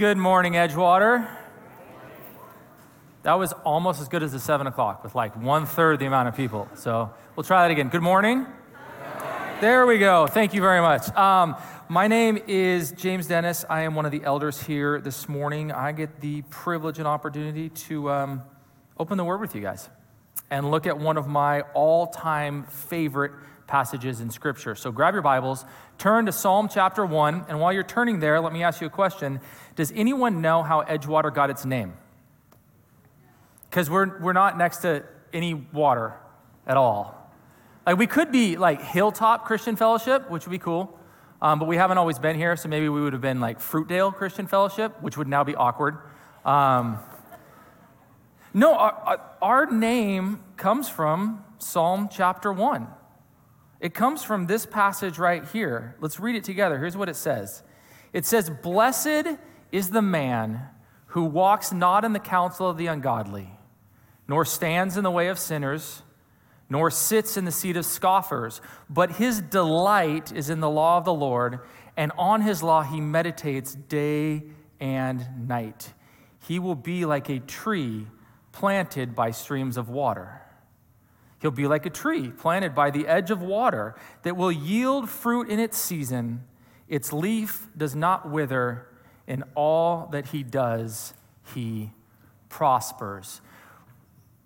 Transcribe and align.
Good 0.00 0.16
morning, 0.16 0.54
Edgewater. 0.54 1.28
That 3.22 3.34
was 3.34 3.52
almost 3.66 4.00
as 4.00 4.08
good 4.08 4.22
as 4.22 4.32
the 4.32 4.38
seven 4.38 4.66
o'clock 4.66 5.04
with 5.04 5.14
like 5.14 5.36
one 5.36 5.66
third 5.66 5.98
the 5.98 6.06
amount 6.06 6.26
of 6.26 6.34
people. 6.34 6.70
So 6.74 7.10
we'll 7.36 7.44
try 7.44 7.68
that 7.68 7.70
again. 7.70 7.90
Good 7.90 8.00
morning. 8.00 8.46
There 9.60 9.84
we 9.86 9.98
go. 9.98 10.26
Thank 10.26 10.54
you 10.54 10.62
very 10.62 10.80
much. 10.80 11.14
Um, 11.14 11.54
my 11.90 12.08
name 12.08 12.38
is 12.46 12.92
James 12.92 13.26
Dennis. 13.26 13.66
I 13.68 13.82
am 13.82 13.94
one 13.94 14.06
of 14.06 14.10
the 14.10 14.24
elders 14.24 14.62
here 14.62 15.02
this 15.02 15.28
morning. 15.28 15.70
I 15.70 15.92
get 15.92 16.22
the 16.22 16.40
privilege 16.48 16.98
and 16.98 17.06
opportunity 17.06 17.68
to 17.68 18.10
um, 18.10 18.42
open 18.96 19.18
the 19.18 19.24
word 19.24 19.42
with 19.42 19.54
you 19.54 19.60
guys 19.60 19.90
and 20.48 20.70
look 20.70 20.86
at 20.86 20.98
one 20.98 21.18
of 21.18 21.28
my 21.28 21.60
all 21.74 22.06
time 22.06 22.64
favorite 22.64 23.32
passages 23.70 24.20
in 24.20 24.30
Scripture. 24.30 24.74
So 24.74 24.90
grab 24.90 25.14
your 25.14 25.22
Bibles, 25.22 25.64
turn 25.96 26.26
to 26.26 26.32
Psalm 26.32 26.68
chapter 26.68 27.06
1, 27.06 27.46
and 27.48 27.60
while 27.60 27.72
you're 27.72 27.84
turning 27.84 28.18
there, 28.18 28.40
let 28.40 28.52
me 28.52 28.64
ask 28.64 28.80
you 28.80 28.88
a 28.88 28.90
question. 28.90 29.40
Does 29.76 29.92
anyone 29.92 30.42
know 30.42 30.64
how 30.64 30.82
Edgewater 30.82 31.32
got 31.32 31.50
its 31.50 31.64
name? 31.64 31.94
Because 33.70 33.88
we're, 33.88 34.18
we're 34.18 34.32
not 34.32 34.58
next 34.58 34.78
to 34.78 35.04
any 35.32 35.54
water 35.54 36.14
at 36.66 36.76
all. 36.76 37.32
Like, 37.86 37.96
we 37.96 38.08
could 38.08 38.32
be 38.32 38.56
like 38.56 38.82
Hilltop 38.82 39.44
Christian 39.44 39.76
Fellowship, 39.76 40.28
which 40.28 40.46
would 40.46 40.52
be 40.52 40.58
cool, 40.58 40.98
um, 41.40 41.60
but 41.60 41.68
we 41.68 41.76
haven't 41.76 41.98
always 41.98 42.18
been 42.18 42.36
here, 42.36 42.56
so 42.56 42.68
maybe 42.68 42.88
we 42.88 43.00
would 43.00 43.12
have 43.12 43.22
been 43.22 43.40
like 43.40 43.60
Fruitdale 43.60 44.12
Christian 44.12 44.48
Fellowship, 44.48 45.00
which 45.00 45.16
would 45.16 45.28
now 45.28 45.44
be 45.44 45.54
awkward. 45.54 45.96
Um, 46.44 46.98
no, 48.52 48.74
our, 48.74 49.20
our 49.40 49.66
name 49.66 50.42
comes 50.56 50.88
from 50.88 51.44
Psalm 51.58 52.08
chapter 52.10 52.52
1. 52.52 52.88
It 53.80 53.94
comes 53.94 54.22
from 54.22 54.46
this 54.46 54.66
passage 54.66 55.18
right 55.18 55.44
here. 55.48 55.96
Let's 56.00 56.20
read 56.20 56.36
it 56.36 56.44
together. 56.44 56.78
Here's 56.78 56.96
what 56.96 57.08
it 57.08 57.16
says 57.16 57.62
It 58.12 58.26
says, 58.26 58.50
Blessed 58.50 59.38
is 59.72 59.90
the 59.90 60.02
man 60.02 60.62
who 61.06 61.24
walks 61.24 61.72
not 61.72 62.04
in 62.04 62.12
the 62.12 62.20
counsel 62.20 62.68
of 62.68 62.76
the 62.76 62.86
ungodly, 62.86 63.50
nor 64.28 64.44
stands 64.44 64.96
in 64.96 65.04
the 65.04 65.10
way 65.10 65.28
of 65.28 65.38
sinners, 65.38 66.02
nor 66.68 66.90
sits 66.90 67.36
in 67.36 67.44
the 67.44 67.50
seat 67.50 67.76
of 67.76 67.84
scoffers, 67.84 68.60
but 68.88 69.12
his 69.12 69.40
delight 69.40 70.30
is 70.30 70.50
in 70.50 70.60
the 70.60 70.70
law 70.70 70.98
of 70.98 71.04
the 71.04 71.14
Lord, 71.14 71.60
and 71.96 72.12
on 72.16 72.42
his 72.42 72.62
law 72.62 72.82
he 72.82 73.00
meditates 73.00 73.74
day 73.74 74.44
and 74.78 75.48
night. 75.48 75.92
He 76.46 76.58
will 76.58 76.76
be 76.76 77.04
like 77.04 77.28
a 77.28 77.40
tree 77.40 78.06
planted 78.52 79.14
by 79.16 79.30
streams 79.30 79.76
of 79.76 79.88
water 79.88 80.39
He'll 81.40 81.50
be 81.50 81.66
like 81.66 81.86
a 81.86 81.90
tree 81.90 82.28
planted 82.28 82.74
by 82.74 82.90
the 82.90 83.06
edge 83.06 83.30
of 83.30 83.42
water 83.42 83.94
that 84.22 84.36
will 84.36 84.52
yield 84.52 85.08
fruit 85.08 85.48
in 85.48 85.58
its 85.58 85.78
season. 85.78 86.44
Its 86.86 87.12
leaf 87.12 87.66
does 87.76 87.96
not 87.96 88.30
wither. 88.30 88.86
In 89.26 89.44
all 89.54 90.08
that 90.12 90.28
he 90.28 90.42
does, 90.42 91.14
he 91.54 91.92
prospers. 92.48 93.40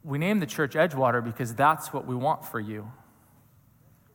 We 0.05 0.19
name 0.19 0.39
the 0.39 0.47
church 0.47 0.75
Edgewater 0.75 1.25
because 1.25 1.55
that's 1.55 1.93
what 1.93 2.07
we 2.07 2.15
want 2.15 2.45
for 2.45 2.61
you. 2.61 2.93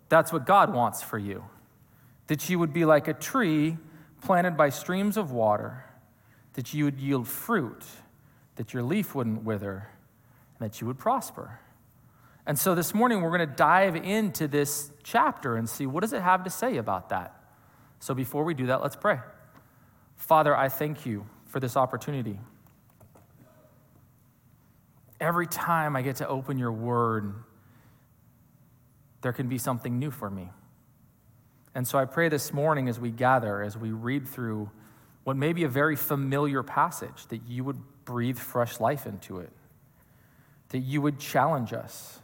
That's 0.08 0.32
what 0.32 0.46
God 0.46 0.74
wants 0.74 1.02
for 1.02 1.18
you. 1.18 1.44
That 2.28 2.50
you 2.50 2.60
would 2.60 2.72
be 2.72 2.86
like 2.86 3.08
a 3.08 3.14
tree 3.14 3.78
planted 4.22 4.56
by 4.56 4.70
streams 4.70 5.18
of 5.18 5.32
water, 5.32 5.86
that 6.54 6.74
you 6.74 6.86
would 6.86 7.00
yield 7.00 7.28
fruit, 7.28 7.84
that 8.56 8.74
your 8.74 8.84
leaf 8.84 9.16
wouldn't 9.16 9.44
wither, 9.44 9.90
and 10.60 10.70
that 10.70 10.80
you 10.80 10.88
would 10.88 11.00
prosper. 11.00 11.60
And 12.50 12.58
so 12.58 12.74
this 12.74 12.96
morning 12.96 13.22
we're 13.22 13.30
going 13.30 13.48
to 13.48 13.56
dive 13.56 13.96
into 13.96 14.48
this 14.48 14.90
chapter 15.04 15.56
and 15.56 15.70
see 15.70 15.86
what 15.86 16.02
does 16.02 16.14
it 16.14 16.24
have 16.24 16.46
to 16.46 16.50
say 16.50 16.78
about 16.78 17.10
that. 17.10 17.40
So 18.00 18.16
before 18.16 18.44
we 18.44 18.56
do 18.56 18.66
that, 18.66 18.82
let's 18.82 18.96
pray. 18.96 19.20
Father, 20.16 20.58
I 20.58 20.68
thank 20.68 21.06
you 21.06 21.28
for 21.46 21.60
this 21.60 21.78
opportunity. 21.78 22.40
Every 25.20 25.46
time 25.46 25.96
I 25.96 26.02
get 26.02 26.16
to 26.16 26.28
open 26.28 26.58
your 26.58 26.72
word, 26.72 27.36
there 29.22 29.32
can 29.32 29.48
be 29.48 29.60
something 29.60 30.00
new 30.00 30.10
for 30.10 30.32
me. 30.32 30.50
And 31.76 31.88
so 31.88 32.00
I 32.00 32.06
pray 32.06 32.30
this 32.30 32.52
morning 32.52 32.90
as 32.90 33.00
we 33.00 33.12
gather, 33.12 33.62
as 33.62 33.78
we 33.78 33.92
read 33.92 34.28
through 34.28 34.72
what 35.24 35.38
may 35.38 35.54
be 35.54 35.66
a 35.66 35.70
very 35.70 35.96
familiar 35.96 36.64
passage, 36.64 37.28
that 37.28 37.44
you 37.48 37.64
would 37.64 37.80
breathe 38.06 38.40
fresh 38.40 38.80
life 38.80 39.06
into 39.06 39.38
it, 39.38 39.52
that 40.70 40.80
you 40.80 41.00
would 41.04 41.20
challenge 41.20 41.74
us 41.74 42.22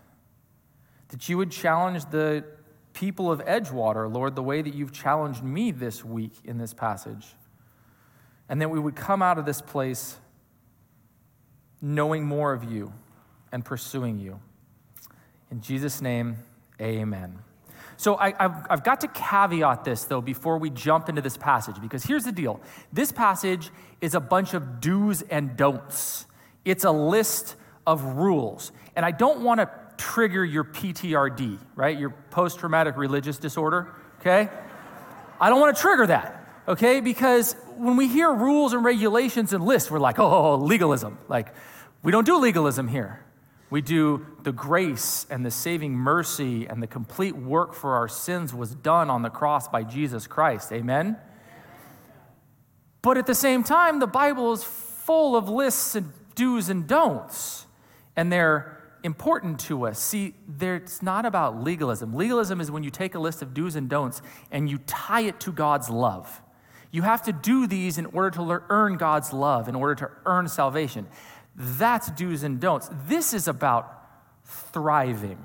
that 1.10 1.30
you 1.30 1.38
would 1.38 1.52
challenge 1.52 2.06
the 2.12 2.44
people 2.94 3.32
of 3.32 3.44
Edgewater, 3.46 4.12
Lord, 4.12 4.36
the 4.36 4.44
way 4.44 4.62
that 4.62 4.74
you've 4.74 4.94
challenged 4.94 5.44
me 5.44 5.72
this 5.72 6.04
week 6.04 6.34
in 6.44 6.58
this 6.58 6.74
passage. 6.74 7.26
And 8.50 8.62
that 8.62 8.70
we 8.70 8.80
would 8.80 8.96
come 8.96 9.22
out 9.22 9.38
of 9.38 9.46
this 9.46 9.62
place 9.62 10.18
knowing 11.82 12.26
more 12.26 12.54
of 12.54 12.64
you 12.64 12.94
and 13.52 13.64
pursuing 13.64 14.20
you. 14.20 14.40
In 15.52 15.62
Jesus' 15.62 16.02
name, 16.02 16.38
amen. 16.82 17.40
So 17.98 18.18
I, 18.18 18.34
have 18.70 18.84
got 18.84 19.02
to 19.02 19.08
caveat 19.08 19.84
this, 19.84 20.04
though, 20.04 20.22
before 20.22 20.58
we 20.58 20.70
jump 20.70 21.08
into 21.08 21.22
this 21.22 21.38
passage, 21.38 21.80
because 21.80 22.04
here's 22.04 22.24
the 22.26 22.32
deal 22.32 22.60
this 22.92 23.12
passage 23.12 23.72
is 24.02 24.16
a 24.16 24.20
bunch 24.20 24.54
of 24.54 24.82
do's 24.82 25.22
and 25.24 25.56
don'ts, 25.56 26.26
it's 26.66 26.84
a 26.84 26.92
list 26.92 27.56
of 27.88 28.04
rules. 28.04 28.72
And 28.96 29.06
I 29.06 29.12
don't 29.12 29.42
want 29.42 29.62
to 29.62 29.70
trigger 29.98 30.44
your 30.44 30.64
PTRD, 30.64 31.60
right? 31.76 31.98
Your 31.98 32.12
post 32.32 32.60
traumatic 32.60 32.98
religious 32.98 33.38
disorder, 33.38 33.94
okay? 34.20 34.50
I 35.40 35.50
don't 35.50 35.60
want 35.60 35.76
to 35.76 35.82
trigger 35.82 36.08
that, 36.08 36.48
okay? 36.68 37.00
Because 37.00 37.56
when 37.78 37.98
we 37.98 38.08
hear 38.08 38.32
rules 38.32 38.74
and 38.74 38.84
regulations 38.84 39.54
and 39.54 39.66
lists, 39.66 39.92
we're 39.92 40.00
like, 40.00 40.20
oh, 40.20 40.56
legalism. 40.56 41.18
Like, 41.28 41.54
we 42.04 42.12
don't 42.12 42.26
do 42.26 42.38
legalism 42.38 42.88
here. 42.88 43.26
We 43.70 43.82
do 43.82 44.26
the 44.44 44.52
grace 44.52 45.26
and 45.30 45.46
the 45.46 45.52
saving 45.52 45.94
mercy 45.94 46.68
and 46.68 46.82
the 46.82 46.88
complete 46.88 47.36
work 47.36 47.74
for 47.74 47.96
our 47.96 48.08
sins 48.08 48.54
was 48.54 48.76
done 48.76 49.10
on 49.10 49.22
the 49.24 49.30
cross 49.30 49.68
by 49.68 49.84
Jesus 49.84 50.28
Christ. 50.28 50.72
Amen? 50.72 51.18
But 53.02 53.18
at 53.18 53.26
the 53.26 53.36
same 53.36 53.64
time, 53.64 54.00
the 54.00 54.08
Bible 54.08 54.54
is 54.54 54.64
full 54.64 55.36
of 55.36 55.50
lists 55.50 55.96
and 55.96 56.12
do's 56.36 56.70
and 56.70 56.88
don'ts. 56.88 57.66
And 58.16 58.32
they're 58.32 58.75
important 59.06 59.60
to 59.60 59.86
us. 59.86 60.00
See, 60.00 60.34
it's 60.60 61.04
not 61.04 61.26
about 61.26 61.64
legalism. 61.64 62.14
Legalism 62.14 62.60
is 62.60 62.72
when 62.72 62.84
you 62.84 62.90
take 62.90 63.14
a 63.14 63.20
list 63.20 63.44
of 63.44 63.54
do's 63.54 63.76
and 63.76 63.88
don'ts 63.88 64.22
and 64.52 64.68
you 64.68 64.80
tie 64.80 65.22
it 65.22 65.40
to 65.42 65.52
God's 65.52 65.90
love. 65.90 66.42
You 66.92 67.04
have 67.04 67.22
to 67.24 67.32
do 67.32 67.68
these 67.68 67.98
in 67.98 68.08
order 68.08 68.32
to 68.32 68.64
earn 68.70 68.98
God's 68.98 69.32
love, 69.32 69.70
in 69.70 69.76
order 69.76 69.96
to 69.96 70.12
earn 70.26 70.48
salvation. 70.48 71.08
That's 71.56 72.10
do's 72.12 72.44
and 72.44 72.60
don'ts. 72.60 72.90
This 73.08 73.34
is 73.34 73.48
about 73.48 73.92
thriving. 74.44 75.38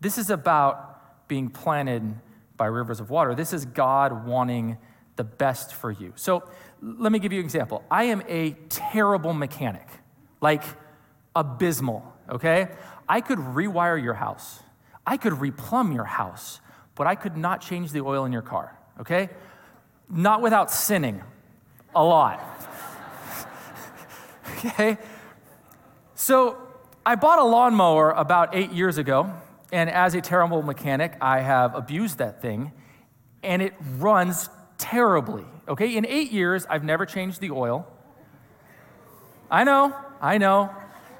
This 0.00 0.18
is 0.18 0.28
about 0.28 1.28
being 1.28 1.50
planted 1.50 2.14
by 2.56 2.66
rivers 2.66 2.98
of 2.98 3.08
water. 3.08 3.34
This 3.34 3.52
is 3.52 3.66
God 3.66 4.26
wanting 4.26 4.78
the 5.14 5.24
best 5.24 5.74
for 5.74 5.92
you. 5.92 6.12
So 6.16 6.42
let 6.82 7.12
me 7.12 7.20
give 7.20 7.32
you 7.32 7.38
an 7.38 7.44
example. 7.44 7.84
I 7.90 8.04
am 8.04 8.22
a 8.26 8.52
terrible 8.68 9.32
mechanic, 9.32 9.86
like 10.40 10.64
abysmal 11.36 12.14
okay? 12.28 12.68
I 13.08 13.20
could 13.20 13.38
rewire 13.38 14.02
your 14.02 14.14
house, 14.14 14.60
I 15.06 15.16
could 15.16 15.34
replumb 15.34 15.94
your 15.94 16.04
house, 16.04 16.60
but 16.94 17.06
I 17.06 17.14
could 17.14 17.36
not 17.36 17.60
change 17.60 17.92
the 17.92 18.00
oil 18.00 18.24
in 18.24 18.32
your 18.32 18.42
car, 18.42 18.76
okay? 19.00 19.30
Not 20.10 20.42
without 20.42 20.70
sinning 20.70 21.22
a 21.94 22.04
lot. 22.04 22.42
okay? 24.56 24.98
So 26.14 26.58
I 27.06 27.14
bought 27.14 27.38
a 27.38 27.44
lawnmower 27.44 28.10
about 28.10 28.54
eight 28.54 28.72
years 28.72 28.98
ago, 28.98 29.32
and 29.72 29.88
as 29.88 30.14
a 30.14 30.20
terrible 30.20 30.62
mechanic, 30.62 31.16
I 31.20 31.40
have 31.40 31.74
abused 31.74 32.18
that 32.18 32.42
thing, 32.42 32.72
and 33.42 33.62
it 33.62 33.74
runs 33.98 34.50
terribly. 34.78 35.44
Okay, 35.68 35.96
in 35.96 36.06
eight 36.06 36.32
years, 36.32 36.66
I've 36.68 36.84
never 36.84 37.06
changed 37.06 37.40
the 37.40 37.50
oil. 37.50 37.86
I 39.50 39.64
know, 39.64 39.94
I 40.20 40.38
know. 40.38 40.70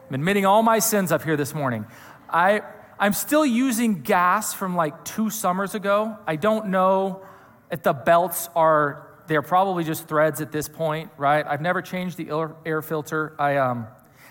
I'm 0.08 0.14
admitting 0.14 0.46
all 0.46 0.62
my 0.62 0.78
sins 0.78 1.12
up 1.12 1.22
here 1.22 1.36
this 1.36 1.54
morning. 1.54 1.84
I, 2.30 2.62
I'm 2.98 3.12
still 3.12 3.44
using 3.44 4.00
gas 4.00 4.54
from 4.54 4.74
like 4.74 5.04
two 5.04 5.28
summers 5.28 5.74
ago. 5.74 6.16
I 6.26 6.36
don't 6.36 6.68
know 6.68 7.26
if 7.70 7.82
the 7.82 7.92
belts 7.92 8.48
are, 8.56 9.06
they're 9.26 9.42
probably 9.42 9.84
just 9.84 10.08
threads 10.08 10.40
at 10.40 10.50
this 10.50 10.66
point, 10.66 11.10
right? 11.18 11.46
I've 11.46 11.60
never 11.60 11.82
changed 11.82 12.16
the 12.16 12.30
air 12.64 12.80
filter. 12.80 13.34
I, 13.38 13.58
um, 13.58 13.86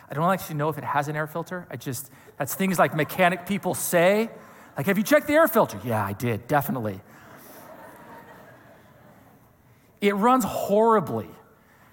I 0.10 0.16
don't 0.16 0.28
actually 0.32 0.56
know 0.56 0.70
if 0.70 0.80
it 0.80 0.84
has 0.84 1.10
an 1.10 1.16
air 1.16 1.28
filter. 1.28 1.68
I 1.70 1.76
just, 1.76 2.10
that's 2.38 2.56
things 2.56 2.80
like 2.80 2.96
mechanic 2.96 3.46
people 3.46 3.76
say. 3.76 4.32
Like, 4.76 4.88
have 4.88 4.98
you 4.98 5.04
checked 5.04 5.28
the 5.28 5.34
air 5.34 5.48
filter? 5.48 5.80
Yeah, 5.86 6.04
I 6.04 6.14
did, 6.14 6.48
definitely. 6.48 7.02
It 10.02 10.16
runs 10.16 10.44
horribly. 10.44 11.30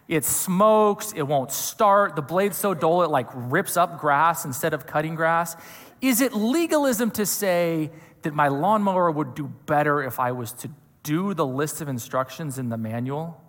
It 0.07 0.25
smokes, 0.25 1.13
it 1.13 1.23
won't 1.23 1.51
start, 1.51 2.15
the 2.15 2.23
blade's 2.23 2.59
so 2.59 2.75
dull 2.75 3.03
it 3.03 3.11
like 3.11 3.29
rips 3.33 3.77
up 3.77 3.99
grass 3.99 4.45
instead 4.45 4.75
of 4.75 4.87
cutting 4.87 5.15
grass. 5.15 5.57
Is 6.01 6.21
it 6.21 6.35
legalism 6.35 7.11
to 7.13 7.25
say 7.25 7.91
that 8.23 8.35
my 8.35 8.49
lawnmower 8.49 9.11
would 9.11 9.35
do 9.35 9.47
better 9.67 10.03
if 10.03 10.21
I 10.21 10.33
was 10.33 10.53
to 10.53 10.71
do 11.03 11.33
the 11.35 11.47
list 11.47 11.81
of 11.81 11.89
instructions 11.89 12.59
in 12.59 12.69
the 12.69 12.77
manual? 12.77 13.41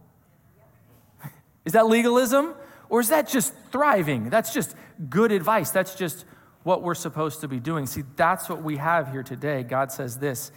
Is 1.66 1.74
that 1.74 1.88
legalism? 1.88 2.54
Or 2.90 3.00
is 3.00 3.10
that 3.10 3.28
just 3.28 3.54
thriving? 3.72 4.30
That's 4.30 4.54
just 4.54 4.76
good 5.10 5.32
advice. 5.32 5.72
That's 5.72 5.96
just 5.96 6.26
what 6.64 6.82
we're 6.82 6.96
supposed 6.96 7.42
to 7.42 7.48
be 7.48 7.60
doing. 7.60 7.86
See, 7.86 8.04
that's 8.16 8.48
what 8.48 8.64
we 8.64 8.78
have 8.78 9.12
here 9.12 9.24
today. 9.24 9.64
God 9.64 9.92
says 9.92 10.20
this 10.20 10.52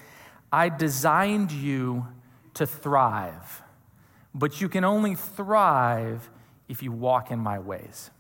I 0.53 0.69
designed 0.69 1.53
you 1.53 2.07
to 2.55 2.67
thrive, 2.67 3.63
but 4.35 4.61
you 4.61 4.69
can 4.69 4.85
only 4.85 5.15
thrive 5.15 6.31
if 6.69 6.83
you 6.83 6.93
walk 6.93 7.31
in 7.31 7.39
my 7.39 7.59
ways. 7.59 8.11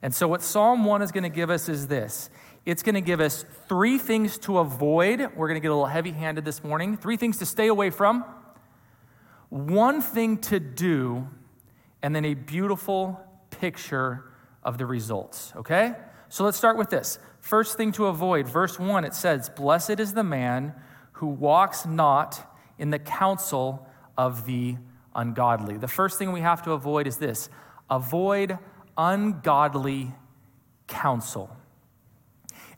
And 0.00 0.14
so, 0.14 0.26
what 0.26 0.42
Psalm 0.42 0.84
1 0.84 1.02
is 1.02 1.12
going 1.12 1.22
to 1.22 1.28
give 1.28 1.50
us 1.50 1.68
is 1.68 1.86
this 1.86 2.30
it's 2.64 2.82
going 2.82 2.94
to 2.94 3.00
give 3.00 3.20
us 3.20 3.44
three 3.68 3.98
things 3.98 4.38
to 4.38 4.58
avoid. 4.58 5.20
We're 5.20 5.48
going 5.48 5.56
to 5.56 5.60
get 5.60 5.68
a 5.68 5.74
little 5.74 5.86
heavy 5.86 6.12
handed 6.12 6.44
this 6.44 6.62
morning. 6.62 6.96
Three 6.96 7.16
things 7.16 7.38
to 7.38 7.46
stay 7.46 7.66
away 7.66 7.90
from, 7.90 8.24
one 9.48 10.00
thing 10.00 10.38
to 10.38 10.60
do, 10.60 11.28
and 12.02 12.14
then 12.14 12.24
a 12.24 12.34
beautiful 12.34 13.20
picture 13.50 14.24
of 14.62 14.78
the 14.78 14.86
results, 14.86 15.52
okay? 15.56 15.94
So 16.28 16.44
let's 16.44 16.56
start 16.56 16.76
with 16.76 16.88
this. 16.88 17.18
First 17.40 17.76
thing 17.76 17.92
to 17.92 18.06
avoid, 18.06 18.48
verse 18.48 18.78
1, 18.78 19.04
it 19.04 19.14
says, 19.14 19.48
Blessed 19.50 19.98
is 19.98 20.14
the 20.14 20.24
man 20.24 20.72
who 21.12 21.26
walks 21.26 21.84
not 21.84 22.56
in 22.78 22.90
the 22.90 22.98
counsel 22.98 23.86
of 24.16 24.46
the 24.46 24.76
ungodly. 25.14 25.76
The 25.76 25.88
first 25.88 26.18
thing 26.18 26.32
we 26.32 26.40
have 26.40 26.62
to 26.62 26.72
avoid 26.72 27.06
is 27.06 27.16
this 27.16 27.48
avoid 27.90 28.58
ungodly 28.96 30.12
counsel. 30.86 31.54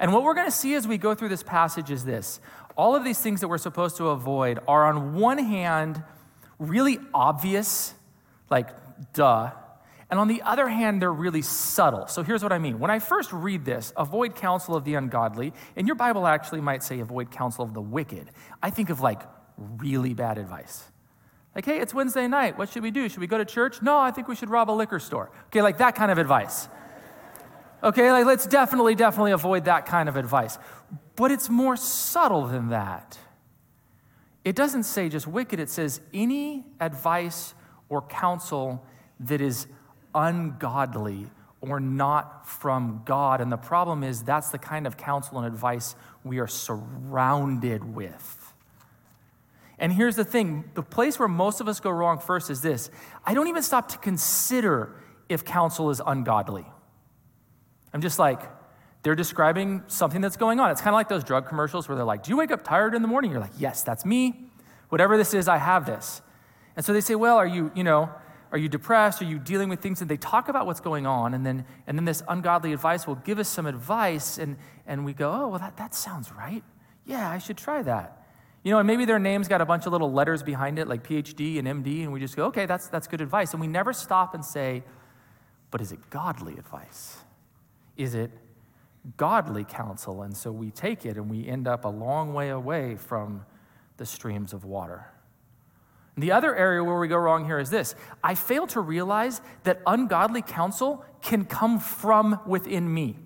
And 0.01 0.13
what 0.13 0.23
we're 0.23 0.35
going 0.35 0.49
to 0.49 0.57
see 0.57 0.75
as 0.75 0.89
we 0.89 0.99
go 0.99 1.15
through 1.15 1.29
this 1.29 1.43
passage 1.43 1.91
is 1.91 2.05
this 2.05 2.41
all 2.77 2.97
of 2.97 3.05
these 3.05 3.21
things 3.21 3.41
that 3.41 3.49
we're 3.49 3.59
supposed 3.59 3.97
to 3.99 4.09
avoid 4.09 4.59
are, 4.67 4.85
on 4.87 5.15
one 5.15 5.39
hand, 5.39 6.03
really 6.59 6.99
obvious, 7.13 7.95
like, 8.51 8.69
duh. 9.13 9.53
And 10.11 10.19
on 10.19 10.29
the 10.29 10.43
other 10.43 10.69
hand, 10.69 11.01
they're 11.01 11.13
really 11.13 11.43
subtle. 11.43 12.07
So 12.09 12.23
here's 12.23 12.43
what 12.43 12.53
I 12.53 12.59
mean. 12.59 12.79
When 12.79 12.91
I 12.91 12.99
first 12.99 13.33
read 13.33 13.65
this, 13.65 13.93
avoid 13.97 14.35
counsel 14.35 14.75
of 14.75 14.85
the 14.85 14.95
ungodly, 14.95 15.53
and 15.77 15.87
your 15.87 15.97
Bible 15.97 16.27
actually 16.27 16.61
might 16.61 16.83
say 16.83 17.01
avoid 17.01 17.31
counsel 17.31 17.65
of 17.65 17.75
the 17.75 17.81
wicked, 17.81 18.31
I 18.63 18.71
think 18.71 18.91
of 18.91 19.01
like 19.01 19.23
really 19.57 20.15
bad 20.15 20.39
advice. 20.39 20.85
Like, 21.55 21.65
hey, 21.65 21.79
it's 21.79 21.95
Wednesday 21.95 22.27
night. 22.27 22.59
What 22.59 22.71
should 22.71 22.83
we 22.83 22.91
do? 22.91 23.09
Should 23.09 23.21
we 23.21 23.27
go 23.27 23.39
to 23.39 23.45
church? 23.45 23.81
No, 23.81 23.99
I 23.99 24.11
think 24.11 24.27
we 24.27 24.35
should 24.35 24.51
rob 24.51 24.71
a 24.71 24.73
liquor 24.73 24.99
store. 24.99 25.31
Okay, 25.47 25.63
like 25.63 25.79
that 25.79 25.95
kind 25.95 26.11
of 26.11 26.19
advice. 26.19 26.69
Okay, 27.83 28.11
like 28.11 28.27
let's 28.27 28.47
definitely, 28.47 28.95
definitely 28.95 29.33
avoid 29.33 29.67
that 29.67 29.87
kind 29.87 30.09
of 30.09 30.17
advice. 30.17 30.59
But 31.17 31.31
it's 31.31 31.49
more 31.49 31.77
subtle 31.77 32.47
than 32.47 32.71
that. 32.71 33.19
It 34.45 34.57
doesn't 34.57 34.83
say 34.83 35.09
just 35.09 35.27
wicked, 35.27 35.61
it 35.61 35.71
says 35.71 36.01
any 36.13 36.65
advice 36.81 37.55
or 37.89 38.03
counsel 38.03 38.85
that 39.21 39.41
is 39.41 39.67
ungodly 40.15 41.31
or 41.61 41.81
not 41.81 42.49
from 42.49 43.03
God. 43.05 43.41
And 43.41 43.51
the 43.51 43.57
problem 43.57 44.03
is 44.03 44.23
that's 44.23 44.51
the 44.51 44.59
kind 44.59 44.87
of 44.87 44.97
counsel 44.97 45.39
and 45.39 45.47
advice 45.47 45.95
we 46.23 46.39
are 46.39 46.47
surrounded 46.47 47.85
with. 47.95 48.54
And 49.79 49.93
here's 49.93 50.17
the 50.17 50.25
thing 50.25 50.71
the 50.75 50.83
place 50.83 51.19
where 51.19 51.29
most 51.29 51.61
of 51.61 51.69
us 51.69 51.81
go 51.81 51.91
wrong 51.91 52.19
first 52.19 52.51
is 52.51 52.61
this 52.61 52.91
I 53.25 53.35
don't 53.35 53.49
even 53.49 53.63
stop 53.63 53.89
to 53.89 53.99
consider 53.99 54.95
if 55.29 55.45
counsel 55.45 55.91
is 55.91 56.01
ungodly. 56.05 56.67
I'm 57.93 58.01
just 58.01 58.19
like, 58.19 58.41
they're 59.05 59.15
describing 59.15 59.83
something 59.87 60.21
that's 60.21 60.37
going 60.37 60.61
on. 60.61 60.71
It's 60.71 60.81
kind 60.81 60.95
of 60.95 60.99
like 60.99 61.09
those 61.09 61.25
drug 61.25 61.47
commercials 61.47 61.89
where 61.89 61.97
they're 61.97 62.05
like, 62.05 62.23
Do 62.25 62.31
you 62.31 62.37
wake 62.37 62.51
up 62.51 62.65
tired 62.65 62.95
in 62.95 63.03
the 63.03 63.09
morning? 63.09 63.31
You're 63.31 63.41
like, 63.41 63.53
Yes, 63.59 63.83
that's 63.83 64.05
me. 64.05 64.51
Whatever 64.89 65.17
this 65.17 65.35
is, 65.35 65.49
I 65.49 65.59
have 65.59 65.87
this. 65.87 66.23
And 66.77 66.85
so 66.85 66.93
they 66.93 67.01
say, 67.01 67.15
Well, 67.15 67.37
are 67.37 67.47
you, 67.47 67.71
you 67.75 67.85
know, 67.85 68.11
are 68.51 68.59
you 68.59 68.69
depressed? 68.69 69.21
Are 69.21 69.27
you 69.27 69.39
dealing 69.39 69.69
with 69.69 69.81
things? 69.81 70.01
And 70.01 70.11
they 70.11 70.17
talk 70.17 70.49
about 70.49 70.67
what's 70.67 70.81
going 70.81 71.07
on, 71.07 71.35
and 71.35 71.45
then, 71.45 71.67
and 71.87 71.99
then 71.99 72.05
this 72.05 72.23
ungodly 72.29 72.73
advice 72.73 73.07
will 73.07 73.17
give 73.17 73.39
us 73.39 73.49
some 73.49 73.67
advice, 73.67 74.39
and, 74.39 74.57
and 74.87 75.05
we 75.05 75.13
go, 75.13 75.31
Oh, 75.31 75.49
well, 75.49 75.59
that, 75.59 75.77
that 75.77 75.95
sounds 75.95 76.33
right. 76.33 76.65
Yeah, 77.05 77.29
I 77.29 77.39
should 77.39 77.59
try 77.59 77.83
that. 77.83 78.24
You 78.65 78.71
know, 78.71 78.79
and 78.79 78.87
maybe 78.87 79.05
their 79.05 79.19
name's 79.19 79.47
got 79.47 79.61
a 79.61 79.67
bunch 79.67 79.85
of 79.85 79.93
little 79.93 80.11
letters 80.11 80.43
behind 80.43 80.79
it, 80.79 80.89
like 80.89 81.07
PhD 81.07 81.59
and 81.59 81.69
MD, 81.69 82.03
and 82.03 82.13
we 82.13 82.19
just 82.19 82.35
go, 82.35 82.47
okay, 82.47 82.65
that's, 82.65 82.89
that's 82.89 83.07
good 83.07 83.21
advice. 83.21 83.53
And 83.53 83.61
we 83.61 83.67
never 83.67 83.93
stop 83.93 84.35
and 84.35 84.43
say, 84.43 84.83
but 85.71 85.83
is 85.83 85.93
it 85.93 86.09
godly 86.09 86.55
advice? 86.55 87.19
Is 87.99 88.15
it 88.15 88.31
godly 89.19 89.65
counsel? 89.65 90.23
And 90.23 90.35
so 90.35 90.51
we 90.51 90.71
take 90.71 91.05
it 91.05 91.17
and 91.17 91.29
we 91.29 91.47
end 91.47 91.69
up 91.69 91.85
a 91.85 91.89
long 91.89 92.33
way 92.33 92.49
away 92.49 92.97
from 92.97 93.45
the 93.99 94.07
streams 94.07 94.55
of 94.55 94.65
water. 94.65 95.11
And 96.15 96.23
the 96.23 96.33
other 96.33 96.57
area 96.57 96.83
where 96.83 96.99
we 96.99 97.09
go 97.09 97.17
wrong 97.17 97.45
here 97.45 97.59
is 97.59 97.69
this 97.69 97.95
I 98.23 98.35
fail 98.35 98.67
to 98.69 98.81
realize 98.81 99.43
that 99.65 99.83
ungodly 99.87 100.41
counsel 100.41 101.05
can 101.21 101.45
come 101.45 101.79
from 101.79 102.41
within 102.47 102.93
me. 102.93 103.19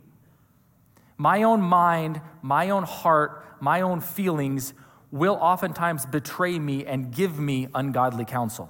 My 1.16 1.44
own 1.44 1.60
mind, 1.60 2.20
my 2.42 2.70
own 2.70 2.82
heart, 2.82 3.44
my 3.60 3.82
own 3.82 4.00
feelings 4.00 4.74
will 5.10 5.38
oftentimes 5.40 6.06
betray 6.06 6.58
me 6.58 6.84
and 6.84 7.12
give 7.12 7.38
me 7.38 7.68
ungodly 7.74 8.24
counsel. 8.24 8.68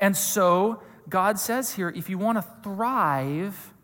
And 0.00 0.16
so 0.16 0.82
God 1.08 1.38
says 1.38 1.74
here 1.74 1.88
if 1.88 2.08
you 2.08 2.18
want 2.18 2.38
to 2.38 2.44
thrive, 2.62 3.74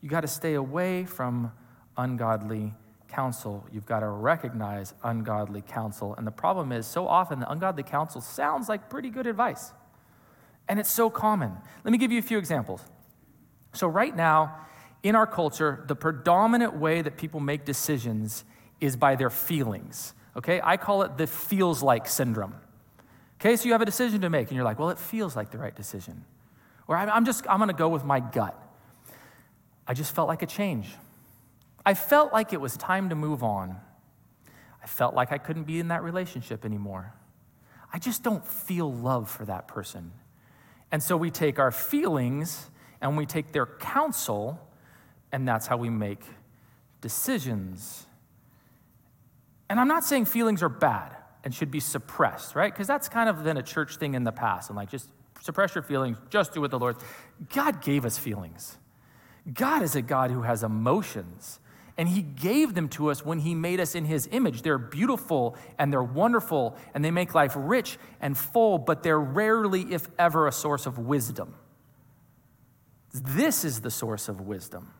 you 0.00 0.08
got 0.08 0.22
to 0.22 0.28
stay 0.28 0.54
away 0.54 1.04
from 1.04 1.52
ungodly 1.96 2.74
counsel. 3.08 3.66
You've 3.72 3.86
got 3.86 4.00
to 4.00 4.08
recognize 4.08 4.94
ungodly 5.02 5.62
counsel. 5.62 6.14
And 6.16 6.26
the 6.26 6.32
problem 6.32 6.72
is, 6.72 6.86
so 6.86 7.06
often 7.06 7.40
the 7.40 7.50
ungodly 7.50 7.82
counsel 7.82 8.20
sounds 8.20 8.68
like 8.68 8.88
pretty 8.88 9.10
good 9.10 9.26
advice. 9.26 9.72
And 10.68 10.78
it's 10.78 10.90
so 10.90 11.10
common. 11.10 11.56
Let 11.84 11.90
me 11.90 11.98
give 11.98 12.12
you 12.12 12.18
a 12.18 12.22
few 12.22 12.38
examples. 12.38 12.82
So, 13.72 13.86
right 13.86 14.14
now, 14.14 14.56
in 15.02 15.14
our 15.16 15.26
culture, 15.26 15.84
the 15.86 15.96
predominant 15.96 16.76
way 16.76 17.02
that 17.02 17.16
people 17.16 17.40
make 17.40 17.64
decisions 17.64 18.44
is 18.80 18.96
by 18.96 19.16
their 19.16 19.30
feelings. 19.30 20.14
Okay, 20.36 20.60
I 20.62 20.76
call 20.76 21.02
it 21.02 21.16
the 21.16 21.26
feels 21.26 21.82
like 21.82 22.06
syndrome. 22.08 22.54
Okay, 23.40 23.56
so 23.56 23.66
you 23.66 23.72
have 23.72 23.82
a 23.82 23.86
decision 23.86 24.20
to 24.20 24.30
make 24.30 24.48
and 24.48 24.56
you're 24.56 24.64
like, 24.64 24.78
well, 24.78 24.90
it 24.90 24.98
feels 24.98 25.34
like 25.34 25.50
the 25.50 25.58
right 25.58 25.74
decision. 25.74 26.24
Or 26.86 26.96
I'm 26.96 27.24
just, 27.24 27.46
I'm 27.48 27.58
gonna 27.58 27.72
go 27.72 27.88
with 27.88 28.04
my 28.04 28.20
gut. 28.20 28.60
I 29.86 29.94
just 29.94 30.14
felt 30.14 30.28
like 30.28 30.42
a 30.42 30.46
change. 30.46 30.88
I 31.84 31.94
felt 31.94 32.32
like 32.32 32.52
it 32.52 32.60
was 32.60 32.76
time 32.76 33.08
to 33.08 33.14
move 33.14 33.42
on. 33.42 33.76
I 34.82 34.86
felt 34.86 35.14
like 35.14 35.32
I 35.32 35.38
couldn't 35.38 35.64
be 35.64 35.78
in 35.78 35.88
that 35.88 36.02
relationship 36.02 36.64
anymore. 36.64 37.12
I 37.92 37.98
just 37.98 38.22
don't 38.22 38.46
feel 38.46 38.92
love 38.92 39.28
for 39.28 39.44
that 39.46 39.66
person. 39.66 40.12
And 40.92 41.02
so 41.02 41.16
we 41.16 41.30
take 41.30 41.58
our 41.58 41.70
feelings 41.70 42.70
and 43.00 43.16
we 43.16 43.26
take 43.26 43.52
their 43.52 43.66
counsel, 43.66 44.60
and 45.32 45.48
that's 45.48 45.66
how 45.66 45.76
we 45.76 45.88
make 45.88 46.22
decisions. 47.00 48.06
And 49.70 49.78
I'm 49.78 49.88
not 49.88 50.04
saying 50.04 50.24
feelings 50.26 50.64
are 50.64 50.68
bad 50.68 51.16
and 51.44 51.54
should 51.54 51.70
be 51.70 51.78
suppressed, 51.78 52.56
right? 52.56 52.72
Because 52.72 52.88
that's 52.88 53.08
kind 53.08 53.28
of 53.28 53.44
been 53.44 53.56
a 53.56 53.62
church 53.62 53.96
thing 53.96 54.14
in 54.14 54.24
the 54.24 54.32
past. 54.32 54.68
And 54.68 54.76
like, 54.76 54.90
just 54.90 55.08
suppress 55.40 55.76
your 55.76 55.82
feelings, 55.82 56.18
just 56.28 56.52
do 56.52 56.60
what 56.60 56.72
the 56.72 56.78
Lord. 56.78 56.96
God 57.54 57.80
gave 57.80 58.04
us 58.04 58.18
feelings. 58.18 58.76
God 59.54 59.82
is 59.82 59.94
a 59.94 60.02
God 60.02 60.32
who 60.32 60.42
has 60.42 60.64
emotions. 60.64 61.60
And 61.96 62.08
he 62.08 62.20
gave 62.20 62.74
them 62.74 62.88
to 62.90 63.10
us 63.10 63.24
when 63.24 63.38
he 63.38 63.54
made 63.54 63.78
us 63.78 63.94
in 63.94 64.06
his 64.06 64.28
image. 64.32 64.62
They're 64.62 64.76
beautiful 64.76 65.56
and 65.78 65.92
they're 65.92 66.02
wonderful 66.02 66.76
and 66.92 67.04
they 67.04 67.12
make 67.12 67.34
life 67.34 67.52
rich 67.56 67.96
and 68.20 68.36
full, 68.36 68.78
but 68.78 69.04
they're 69.04 69.20
rarely, 69.20 69.92
if 69.92 70.08
ever, 70.18 70.48
a 70.48 70.52
source 70.52 70.84
of 70.84 70.98
wisdom. 70.98 71.54
This 73.12 73.64
is 73.64 73.82
the 73.82 73.90
source 73.90 74.28
of 74.28 74.40
wisdom. 74.40 74.92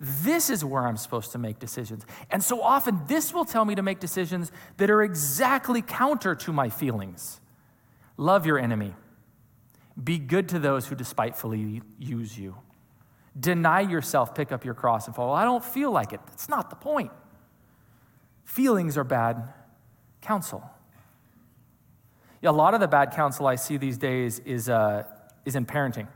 This 0.00 0.48
is 0.48 0.64
where 0.64 0.86
I'm 0.86 0.96
supposed 0.96 1.32
to 1.32 1.38
make 1.38 1.58
decisions. 1.58 2.06
And 2.30 2.42
so 2.42 2.62
often, 2.62 3.00
this 3.08 3.34
will 3.34 3.44
tell 3.44 3.64
me 3.64 3.74
to 3.74 3.82
make 3.82 3.98
decisions 3.98 4.52
that 4.76 4.90
are 4.90 5.02
exactly 5.02 5.82
counter 5.82 6.36
to 6.36 6.52
my 6.52 6.68
feelings. 6.68 7.40
Love 8.16 8.46
your 8.46 8.58
enemy. 8.58 8.94
Be 10.02 10.18
good 10.18 10.48
to 10.50 10.60
those 10.60 10.86
who 10.86 10.94
despitefully 10.94 11.82
use 11.98 12.38
you. 12.38 12.54
Deny 13.38 13.80
yourself, 13.80 14.34
pick 14.34 14.52
up 14.52 14.64
your 14.64 14.74
cross, 14.74 15.06
and 15.06 15.16
follow. 15.16 15.32
I 15.32 15.44
don't 15.44 15.64
feel 15.64 15.90
like 15.90 16.12
it. 16.12 16.20
That's 16.26 16.48
not 16.48 16.70
the 16.70 16.76
point. 16.76 17.10
Feelings 18.44 18.96
are 18.96 19.04
bad 19.04 19.52
counsel. 20.20 20.62
A 22.44 22.52
lot 22.52 22.74
of 22.74 22.80
the 22.80 22.88
bad 22.88 23.12
counsel 23.12 23.48
I 23.48 23.56
see 23.56 23.76
these 23.76 23.98
days 23.98 24.38
is, 24.40 24.68
uh, 24.68 25.02
is 25.44 25.56
in 25.56 25.66
parenting, 25.66 26.06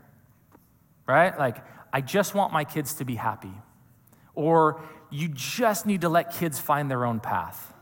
right? 1.05 1.37
Like, 1.37 1.57
I 1.91 1.99
just 1.99 2.33
want 2.33 2.53
my 2.53 2.63
kids 2.63 2.93
to 2.95 3.05
be 3.05 3.15
happy 3.15 3.51
or 4.35 4.81
you 5.09 5.27
just 5.29 5.85
need 5.85 6.01
to 6.01 6.09
let 6.09 6.33
kids 6.33 6.59
find 6.59 6.89
their 6.89 7.05
own 7.05 7.19
path. 7.19 7.73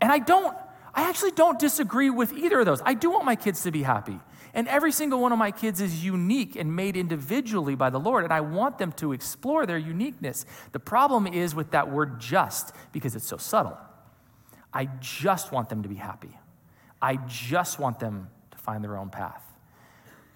And 0.00 0.10
I 0.10 0.18
don't, 0.18 0.56
I 0.94 1.08
actually 1.08 1.32
don't 1.32 1.58
disagree 1.58 2.10
with 2.10 2.32
either 2.32 2.60
of 2.60 2.66
those. 2.66 2.82
I 2.84 2.94
do 2.94 3.10
want 3.10 3.24
my 3.24 3.36
kids 3.36 3.62
to 3.62 3.70
be 3.70 3.82
happy. 3.82 4.18
And 4.52 4.66
every 4.66 4.90
single 4.90 5.20
one 5.20 5.30
of 5.32 5.38
my 5.38 5.52
kids 5.52 5.80
is 5.80 6.04
unique 6.04 6.56
and 6.56 6.74
made 6.74 6.96
individually 6.96 7.76
by 7.76 7.90
the 7.90 8.00
Lord, 8.00 8.24
and 8.24 8.32
I 8.32 8.40
want 8.40 8.78
them 8.78 8.92
to 8.92 9.12
explore 9.12 9.64
their 9.64 9.78
uniqueness. 9.78 10.44
The 10.72 10.80
problem 10.80 11.26
is 11.26 11.54
with 11.54 11.70
that 11.70 11.90
word 11.90 12.18
just 12.18 12.74
because 12.92 13.14
it's 13.14 13.26
so 13.26 13.36
subtle. 13.36 13.78
I 14.72 14.86
just 15.00 15.52
want 15.52 15.68
them 15.68 15.82
to 15.82 15.88
be 15.88 15.96
happy. 15.96 16.36
I 17.00 17.16
just 17.28 17.78
want 17.78 18.00
them 18.00 18.28
to 18.50 18.58
find 18.58 18.82
their 18.82 18.96
own 18.96 19.10
path. 19.10 19.42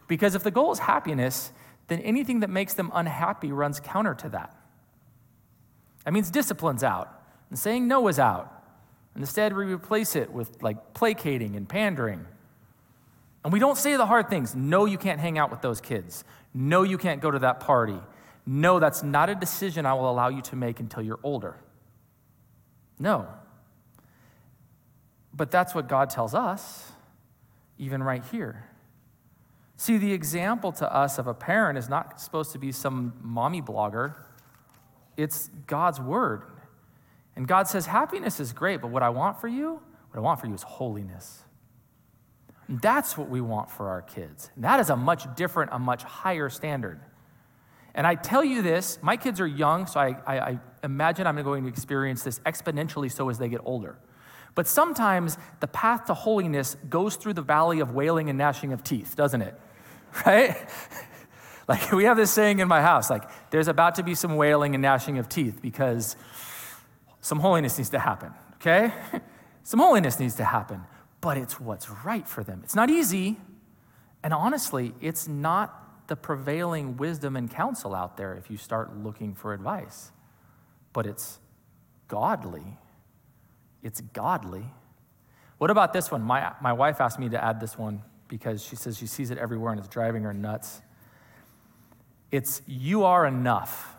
Because 0.06 0.34
if 0.34 0.44
the 0.44 0.50
goal 0.50 0.70
is 0.72 0.78
happiness, 0.78 1.50
then 1.88 2.00
anything 2.00 2.40
that 2.40 2.50
makes 2.50 2.74
them 2.74 2.90
unhappy 2.94 3.50
runs 3.50 3.80
counter 3.80 4.14
to 4.14 4.28
that. 4.30 4.56
That 6.04 6.12
means 6.12 6.30
discipline's 6.30 6.82
out, 6.82 7.22
and 7.50 7.58
saying 7.58 7.88
no 7.88 8.08
is 8.08 8.18
out. 8.18 8.50
And 9.14 9.22
instead, 9.22 9.54
we 9.54 9.64
replace 9.64 10.16
it 10.16 10.32
with 10.32 10.62
like 10.62 10.92
placating 10.92 11.56
and 11.56 11.68
pandering. 11.68 12.26
And 13.44 13.52
we 13.52 13.58
don't 13.58 13.78
say 13.78 13.96
the 13.96 14.06
hard 14.06 14.28
things. 14.28 14.54
No, 14.54 14.86
you 14.86 14.98
can't 14.98 15.20
hang 15.20 15.38
out 15.38 15.50
with 15.50 15.60
those 15.60 15.80
kids. 15.80 16.24
No, 16.52 16.82
you 16.82 16.98
can't 16.98 17.20
go 17.20 17.30
to 17.30 17.38
that 17.40 17.60
party. 17.60 17.98
No, 18.46 18.78
that's 18.78 19.02
not 19.02 19.30
a 19.30 19.34
decision 19.34 19.86
I 19.86 19.94
will 19.94 20.10
allow 20.10 20.28
you 20.28 20.42
to 20.42 20.56
make 20.56 20.80
until 20.80 21.02
you're 21.02 21.20
older. 21.22 21.56
No. 22.98 23.28
But 25.32 25.50
that's 25.50 25.74
what 25.74 25.88
God 25.88 26.10
tells 26.10 26.34
us, 26.34 26.92
even 27.78 28.02
right 28.02 28.24
here. 28.30 28.68
See, 29.76 29.96
the 29.98 30.12
example 30.12 30.72
to 30.72 30.92
us 30.94 31.18
of 31.18 31.26
a 31.26 31.34
parent 31.34 31.76
is 31.78 31.88
not 31.88 32.20
supposed 32.20 32.52
to 32.52 32.58
be 32.58 32.72
some 32.72 33.14
mommy 33.20 33.60
blogger, 33.60 34.14
it's 35.16 35.50
God's 35.66 36.00
word. 36.00 36.42
And 37.36 37.48
God 37.48 37.68
says, 37.68 37.86
Happiness 37.86 38.40
is 38.40 38.52
great, 38.52 38.80
but 38.80 38.90
what 38.90 39.02
I 39.02 39.10
want 39.10 39.40
for 39.40 39.48
you, 39.48 39.80
what 40.10 40.18
I 40.18 40.20
want 40.20 40.40
for 40.40 40.46
you 40.46 40.54
is 40.54 40.62
holiness. 40.62 41.42
And 42.68 42.80
that's 42.80 43.18
what 43.18 43.28
we 43.28 43.40
want 43.40 43.70
for 43.70 43.88
our 43.88 44.02
kids. 44.02 44.50
And 44.54 44.64
that 44.64 44.80
is 44.80 44.90
a 44.90 44.96
much 44.96 45.32
different, 45.36 45.70
a 45.72 45.78
much 45.78 46.02
higher 46.02 46.48
standard. 46.48 47.00
And 47.94 48.06
I 48.06 48.14
tell 48.14 48.42
you 48.42 48.62
this, 48.62 48.98
my 49.02 49.16
kids 49.16 49.40
are 49.40 49.46
young, 49.46 49.86
so 49.86 50.00
I, 50.00 50.16
I, 50.26 50.38
I 50.38 50.58
imagine 50.82 51.26
I'm 51.26 51.40
going 51.42 51.62
to 51.62 51.68
experience 51.68 52.22
this 52.22 52.40
exponentially 52.40 53.12
so 53.12 53.28
as 53.28 53.38
they 53.38 53.48
get 53.48 53.60
older. 53.64 53.98
But 54.54 54.66
sometimes 54.66 55.36
the 55.60 55.66
path 55.66 56.06
to 56.06 56.14
holiness 56.14 56.76
goes 56.88 57.16
through 57.16 57.34
the 57.34 57.42
valley 57.42 57.80
of 57.80 57.92
wailing 57.92 58.28
and 58.28 58.38
gnashing 58.38 58.72
of 58.72 58.82
teeth, 58.82 59.14
doesn't 59.16 59.42
it? 59.42 59.58
Right? 60.24 60.56
like 61.68 61.92
we 61.92 62.04
have 62.04 62.16
this 62.16 62.30
saying 62.30 62.58
in 62.58 62.68
my 62.68 62.82
house, 62.82 63.10
like 63.10 63.28
there's 63.50 63.68
about 63.68 63.96
to 63.96 64.02
be 64.02 64.14
some 64.14 64.36
wailing 64.36 64.74
and 64.74 64.82
gnashing 64.82 65.18
of 65.18 65.28
teeth 65.28 65.60
because 65.62 66.16
some 67.20 67.40
holiness 67.40 67.78
needs 67.78 67.90
to 67.90 67.98
happen, 67.98 68.32
okay? 68.54 68.92
some 69.62 69.80
holiness 69.80 70.18
needs 70.18 70.34
to 70.36 70.44
happen, 70.44 70.82
but 71.20 71.38
it's 71.38 71.58
what's 71.58 71.88
right 71.88 72.28
for 72.28 72.44
them. 72.44 72.60
It's 72.64 72.74
not 72.74 72.90
easy, 72.90 73.38
and 74.22 74.32
honestly, 74.32 74.94
it's 75.00 75.26
not 75.26 76.06
the 76.08 76.16
prevailing 76.16 76.98
wisdom 76.98 77.34
and 77.36 77.50
counsel 77.50 77.94
out 77.94 78.16
there 78.16 78.34
if 78.34 78.50
you 78.50 78.58
start 78.58 78.96
looking 78.96 79.34
for 79.34 79.54
advice, 79.54 80.12
but 80.92 81.06
it's 81.06 81.38
godly 82.08 82.78
it's 83.84 84.00
godly. 84.00 84.64
What 85.58 85.70
about 85.70 85.92
this 85.92 86.10
one? 86.10 86.22
My, 86.22 86.52
my 86.60 86.72
wife 86.72 87.00
asked 87.00 87.20
me 87.20 87.28
to 87.28 87.44
add 87.44 87.60
this 87.60 87.78
one 87.78 88.02
because 88.26 88.64
she 88.64 88.74
says 88.74 88.98
she 88.98 89.06
sees 89.06 89.30
it 89.30 89.38
everywhere 89.38 89.70
and 89.70 89.78
it's 89.78 89.88
driving 89.88 90.24
her 90.24 90.32
nuts. 90.32 90.80
It's 92.30 92.62
you 92.66 93.04
are 93.04 93.26
enough. 93.26 93.96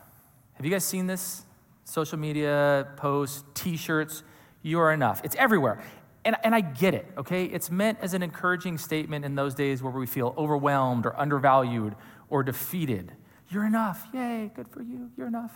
Have 0.54 0.64
you 0.66 0.72
guys 0.72 0.84
seen 0.84 1.06
this? 1.06 1.44
Social 1.84 2.18
media 2.18 2.88
posts, 2.96 3.44
t 3.54 3.76
shirts, 3.76 4.22
you 4.62 4.78
are 4.80 4.92
enough. 4.92 5.20
It's 5.24 5.36
everywhere. 5.36 5.82
And, 6.24 6.36
and 6.42 6.54
I 6.54 6.60
get 6.60 6.92
it, 6.92 7.06
okay? 7.16 7.44
It's 7.44 7.70
meant 7.70 7.98
as 8.02 8.12
an 8.12 8.22
encouraging 8.22 8.78
statement 8.78 9.24
in 9.24 9.36
those 9.36 9.54
days 9.54 9.80
where 9.80 9.92
we 9.92 10.06
feel 10.06 10.34
overwhelmed 10.36 11.06
or 11.06 11.18
undervalued 11.18 11.94
or 12.28 12.42
defeated. 12.42 13.12
You're 13.48 13.64
enough. 13.64 14.08
Yay, 14.12 14.50
good 14.54 14.66
for 14.66 14.82
you. 14.82 15.10
You're 15.16 15.28
enough. 15.28 15.52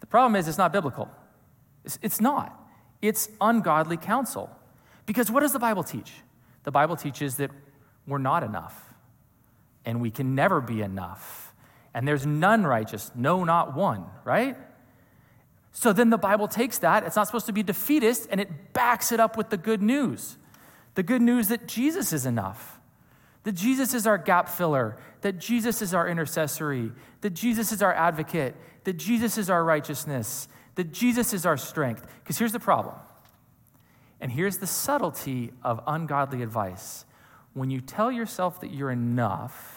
The 0.00 0.06
problem 0.06 0.34
is, 0.36 0.48
it's 0.48 0.56
not 0.56 0.72
biblical. 0.72 1.10
It's, 1.84 1.98
it's 2.00 2.20
not. 2.20 2.58
It's 3.02 3.28
ungodly 3.40 3.98
counsel. 3.98 4.50
Because 5.04 5.30
what 5.30 5.40
does 5.40 5.52
the 5.52 5.58
Bible 5.58 5.84
teach? 5.84 6.12
The 6.64 6.70
Bible 6.70 6.96
teaches 6.96 7.36
that 7.36 7.50
we're 8.06 8.18
not 8.18 8.42
enough, 8.42 8.94
and 9.84 10.00
we 10.00 10.10
can 10.10 10.34
never 10.34 10.60
be 10.60 10.80
enough. 10.80 11.45
And 11.96 12.06
there's 12.06 12.26
none 12.26 12.66
righteous, 12.66 13.10
no, 13.14 13.42
not 13.42 13.74
one, 13.74 14.04
right? 14.22 14.54
So 15.72 15.94
then 15.94 16.10
the 16.10 16.18
Bible 16.18 16.46
takes 16.46 16.76
that, 16.78 17.04
it's 17.04 17.16
not 17.16 17.26
supposed 17.26 17.46
to 17.46 17.54
be 17.54 17.62
defeatist, 17.62 18.28
and 18.30 18.38
it 18.38 18.74
backs 18.74 19.12
it 19.12 19.18
up 19.18 19.38
with 19.38 19.48
the 19.48 19.56
good 19.56 19.82
news 19.82 20.36
the 20.94 21.02
good 21.02 21.20
news 21.20 21.48
that 21.48 21.68
Jesus 21.68 22.14
is 22.14 22.24
enough, 22.24 22.80
that 23.44 23.52
Jesus 23.52 23.92
is 23.92 24.06
our 24.06 24.16
gap 24.16 24.48
filler, 24.48 24.96
that 25.20 25.38
Jesus 25.38 25.82
is 25.82 25.92
our 25.92 26.08
intercessory, 26.08 26.90
that 27.20 27.34
Jesus 27.34 27.70
is 27.70 27.82
our 27.82 27.92
advocate, 27.92 28.56
that 28.84 28.94
Jesus 28.94 29.36
is 29.36 29.50
our 29.50 29.62
righteousness, 29.62 30.48
that 30.76 30.92
Jesus 30.92 31.34
is 31.34 31.44
our 31.44 31.58
strength. 31.58 32.06
Because 32.22 32.38
here's 32.38 32.52
the 32.52 32.60
problem, 32.60 32.94
and 34.18 34.32
here's 34.32 34.56
the 34.56 34.66
subtlety 34.66 35.52
of 35.62 35.82
ungodly 35.86 36.42
advice. 36.42 37.04
When 37.52 37.68
you 37.68 37.82
tell 37.82 38.10
yourself 38.10 38.62
that 38.62 38.70
you're 38.70 38.90
enough, 38.90 39.75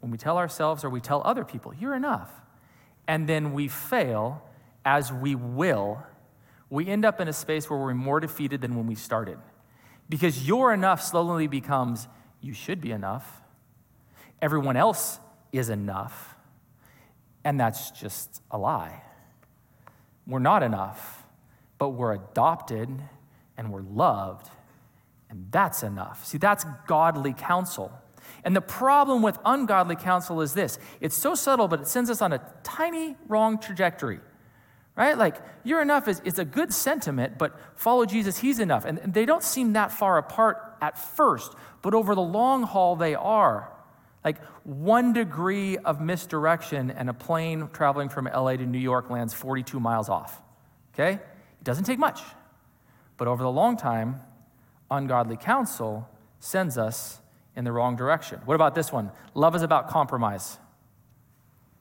when 0.00 0.10
we 0.10 0.18
tell 0.18 0.38
ourselves 0.38 0.84
or 0.84 0.90
we 0.90 1.00
tell 1.00 1.22
other 1.24 1.44
people, 1.44 1.74
you're 1.74 1.94
enough, 1.94 2.30
and 3.06 3.28
then 3.28 3.52
we 3.52 3.68
fail, 3.68 4.42
as 4.84 5.12
we 5.12 5.34
will, 5.34 6.02
we 6.70 6.86
end 6.86 7.04
up 7.04 7.20
in 7.20 7.28
a 7.28 7.32
space 7.32 7.68
where 7.68 7.78
we're 7.78 7.94
more 7.94 8.20
defeated 8.20 8.60
than 8.60 8.76
when 8.76 8.86
we 8.86 8.94
started. 8.94 9.38
Because 10.08 10.46
you're 10.46 10.72
enough 10.72 11.02
slowly 11.02 11.46
becomes, 11.46 12.08
you 12.40 12.52
should 12.52 12.80
be 12.80 12.92
enough. 12.92 13.40
Everyone 14.40 14.76
else 14.76 15.18
is 15.52 15.70
enough. 15.70 16.36
And 17.44 17.58
that's 17.58 17.90
just 17.90 18.42
a 18.50 18.58
lie. 18.58 19.02
We're 20.26 20.38
not 20.38 20.62
enough, 20.62 21.26
but 21.78 21.90
we're 21.90 22.12
adopted 22.12 22.90
and 23.56 23.72
we're 23.72 23.82
loved, 23.82 24.50
and 25.30 25.46
that's 25.50 25.82
enough. 25.82 26.24
See, 26.24 26.38
that's 26.38 26.64
godly 26.86 27.32
counsel. 27.32 27.92
And 28.44 28.54
the 28.54 28.60
problem 28.60 29.22
with 29.22 29.38
ungodly 29.44 29.96
counsel 29.96 30.40
is 30.40 30.54
this 30.54 30.78
it's 31.00 31.16
so 31.16 31.34
subtle, 31.34 31.68
but 31.68 31.80
it 31.80 31.88
sends 31.88 32.10
us 32.10 32.22
on 32.22 32.32
a 32.32 32.40
tiny 32.62 33.16
wrong 33.26 33.58
trajectory. 33.58 34.20
Right? 34.96 35.16
Like, 35.16 35.36
you're 35.62 35.80
enough 35.80 36.08
is, 36.08 36.40
a 36.40 36.44
good 36.44 36.72
sentiment, 36.72 37.38
but 37.38 37.56
follow 37.76 38.04
Jesus, 38.04 38.38
he's 38.38 38.58
enough. 38.58 38.84
And 38.84 38.98
they 38.98 39.24
don't 39.24 39.44
seem 39.44 39.74
that 39.74 39.92
far 39.92 40.18
apart 40.18 40.76
at 40.82 40.98
first, 40.98 41.54
but 41.82 41.94
over 41.94 42.16
the 42.16 42.20
long 42.20 42.64
haul, 42.64 42.96
they 42.96 43.14
are. 43.14 43.72
Like 44.24 44.42
one 44.64 45.12
degree 45.12 45.78
of 45.78 46.00
misdirection, 46.00 46.90
and 46.90 47.08
a 47.08 47.14
plane 47.14 47.68
traveling 47.72 48.08
from 48.08 48.24
LA 48.26 48.56
to 48.56 48.66
New 48.66 48.78
York 48.78 49.08
lands 49.08 49.32
42 49.32 49.78
miles 49.78 50.08
off. 50.08 50.42
Okay? 50.94 51.12
It 51.12 51.64
doesn't 51.64 51.84
take 51.84 52.00
much. 52.00 52.20
But 53.16 53.28
over 53.28 53.44
the 53.44 53.50
long 53.50 53.76
time, 53.76 54.20
ungodly 54.90 55.36
counsel 55.36 56.08
sends 56.40 56.76
us 56.76 57.20
in 57.58 57.64
the 57.64 57.72
wrong 57.72 57.94
direction. 57.96 58.40
What 58.46 58.54
about 58.54 58.74
this 58.74 58.90
one? 58.90 59.10
Love 59.34 59.54
is 59.54 59.60
about 59.60 59.88
compromise. 59.88 60.58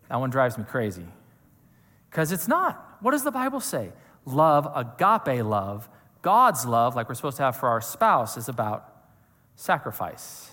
That 0.09 0.19
one 0.19 0.29
drives 0.29 0.57
me 0.57 0.65
crazy. 0.65 1.05
Because 2.09 2.33
it's 2.33 2.49
not. 2.49 2.97
What 2.99 3.11
does 3.11 3.23
the 3.23 3.31
Bible 3.31 3.61
say? 3.61 3.93
Love, 4.25 4.69
agape 4.75 5.45
love, 5.45 5.87
God's 6.21 6.65
love, 6.65 6.95
like 6.95 7.07
we're 7.07 7.15
supposed 7.15 7.37
to 7.37 7.43
have 7.43 7.55
for 7.55 7.69
our 7.69 7.79
spouse, 7.79 8.35
is 8.35 8.49
about 8.49 8.93
sacrifice 9.55 10.51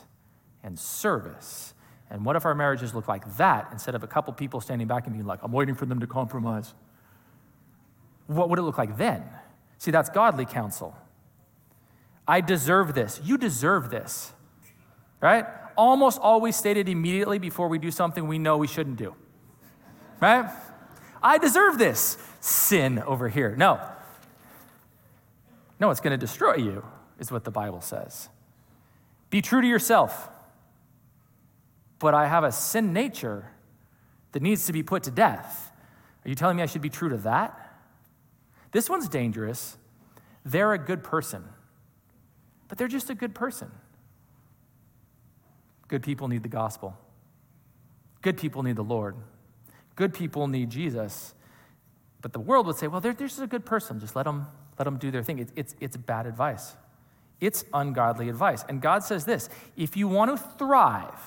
and 0.63 0.79
service 0.79 1.75
and 2.11 2.25
what 2.25 2.37
if 2.37 2.45
our 2.45 2.55
marriages 2.55 2.95
look 2.95 3.09
like 3.09 3.37
that 3.39 3.71
instead 3.73 3.95
of 3.95 4.03
a 4.03 4.07
couple 4.07 4.33
people 4.35 4.61
standing 4.61 4.87
back 4.87 5.07
and 5.07 5.15
being 5.15 5.27
like, 5.27 5.41
I'm 5.43 5.53
waiting 5.53 5.75
for 5.75 5.87
them 5.87 6.01
to 6.01 6.07
compromise? 6.07 6.75
What 8.27 8.49
would 8.51 8.59
it 8.59 8.63
look 8.63 8.79
like 8.79 8.97
then? 8.97 9.25
See, 9.79 9.91
that's 9.91 10.11
godly 10.11 10.47
counsel. 10.47 10.97
I 12.27 12.41
deserve 12.41 12.95
this. 12.95 13.21
You 13.25 13.37
deserve 13.37 13.91
this. 13.91 14.33
Right? 15.21 15.47
Almost 15.77 16.21
always 16.21 16.57
stated 16.57 16.89
immediately 16.89 17.39
before 17.39 17.69
we 17.69 17.79
do 17.79 17.91
something 17.91 18.27
we 18.27 18.39
know 18.39 18.57
we 18.57 18.67
shouldn't 18.67 18.97
do. 18.97 19.15
Right? 20.21 20.49
I 21.23 21.39
deserve 21.39 21.79
this. 21.79 22.19
Sin 22.41 22.99
over 23.01 23.29
here. 23.29 23.57
No. 23.57 23.81
No, 25.81 25.91
it's 25.91 26.01
going 26.01 26.13
to 26.13 26.19
destroy 26.19 26.57
you, 26.57 26.85
is 27.19 27.33
what 27.33 27.45
the 27.45 27.51
Bible 27.51 27.81
says. 27.81 28.29
Be 29.31 29.41
true 29.43 29.61
to 29.61 29.67
yourself 29.67 30.29
but 32.05 32.13
I 32.13 32.27
have 32.27 32.45
a 32.45 32.53
sin 32.53 32.93
nature 32.93 33.51
that 34.33 34.43
needs 34.43 34.67
to 34.67 34.75
be 34.75 34.83
put 34.83 35.05
to 35.05 35.11
death. 35.11 35.73
Are 36.23 36.29
you 36.29 36.35
telling 36.35 36.59
me 36.59 36.63
I 36.63 36.67
should 36.67 36.83
be 36.83 36.91
true 36.91 37.09
to 37.09 37.17
that? 37.17 37.79
This 38.73 38.91
one's 38.91 39.09
dangerous. 39.09 39.79
They're 40.45 40.75
a 40.75 40.79
good 40.79 41.03
person, 41.03 41.45
but 42.69 42.77
they're 42.77 42.89
just 42.89 43.09
a 43.09 43.15
good 43.15 43.35
person. 43.35 43.71
Good 45.89 46.03
people 46.03 46.29
need 46.29 46.43
the 46.43 46.49
gospel. 46.49 46.97
Good 48.23 48.37
people 48.39 48.63
need 48.63 48.77
the 48.77 48.85
Lord. 48.85 49.17
Good 49.97 50.15
people 50.15 50.49
need 50.49 50.71
Jesus. 50.71 51.35
But 52.23 52.33
the 52.33 52.41
world 52.41 52.67
would 52.67 52.77
say, 52.77 52.87
well, 52.87 53.01
they're, 53.01 53.13
they're 53.13 53.29
just 53.29 53.43
a 53.43 53.47
good 53.47 53.67
person. 53.67 54.01
Just 54.01 54.17
let 54.17 54.25
them, 54.25 54.47
let 54.79 54.85
them 54.85 54.97
do 54.97 55.11
their 55.11 55.23
thing. 55.23 55.39
It, 55.39 55.51
it's, 55.57 55.77
it's 55.81 55.97
bad 55.97 56.27
advice. 56.27 56.75
It's 57.41 57.65
ungodly 57.75 58.29
advice. 58.29 58.65
And 58.69 58.81
God 58.81 59.05
says 59.05 59.25
this 59.25 59.51
if 59.77 59.97
you 59.97 60.09
want 60.09 60.31
to 60.31 60.43
thrive, 60.59 61.21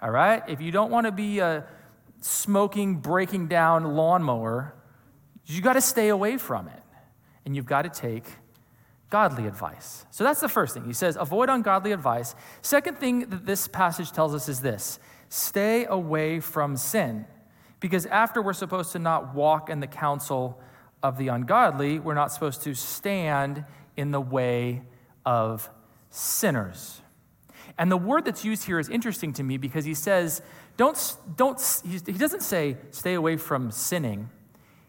all 0.00 0.10
right? 0.10 0.42
If 0.48 0.60
you 0.60 0.70
don't 0.72 0.90
want 0.90 1.06
to 1.06 1.12
be 1.12 1.40
a 1.40 1.66
smoking, 2.22 2.96
breaking 2.96 3.48
down 3.48 3.84
lawnmower, 3.94 4.74
you 5.46 5.60
got 5.60 5.74
to 5.74 5.80
stay 5.80 6.08
away 6.08 6.38
from 6.38 6.68
it. 6.68 6.82
And 7.44 7.54
you've 7.56 7.66
got 7.66 7.82
to 7.82 7.88
take 7.88 8.24
godly 9.10 9.46
advice. 9.46 10.06
So 10.10 10.24
that's 10.24 10.40
the 10.40 10.48
first 10.48 10.74
thing. 10.74 10.84
He 10.84 10.92
says, 10.92 11.16
avoid 11.16 11.48
ungodly 11.48 11.92
advice. 11.92 12.34
Second 12.62 12.98
thing 12.98 13.28
that 13.30 13.44
this 13.44 13.68
passage 13.68 14.12
tells 14.12 14.34
us 14.34 14.48
is 14.48 14.60
this 14.60 14.98
stay 15.28 15.84
away 15.84 16.40
from 16.40 16.76
sin. 16.76 17.26
Because 17.80 18.06
after 18.06 18.42
we're 18.42 18.52
supposed 18.52 18.92
to 18.92 18.98
not 18.98 19.34
walk 19.34 19.70
in 19.70 19.80
the 19.80 19.86
counsel 19.86 20.60
of 21.02 21.16
the 21.16 21.28
ungodly, 21.28 21.98
we're 21.98 22.14
not 22.14 22.30
supposed 22.30 22.62
to 22.62 22.74
stand 22.74 23.64
in 23.96 24.10
the 24.10 24.20
way 24.20 24.82
of 25.24 25.68
sinners. 26.10 27.00
And 27.78 27.90
the 27.90 27.96
word 27.96 28.26
that's 28.26 28.44
used 28.44 28.64
here 28.64 28.78
is 28.78 28.88
interesting 28.88 29.32
to 29.34 29.42
me 29.42 29.56
because 29.56 29.84
he 29.84 29.94
says, 29.94 30.42
don't, 30.76 31.16
don't, 31.36 31.82
he 31.86 32.12
doesn't 32.12 32.42
say 32.42 32.76
stay 32.90 33.14
away 33.14 33.36
from 33.36 33.70
sinning. 33.70 34.28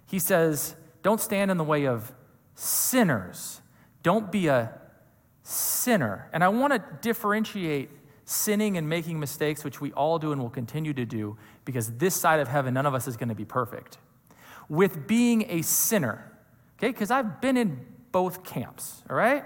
He 0.08 0.20
says, 0.20 0.76
don't 1.02 1.22
stand 1.22 1.52
in 1.52 1.58
the 1.58 1.64
way 1.64 1.88
of 1.88 2.12
sinners. 2.56 3.61
Don't 4.04 4.32
be 4.32 4.48
a 4.48 4.74
sinner. 5.44 6.30
And 6.34 6.44
I 6.44 6.50
want 6.50 6.74
to 6.74 6.84
differentiate 7.02 7.90
sinning 8.26 8.78
and 8.78 8.88
making 8.88 9.20
mistakes, 9.20 9.64
which 9.64 9.82
we 9.82 9.92
all 9.94 10.20
do 10.20 10.32
and 10.32 10.42
will 10.42 10.50
continue 10.50 10.94
to 10.94 11.06
do, 11.06 11.38
because 11.66 11.92
this 11.98 12.16
side 12.16 12.40
of 12.40 12.48
heaven, 12.48 12.74
none 12.74 12.86
of 12.86 12.94
us 12.94 13.08
is 13.08 13.18
going 13.18 13.30
to 13.30 13.36
be 13.36 13.46
perfect, 13.46 13.98
with 14.70 15.08
being 15.08 15.46
a 15.50 15.62
sinner. 15.62 16.32
Okay? 16.78 16.88
Because 16.88 17.12
I've 17.12 17.42
been 17.42 17.58
in 17.58 17.86
both 18.12 18.44
camps, 18.44 19.04
all 19.10 19.16
right? 19.16 19.46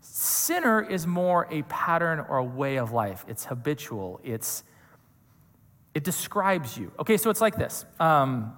Sinner 0.00 0.82
is 0.82 1.06
more 1.06 1.46
a 1.50 1.62
pattern 1.62 2.20
or 2.28 2.38
a 2.38 2.44
way 2.44 2.76
of 2.76 2.92
life. 2.92 3.24
It's 3.28 3.44
habitual. 3.44 4.20
It's 4.24 4.64
it 5.94 6.04
describes 6.04 6.76
you. 6.76 6.90
Okay, 6.98 7.16
so 7.18 7.28
it's 7.30 7.40
like 7.40 7.54
this. 7.54 7.84
Um, 8.00 8.56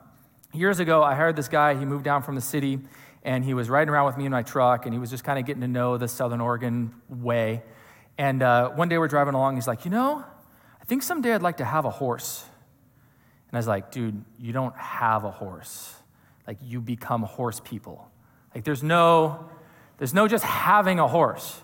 years 0.53 0.79
ago, 0.79 1.03
I 1.03 1.15
hired 1.15 1.37
this 1.37 1.49
guy. 1.49 1.75
He 1.75 1.85
moved 1.85 2.05
down 2.05 2.23
from 2.23 2.37
the 2.37 2.41
city, 2.41 2.79
and 3.25 3.43
he 3.45 3.55
was 3.55 3.71
riding 3.71 3.89
around 3.89 4.07
with 4.07 4.19
me 4.19 4.27
in 4.27 4.33
my 4.33 4.43
truck, 4.43 4.85
and 4.85 4.95
he 4.95 4.99
was 4.99 5.11
just 5.11 5.25
kind 5.25 5.39
of 5.39 5.47
getting 5.47 5.63
to 5.63 5.69
know 5.69 5.97
the 5.97 6.09
Southern 6.09 6.41
Oregon 6.41 6.95
way. 7.09 7.63
And 8.19 8.43
uh, 8.43 8.71
one 8.71 8.89
day 8.89 8.99
we're 8.99 9.09
driving 9.09 9.35
along. 9.35 9.57
He's 9.57 9.67
like, 9.67 9.85
you 9.85 9.91
know, 9.91 10.25
I 10.81 10.85
think 10.85 11.03
someday 11.03 11.35
I'd 11.35 11.43
like 11.43 11.57
to 11.57 11.65
have 11.65 11.87
a 11.87 11.91
horse. 11.91 12.45
And 13.49 13.57
I 13.57 13.59
was 13.59 13.67
like, 13.67 13.91
dude, 13.91 14.23
you 14.39 14.53
don't 14.53 14.77
have 14.77 15.25
a 15.25 15.31
horse. 15.31 15.95
Like 16.47 16.59
you 16.63 16.81
become 16.81 17.23
horse 17.23 17.61
people. 17.65 18.11
Like 18.55 18.65
there's 18.65 18.83
no, 18.83 19.49
there's 19.99 20.13
no 20.13 20.29
just 20.29 20.45
having 20.45 20.99
a 20.99 21.09
horse. 21.09 21.61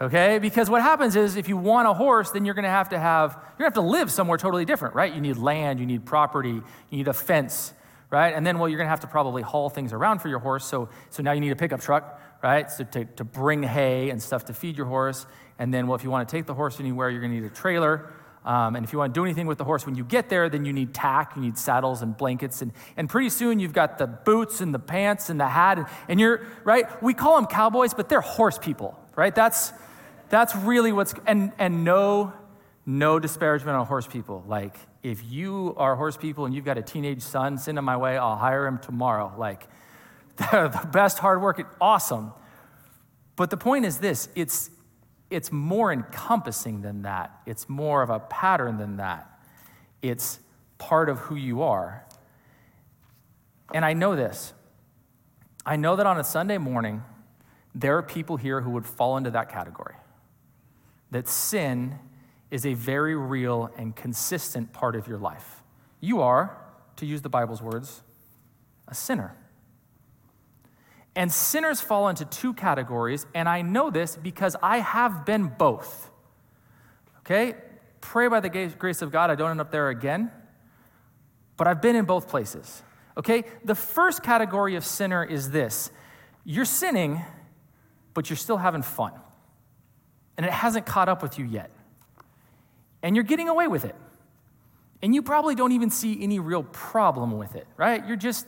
Okay? 0.00 0.38
Because 0.38 0.70
what 0.70 0.82
happens 0.82 1.14
is 1.14 1.36
if 1.36 1.48
you 1.48 1.56
want 1.56 1.88
a 1.88 1.94
horse, 1.94 2.30
then 2.30 2.44
you're 2.44 2.54
gonna 2.54 2.68
have 2.68 2.88
to 2.90 2.98
have, 2.98 3.32
you're 3.32 3.58
gonna 3.58 3.66
have 3.66 3.74
to 3.74 3.80
live 3.80 4.10
somewhere 4.10 4.38
totally 4.38 4.64
different, 4.64 4.94
right? 4.94 5.14
You 5.14 5.20
need 5.20 5.36
land, 5.36 5.78
you 5.78 5.86
need 5.86 6.04
property, 6.06 6.50
you 6.50 6.62
need 6.90 7.08
a 7.08 7.12
fence, 7.12 7.72
right? 8.16 8.34
And 8.34 8.46
then, 8.46 8.58
well, 8.58 8.68
you're 8.68 8.78
gonna 8.78 8.90
have 8.90 9.00
to 9.00 9.06
probably 9.06 9.42
haul 9.42 9.68
things 9.68 9.92
around 9.92 10.20
for 10.20 10.28
your 10.28 10.38
horse. 10.38 10.64
So, 10.64 10.88
so 11.10 11.22
now 11.22 11.32
you 11.32 11.40
need 11.40 11.52
a 11.52 11.56
pickup 11.56 11.80
truck, 11.80 12.20
right? 12.42 12.70
So 12.70 12.84
to, 12.84 13.04
to 13.04 13.24
bring 13.24 13.62
hay 13.62 14.10
and 14.10 14.22
stuff 14.22 14.46
to 14.46 14.54
feed 14.54 14.76
your 14.76 14.86
horse. 14.86 15.26
And 15.58 15.72
then, 15.72 15.86
well, 15.86 15.96
if 15.96 16.04
you 16.04 16.10
wanna 16.10 16.24
take 16.24 16.46
the 16.46 16.54
horse 16.54 16.80
anywhere, 16.80 17.10
you're 17.10 17.20
gonna 17.20 17.34
need 17.34 17.44
a 17.44 17.50
trailer. 17.50 18.12
Um, 18.46 18.76
and 18.76 18.84
if 18.84 18.92
you 18.92 19.00
want 19.00 19.12
to 19.12 19.18
do 19.18 19.24
anything 19.24 19.48
with 19.48 19.58
the 19.58 19.64
horse 19.64 19.84
when 19.84 19.96
you 19.96 20.04
get 20.04 20.28
there, 20.28 20.48
then 20.48 20.64
you 20.64 20.72
need 20.72 20.94
tack, 20.94 21.32
you 21.34 21.42
need 21.42 21.58
saddles 21.58 22.00
and 22.00 22.16
blankets. 22.16 22.62
And, 22.62 22.72
and 22.96 23.08
pretty 23.10 23.28
soon 23.28 23.58
you've 23.58 23.72
got 23.72 23.98
the 23.98 24.06
boots 24.06 24.60
and 24.60 24.72
the 24.72 24.78
pants 24.78 25.30
and 25.30 25.40
the 25.40 25.48
hat. 25.48 25.78
And, 25.78 25.86
and 26.08 26.20
you're, 26.20 26.46
right? 26.62 26.86
We 27.02 27.12
call 27.12 27.34
them 27.34 27.46
cowboys, 27.46 27.92
but 27.92 28.08
they're 28.08 28.20
horse 28.20 28.56
people, 28.56 28.96
right? 29.16 29.34
That's, 29.34 29.72
that's 30.28 30.54
really 30.54 30.92
what's, 30.92 31.12
and, 31.26 31.50
and 31.58 31.82
no, 31.82 32.34
no 32.86 33.18
disparagement 33.18 33.76
on 33.76 33.84
horse 33.84 34.06
people. 34.06 34.44
Like, 34.46 34.76
if 35.06 35.22
you 35.30 35.72
are 35.76 35.94
horse 35.94 36.16
people 36.16 36.46
and 36.46 36.54
you've 36.54 36.64
got 36.64 36.78
a 36.78 36.82
teenage 36.82 37.22
son, 37.22 37.58
send 37.58 37.78
him 37.78 37.84
my 37.84 37.96
way, 37.96 38.18
I'll 38.18 38.34
hire 38.34 38.66
him 38.66 38.78
tomorrow. 38.78 39.32
Like, 39.38 39.68
they're 40.36 40.68
the 40.68 40.88
best 40.92 41.20
hard 41.20 41.40
work, 41.40 41.76
awesome. 41.80 42.32
But 43.36 43.50
the 43.50 43.56
point 43.56 43.84
is 43.84 43.98
this 43.98 44.28
it's, 44.34 44.68
it's 45.30 45.52
more 45.52 45.92
encompassing 45.92 46.82
than 46.82 47.02
that. 47.02 47.40
It's 47.46 47.68
more 47.68 48.02
of 48.02 48.10
a 48.10 48.18
pattern 48.18 48.78
than 48.78 48.96
that. 48.96 49.30
It's 50.02 50.40
part 50.78 51.08
of 51.08 51.18
who 51.20 51.36
you 51.36 51.62
are. 51.62 52.04
And 53.72 53.84
I 53.84 53.92
know 53.92 54.16
this. 54.16 54.54
I 55.64 55.76
know 55.76 55.94
that 55.94 56.06
on 56.06 56.18
a 56.18 56.24
Sunday 56.24 56.58
morning, 56.58 57.04
there 57.76 57.96
are 57.96 58.02
people 58.02 58.38
here 58.38 58.60
who 58.60 58.70
would 58.70 58.86
fall 58.86 59.16
into 59.16 59.30
that 59.30 59.50
category. 59.50 59.94
That 61.12 61.28
sin 61.28 62.00
is 62.50 62.64
a 62.64 62.74
very 62.74 63.16
real 63.16 63.70
and 63.76 63.94
consistent 63.94 64.72
part 64.72 64.94
of 64.96 65.08
your 65.08 65.18
life. 65.18 65.62
You 66.00 66.22
are, 66.22 66.56
to 66.96 67.06
use 67.06 67.22
the 67.22 67.28
Bible's 67.28 67.60
words, 67.60 68.02
a 68.88 68.94
sinner. 68.94 69.36
And 71.14 71.32
sinners 71.32 71.80
fall 71.80 72.08
into 72.08 72.24
two 72.24 72.52
categories, 72.52 73.26
and 73.34 73.48
I 73.48 73.62
know 73.62 73.90
this 73.90 74.16
because 74.16 74.54
I 74.62 74.78
have 74.78 75.24
been 75.24 75.46
both. 75.46 76.10
Okay? 77.20 77.54
Pray 78.00 78.28
by 78.28 78.40
the 78.40 78.48
grace 78.78 79.02
of 79.02 79.10
God 79.10 79.30
I 79.30 79.34
don't 79.34 79.50
end 79.50 79.60
up 79.60 79.70
there 79.70 79.88
again, 79.88 80.30
but 81.56 81.66
I've 81.66 81.82
been 81.82 81.96
in 81.96 82.04
both 82.04 82.28
places. 82.28 82.82
Okay? 83.16 83.44
The 83.64 83.74
first 83.74 84.22
category 84.22 84.76
of 84.76 84.84
sinner 84.84 85.24
is 85.24 85.50
this 85.50 85.90
you're 86.44 86.64
sinning, 86.64 87.22
but 88.14 88.30
you're 88.30 88.36
still 88.36 88.58
having 88.58 88.82
fun, 88.82 89.12
and 90.36 90.46
it 90.46 90.52
hasn't 90.52 90.86
caught 90.86 91.08
up 91.08 91.22
with 91.22 91.38
you 91.38 91.44
yet. 91.44 91.70
And 93.02 93.14
you're 93.14 93.24
getting 93.24 93.48
away 93.48 93.68
with 93.68 93.84
it. 93.84 93.94
And 95.02 95.14
you 95.14 95.22
probably 95.22 95.54
don't 95.54 95.72
even 95.72 95.90
see 95.90 96.22
any 96.22 96.38
real 96.38 96.62
problem 96.62 97.36
with 97.36 97.54
it, 97.54 97.66
right? 97.76 98.06
You're 98.06 98.16
just 98.16 98.46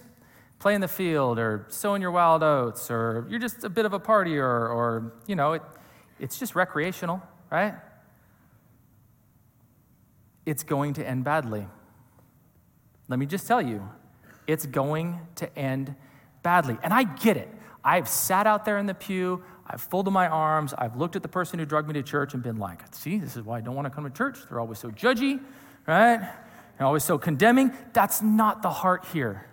playing 0.59 0.81
the 0.81 0.89
field 0.89 1.39
or 1.39 1.67
sowing 1.69 2.03
your 2.03 2.11
wild 2.11 2.43
oats 2.43 2.91
or 2.91 3.27
you're 3.29 3.39
just 3.39 3.65
a 3.65 3.69
bit 3.69 3.87
of 3.87 3.93
a 3.93 4.01
partier 4.01 4.43
or, 4.43 5.13
you 5.27 5.37
know, 5.37 5.53
it, 5.53 5.63
it's 6.19 6.39
just 6.39 6.55
recreational, 6.55 7.23
right? 7.51 7.75
It's 10.47 10.63
going 10.63 10.95
to 10.95 11.07
end 11.07 11.25
badly. 11.25 11.67
Let 13.09 13.19
me 13.19 13.27
just 13.27 13.47
tell 13.47 13.63
you, 13.63 13.89
it's 14.47 14.67
going 14.67 15.21
to 15.37 15.59
end 15.59 15.95
badly. 16.43 16.79
And 16.83 16.93
I 16.93 17.05
get 17.05 17.37
it. 17.37 17.49
I've 17.85 18.09
sat 18.09 18.47
out 18.47 18.65
there 18.65 18.79
in 18.79 18.87
the 18.87 18.95
pew, 18.95 19.43
I've 19.71 19.83
folded 19.83 20.11
my 20.11 20.29
arms, 20.29 20.73
I've 20.77 20.97
looked 20.97 21.15
at 21.15 21.23
the 21.23 21.29
person 21.29 21.59
who 21.59 21.67
drugged 21.67 21.89
me 21.89 21.95
to 21.95 22.03
church 22.03 22.33
and 22.33 22.43
been 22.43 22.57
like, 22.57 22.83
see, 22.95 23.19
this 23.19 23.37
is 23.37 23.43
why 23.43 23.59
I 23.59 23.61
don't 23.61 23.75
want 23.75 23.87
to 23.87 23.91
come 23.91 24.05
to 24.05 24.11
church. 24.11 24.39
They're 24.49 24.61
always 24.61 24.79
so 24.79 24.91
judgy, 24.91 25.41
right? 25.87 26.21
They're 26.79 26.87
always 26.87 27.05
so 27.05 27.19
condemning. 27.19 27.73
That's 27.93 28.23
not 28.23 28.63
the 28.63 28.71
heart 28.71 29.05
here. 29.13 29.47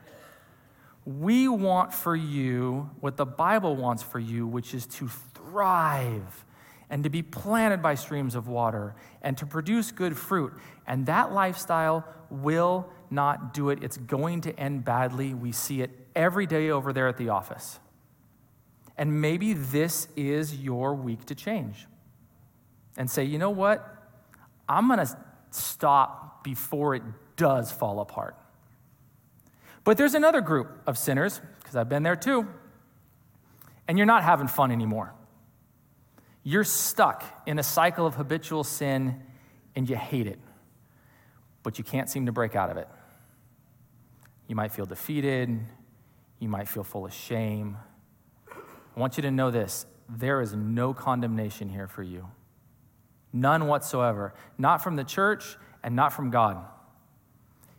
We 1.06 1.48
want 1.48 1.94
for 1.94 2.16
you 2.16 2.90
what 3.00 3.18
the 3.18 3.26
Bible 3.26 3.76
wants 3.76 4.04
for 4.04 4.20
you, 4.20 4.48
which 4.48 4.74
is 4.74 4.86
to 4.88 5.10
thrive 5.34 6.46
and 6.90 7.04
to 7.04 7.10
be 7.10 7.22
planted 7.22 7.82
by 7.82 7.96
streams 7.96 8.36
of 8.36 8.48
water 8.48 8.96
and 9.22 9.38
to 9.38 9.46
produce 9.46 9.92
good 9.92 10.18
fruit. 10.18 10.54
And 10.88 11.06
that 11.08 11.34
lifestyle 11.34 12.06
will 12.30 12.90
not 13.10 13.54
do 13.54 13.70
it. 13.70 13.84
It's 13.84 13.98
going 13.98 14.42
to 14.42 14.60
end 14.60 14.86
badly. 14.86 15.34
We 15.34 15.52
see 15.52 15.82
it 15.82 15.92
every 16.16 16.46
day 16.46 16.70
over 16.70 16.94
there 16.94 17.08
at 17.08 17.18
the 17.18 17.30
office. 17.30 17.80
And 18.98 19.22
maybe 19.22 19.54
this 19.54 20.08
is 20.16 20.56
your 20.56 20.96
week 20.96 21.26
to 21.26 21.36
change 21.36 21.88
and 22.98 23.10
say, 23.10 23.24
you 23.24 23.38
know 23.38 23.50
what? 23.50 23.86
I'm 24.70 24.88
going 24.88 25.00
to 25.00 25.18
stop 25.52 26.44
before 26.44 26.96
it 26.96 27.04
does 27.36 27.72
fall 27.72 28.00
apart. 28.00 28.38
But 29.84 29.98
there's 29.98 30.16
another 30.16 30.42
group 30.42 30.82
of 30.88 30.98
sinners, 30.98 31.42
because 31.60 31.76
I've 31.76 31.90
been 31.90 32.04
there 32.04 32.16
too, 32.16 32.48
and 33.88 33.98
you're 33.98 34.08
not 34.08 34.24
having 34.24 34.48
fun 34.48 34.72
anymore. 34.72 35.14
You're 36.44 36.64
stuck 36.64 37.24
in 37.46 37.60
a 37.60 37.64
cycle 37.64 38.06
of 38.06 38.16
habitual 38.16 38.64
sin 38.64 39.22
and 39.76 39.90
you 39.90 39.96
hate 39.96 40.28
it, 40.28 40.40
but 41.64 41.78
you 41.78 41.84
can't 41.84 42.10
seem 42.10 42.28
to 42.28 42.32
break 42.32 42.56
out 42.56 42.70
of 42.70 42.78
it. 42.78 42.88
You 44.48 44.56
might 44.56 44.72
feel 44.72 44.86
defeated, 44.86 45.60
you 46.40 46.48
might 46.48 46.68
feel 46.68 46.84
full 46.84 47.06
of 47.06 47.14
shame. 47.14 47.78
I 48.96 49.00
want 49.00 49.18
you 49.18 49.24
to 49.24 49.32
know 49.32 49.52
this 49.52 49.86
there 50.08 50.42
is 50.42 50.54
no 50.54 50.94
condemnation 50.94 51.70
here 51.70 51.88
for 51.88 52.04
you. 52.04 52.28
None 53.34 53.68
whatsoever. 53.68 54.34
Not 54.58 54.84
from 54.84 54.96
the 54.96 55.04
church 55.04 55.58
and 55.84 55.96
not 55.96 56.14
from 56.14 56.30
God. 56.30 56.64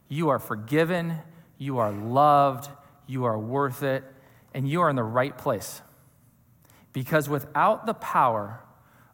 You 0.09 0.29
are 0.29 0.39
forgiven 0.39 1.19
you 1.59 1.79
are 1.79 1.93
loved, 1.93 2.69
you 3.07 3.25
are 3.25 3.39
worth 3.39 3.83
it, 3.83 4.05
and 4.53 4.69
you 4.69 4.81
are 4.83 4.91
in 4.91 4.97
the 4.97 5.03
right 5.03 5.37
place. 5.37 5.81
Because 6.93 7.29
without 7.29 7.87
the 7.87 7.95
power 7.95 8.61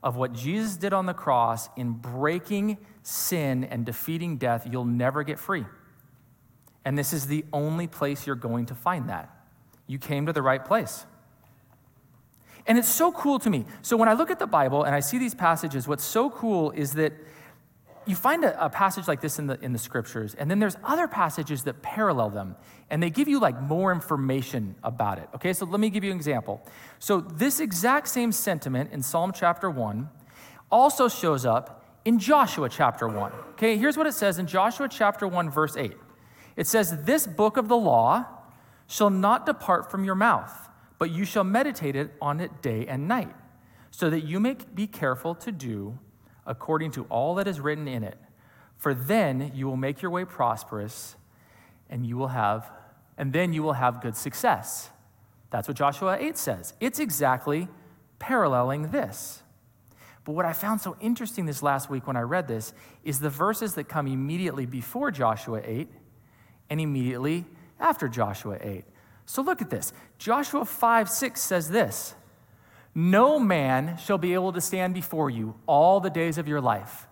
of 0.03 0.17
what 0.17 0.33
Jesus 0.33 0.77
did 0.77 0.93
on 0.93 1.07
the 1.07 1.15
cross 1.15 1.69
in 1.77 1.93
breaking 1.93 2.79
sin 3.03 3.65
and 3.65 3.85
defeating 3.85 4.37
death, 4.37 4.67
you'll 4.71 4.85
never 4.85 5.23
get 5.23 5.39
free. 5.39 5.65
And 6.85 6.99
this 6.99 7.13
is 7.13 7.27
the 7.27 7.45
only 7.53 7.87
place 7.87 8.27
you're 8.27 8.37
going 8.37 8.67
to 8.67 8.75
find 8.75 9.09
that. 9.09 9.31
You 9.87 9.99
came 9.99 10.27
to 10.27 10.33
the 10.33 10.43
right 10.43 10.65
place. 10.65 11.07
And 12.67 12.79
it's 12.79 12.89
so 12.89 13.13
cool 13.13 13.39
to 13.41 13.51
me. 13.51 13.65
So 13.83 13.97
when 13.97 14.09
I 14.09 14.13
look 14.13 14.31
at 14.31 14.39
the 14.39 14.47
Bible 14.47 14.85
and 14.85 14.95
I 14.95 15.01
see 15.01 15.19
these 15.19 15.35
passages, 15.35 15.89
what's 15.89 16.05
so 16.05 16.31
cool 16.31 16.71
is 16.71 16.93
that 16.95 17.13
you 18.07 18.17
find 18.17 18.45
a, 18.45 18.65
a, 18.65 18.69
passage 18.69 19.07
like 19.07 19.21
this 19.21 19.39
in 19.39 19.47
the, 19.47 19.59
in 19.63 19.73
the 19.73 19.79
scriptures, 19.79 20.35
and 20.35 20.51
then 20.51 20.59
there's 20.59 20.77
other 20.83 21.07
passages 21.07 21.63
that 21.65 21.83
parallel 21.83 22.31
them, 22.31 22.57
and 22.91 23.01
they 23.01 23.11
give 23.11 23.29
you 23.29 23.39
like 23.39 23.61
more 23.61 23.93
information 23.93 24.75
about 24.83 25.19
it. 25.19 25.29
Okay, 25.37 25.53
so 25.53 25.67
let 25.67 25.79
me 25.79 25.89
give 25.89 26.03
you 26.03 26.11
an 26.11 26.17
example. 26.17 26.61
So, 26.99 27.21
this 27.21 27.61
exact 27.61 28.09
same 28.09 28.33
sentiment 28.33 28.91
in 28.93 29.03
Psalm 29.03 29.33
chapter 29.33 29.71
1 29.71 30.09
also 30.69 31.09
shows 31.09 31.47
up 31.47 31.85
in 32.05 32.19
Joshua 32.19 32.69
chapter 32.69 33.07
1. 33.07 33.33
Okay, 33.53 33.77
here's 33.77 33.97
what 33.97 34.09
it 34.09 34.15
says 34.15 34.41
in 34.41 34.49
Joshua 34.49 34.89
chapter 34.89 35.29
1, 35.29 35.51
verse 35.51 35.77
8 35.77 35.93
it 36.57 36.67
says, 36.67 37.05
This 37.05 37.27
book 37.27 37.57
of 37.57 37.69
the 37.69 37.77
law 37.77 38.27
shall 38.87 39.11
not 39.11 39.47
depart 39.47 39.91
from 39.91 40.05
your 40.05 40.15
mouth, 40.15 40.69
but 41.03 41.11
you 41.11 41.25
shall 41.25 41.43
meditate 41.43 41.97
it 41.97 42.13
on 42.21 42.39
it 42.39 42.63
day 42.63 42.87
and 42.87 43.09
night, 43.09 43.35
so 43.91 44.09
that 44.09 44.21
you 44.21 44.39
may 44.39 44.57
be 44.73 44.87
careful 44.87 45.35
to 45.35 45.51
do 45.51 45.99
according 46.47 46.93
to 46.93 47.03
all 47.07 47.35
that 47.35 47.49
is 47.49 47.59
written 47.59 47.89
in 47.89 48.05
it. 48.05 48.17
For 48.77 48.95
then 48.95 49.51
you 49.53 49.67
will 49.67 49.77
make 49.77 50.01
your 50.01 50.13
way 50.13 50.25
prosperous 50.25 51.17
and 51.91 52.07
you 52.07 52.17
will 52.17 52.29
have 52.29 52.71
and 53.19 53.33
then 53.33 53.53
you 53.53 53.65
will 53.65 53.73
have 53.73 54.01
good 54.01 54.17
success. 54.17 54.91
That's 55.51 55.67
what 55.67 55.77
Joshua 55.77 56.19
8 56.21 56.39
says. 56.39 56.73
It's 56.79 57.01
exactly 57.01 57.67
paralleling 58.21 58.93
this. 58.93 59.43
But 60.23 60.37
what 60.37 60.45
I 60.45 60.53
found 60.53 60.81
so 60.83 60.97
interesting 61.01 61.47
this 61.47 61.65
last 61.65 61.91
week 61.91 62.07
when 62.07 62.17
I 62.17 62.21
read 62.21 62.47
this 62.47 62.73
is 63.03 63.19
the 63.19 63.29
verses 63.29 63.75
that 63.75 63.89
come 63.89 64.07
immediately 64.07 64.67
before 64.67 65.11
Joshua 65.11 65.63
8 65.65 65.89
and 66.71 66.81
immediately 66.81 67.45
after 67.81 68.07
Joshua 68.07 68.57
8. 68.61 68.85
So 69.27 69.43
look 69.43 69.63
at 69.63 69.71
this. 69.71 69.93
Joshua 70.19 70.65
5 70.65 71.09
6 71.09 71.41
says 71.41 71.71
this 71.71 72.15
no 72.95 73.39
man 73.39 73.97
shall 73.97 74.19
be 74.19 74.35
able 74.35 74.53
to 74.53 74.61
stand 74.61 74.93
before 74.93 75.31
you 75.31 75.55
all 75.67 76.01
the 76.01 76.11
days 76.11 76.37
of 76.37 76.47
your 76.47 76.61
life. 76.61 77.07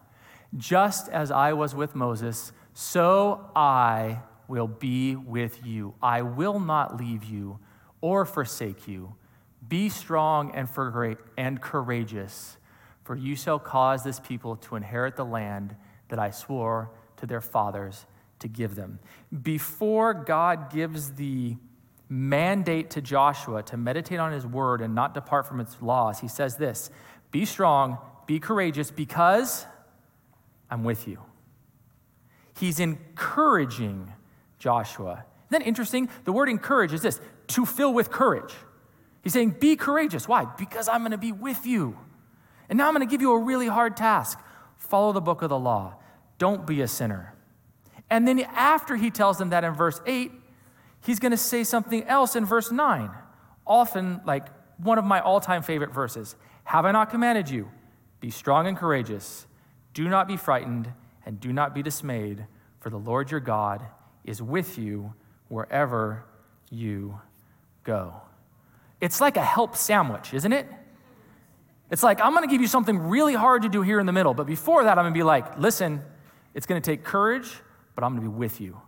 Just 0.56 1.08
as 1.08 1.30
I 1.30 1.52
was 1.54 1.74
with 1.74 1.94
Moses, 1.94 2.52
so 2.74 3.50
I 3.56 4.20
will 4.46 4.66
be 4.66 5.16
with 5.16 5.64
you. 5.64 5.94
I 6.02 6.22
will 6.22 6.60
not 6.60 6.98
leave 6.98 7.24
you 7.24 7.60
or 8.00 8.24
forsake 8.24 8.86
you. 8.86 9.14
Be 9.66 9.88
strong 9.88 10.54
and, 10.54 10.68
for 10.68 10.90
great, 10.90 11.18
and 11.38 11.60
courageous, 11.60 12.58
for 13.04 13.16
you 13.16 13.36
shall 13.36 13.58
cause 13.58 14.02
this 14.02 14.18
people 14.20 14.56
to 14.56 14.76
inherit 14.76 15.16
the 15.16 15.24
land 15.24 15.76
that 16.08 16.18
I 16.18 16.30
swore 16.30 16.90
to 17.18 17.26
their 17.26 17.40
fathers 17.40 18.04
to 18.40 18.48
give 18.48 18.74
them. 18.74 18.98
Before 19.42 20.12
God 20.12 20.72
gives 20.72 21.12
the 21.12 21.56
mandate 22.10 22.90
to 22.90 23.00
Joshua 23.00 23.62
to 23.62 23.76
meditate 23.76 24.18
on 24.18 24.32
his 24.32 24.44
word 24.44 24.82
and 24.82 24.94
not 24.94 25.14
depart 25.14 25.46
from 25.46 25.60
its 25.60 25.80
laws, 25.80 26.20
he 26.20 26.28
says 26.28 26.56
this 26.56 26.90
Be 27.30 27.46
strong, 27.46 27.98
be 28.26 28.38
courageous, 28.38 28.90
because 28.90 29.64
I'm 30.68 30.84
with 30.84 31.08
you. 31.08 31.20
He's 32.58 32.80
encouraging 32.80 34.12
Joshua. 34.58 35.24
Isn't 35.48 35.62
that 35.62 35.66
interesting? 35.66 36.10
The 36.24 36.32
word 36.32 36.48
encourage 36.48 36.92
is 36.92 37.00
this 37.00 37.20
to 37.48 37.64
fill 37.64 37.94
with 37.94 38.10
courage. 38.10 38.52
He's 39.22 39.32
saying, 39.32 39.56
Be 39.60 39.76
courageous. 39.76 40.28
Why? 40.28 40.44
Because 40.58 40.88
I'm 40.88 41.00
going 41.00 41.12
to 41.12 41.18
be 41.18 41.32
with 41.32 41.64
you. 41.64 41.96
And 42.68 42.76
now 42.76 42.88
I'm 42.88 42.94
going 42.94 43.06
to 43.06 43.10
give 43.10 43.22
you 43.22 43.32
a 43.32 43.38
really 43.38 43.68
hard 43.68 43.96
task 43.96 44.38
follow 44.76 45.12
the 45.12 45.20
book 45.20 45.42
of 45.42 45.48
the 45.48 45.58
law, 45.58 45.94
don't 46.38 46.66
be 46.66 46.80
a 46.80 46.88
sinner. 46.88 47.34
And 48.08 48.26
then 48.26 48.40
after 48.40 48.96
he 48.96 49.10
tells 49.10 49.38
them 49.38 49.50
that 49.50 49.62
in 49.62 49.72
verse 49.72 50.00
8, 50.04 50.32
he's 51.04 51.18
going 51.18 51.32
to 51.32 51.38
say 51.38 51.64
something 51.64 52.04
else 52.04 52.36
in 52.36 52.44
verse 52.44 52.70
9. 52.70 53.10
Often, 53.66 54.22
like 54.24 54.46
one 54.78 54.98
of 54.98 55.04
my 55.04 55.20
all 55.20 55.40
time 55.40 55.62
favorite 55.62 55.92
verses 55.92 56.36
Have 56.64 56.84
I 56.84 56.92
not 56.92 57.10
commanded 57.10 57.48
you? 57.48 57.68
Be 58.20 58.30
strong 58.30 58.66
and 58.66 58.76
courageous. 58.76 59.46
Do 59.94 60.08
not 60.08 60.28
be 60.28 60.36
frightened 60.36 60.92
and 61.26 61.40
do 61.40 61.52
not 61.52 61.74
be 61.74 61.82
dismayed, 61.82 62.46
for 62.78 62.90
the 62.90 62.98
Lord 62.98 63.30
your 63.30 63.40
God 63.40 63.84
is 64.24 64.40
with 64.40 64.78
you 64.78 65.14
wherever 65.48 66.24
you 66.70 67.20
go. 67.84 68.14
It's 69.00 69.20
like 69.20 69.36
a 69.36 69.44
help 69.44 69.76
sandwich, 69.76 70.34
isn't 70.34 70.52
it? 70.52 70.66
It's 71.90 72.02
like, 72.02 72.20
I'm 72.20 72.32
going 72.32 72.48
to 72.48 72.50
give 72.50 72.60
you 72.60 72.68
something 72.68 72.96
really 72.98 73.34
hard 73.34 73.62
to 73.62 73.68
do 73.68 73.82
here 73.82 73.98
in 73.98 74.06
the 74.06 74.12
middle, 74.12 74.32
but 74.32 74.46
before 74.46 74.84
that, 74.84 74.96
I'm 74.98 75.04
going 75.04 75.14
to 75.14 75.18
be 75.18 75.24
like, 75.24 75.58
listen, 75.58 76.02
it's 76.54 76.66
going 76.66 76.80
to 76.80 76.90
take 76.90 77.02
courage, 77.02 77.50
but 77.94 78.04
I'm 78.04 78.12
going 78.12 78.24
to 78.24 78.30
be 78.30 78.36
with 78.36 78.60
you. 78.60 78.80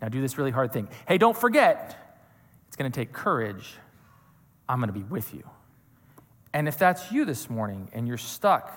Now 0.00 0.08
do 0.08 0.20
this 0.20 0.38
really 0.38 0.50
hard 0.50 0.72
thing. 0.72 0.88
Hey, 1.08 1.18
don't 1.18 1.36
forget, 1.36 1.96
it's 2.68 2.76
going 2.76 2.90
to 2.90 3.00
take 3.00 3.12
courage. 3.12 3.74
I'm 4.68 4.78
going 4.78 4.92
to 4.92 4.98
be 4.98 5.04
with 5.04 5.32
you. 5.32 5.48
And 6.52 6.68
if 6.68 6.78
that's 6.78 7.12
you 7.12 7.24
this 7.24 7.48
morning 7.50 7.88
and 7.92 8.08
you're 8.08 8.18
stuck 8.18 8.74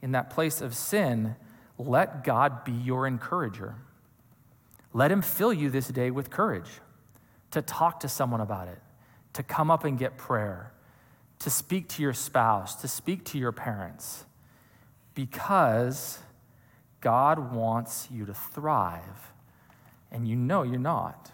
in 0.00 0.12
that 0.12 0.30
place 0.30 0.60
of 0.60 0.74
sin, 0.74 1.36
let 1.78 2.24
God 2.24 2.64
be 2.64 2.72
your 2.72 3.06
encourager. 3.06 3.74
Let 4.92 5.10
Him 5.10 5.22
fill 5.22 5.52
you 5.52 5.70
this 5.70 5.88
day 5.88 6.10
with 6.10 6.30
courage 6.30 6.68
to 7.50 7.62
talk 7.62 8.00
to 8.00 8.08
someone 8.08 8.40
about 8.40 8.68
it, 8.68 8.78
to 9.34 9.42
come 9.42 9.70
up 9.70 9.84
and 9.84 9.98
get 9.98 10.16
prayer, 10.16 10.72
to 11.38 11.50
speak 11.50 11.88
to 11.88 12.02
your 12.02 12.12
spouse, 12.12 12.76
to 12.76 12.88
speak 12.88 13.24
to 13.26 13.38
your 13.38 13.52
parents, 13.52 14.24
because 15.14 16.18
God 17.00 17.52
wants 17.52 18.08
you 18.10 18.24
to 18.26 18.34
thrive 18.34 19.31
and 20.12 20.28
you 20.28 20.36
know 20.36 20.62
you're 20.62 20.78
not. 20.78 21.32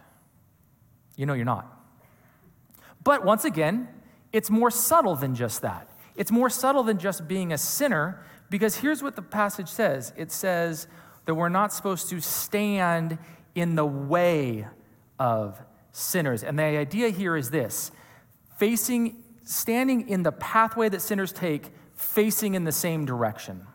You 1.17 1.27
know 1.27 1.35
you're 1.35 1.45
not. 1.45 1.71
But 3.05 3.25
once 3.25 3.45
again, 3.45 3.89
it's 4.33 4.51
more 4.51 4.71
subtle 4.71 5.17
than 5.17 5.35
just 5.35 5.63
that. 5.63 5.89
It's 6.17 6.31
more 6.31 6.51
subtle 6.51 6.83
than 6.83 6.99
just 6.99 7.29
being 7.29 7.53
a 7.53 7.59
sinner 7.59 8.25
because 8.51 8.77
here's 8.77 9.03
what 9.03 9.17
the 9.17 9.23
passage 9.23 9.69
says 9.69 10.13
it 10.17 10.33
says 10.33 10.87
that 11.27 11.35
we're 11.35 11.49
not 11.49 11.73
supposed 11.73 12.09
to 12.11 12.21
stand 12.21 13.19
in 13.55 13.75
the 13.75 13.85
way 13.85 14.67
of 15.19 15.61
sinners. 15.93 16.43
And 16.43 16.59
the 16.59 16.63
idea 16.63 17.11
here 17.11 17.37
is 17.37 17.51
this 17.51 17.91
facing, 18.59 19.23
standing 19.45 20.09
in 20.09 20.23
the 20.23 20.33
pathway 20.33 20.89
that 20.89 21.03
sinners 21.03 21.33
take, 21.33 21.73
facing 21.95 22.55
in 22.55 22.65
the 22.65 22.73
same 22.73 23.05
direction. 23.05 23.67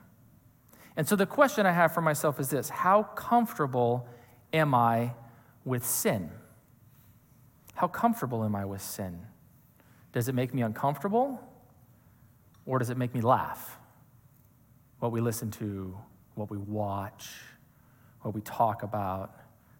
And 0.95 1.07
so 1.07 1.15
the 1.15 1.25
question 1.25 1.65
I 1.65 1.71
have 1.71 1.93
for 1.93 2.01
myself 2.01 2.39
is 2.39 2.49
this 2.49 2.69
How 2.69 3.03
comfortable 3.03 4.07
am 4.53 4.75
I 4.75 5.13
with 5.65 5.85
sin? 5.85 6.29
How 7.73 7.87
comfortable 7.87 8.43
am 8.43 8.55
I 8.55 8.65
with 8.65 8.81
sin? 8.81 9.19
Does 10.13 10.29
it 10.29 10.35
make 10.35 10.53
me 10.53 10.61
uncomfortable 10.61 11.41
or 12.65 12.79
does 12.79 12.91
it 12.91 12.97
make 12.97 13.13
me 13.13 13.21
laugh? 13.21 13.79
What 14.99 15.11
we 15.11 15.19
listen 15.19 15.51
to, 15.51 15.97
what 16.35 16.49
we 16.49 16.57
watch, 16.57 17.29
what 18.21 18.33
we 18.33 18.41
talk 18.41 18.83
about, 18.83 19.35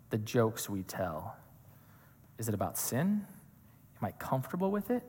the 0.09 0.17
jokes 0.17 0.69
we 0.69 0.83
tell. 0.83 1.36
Is 2.38 2.49
it 2.49 2.53
about 2.53 2.77
sin? 2.77 3.25
Am 4.01 4.05
I 4.05 4.12
comfortable 4.12 4.71
with 4.71 4.89
it? 4.89 5.03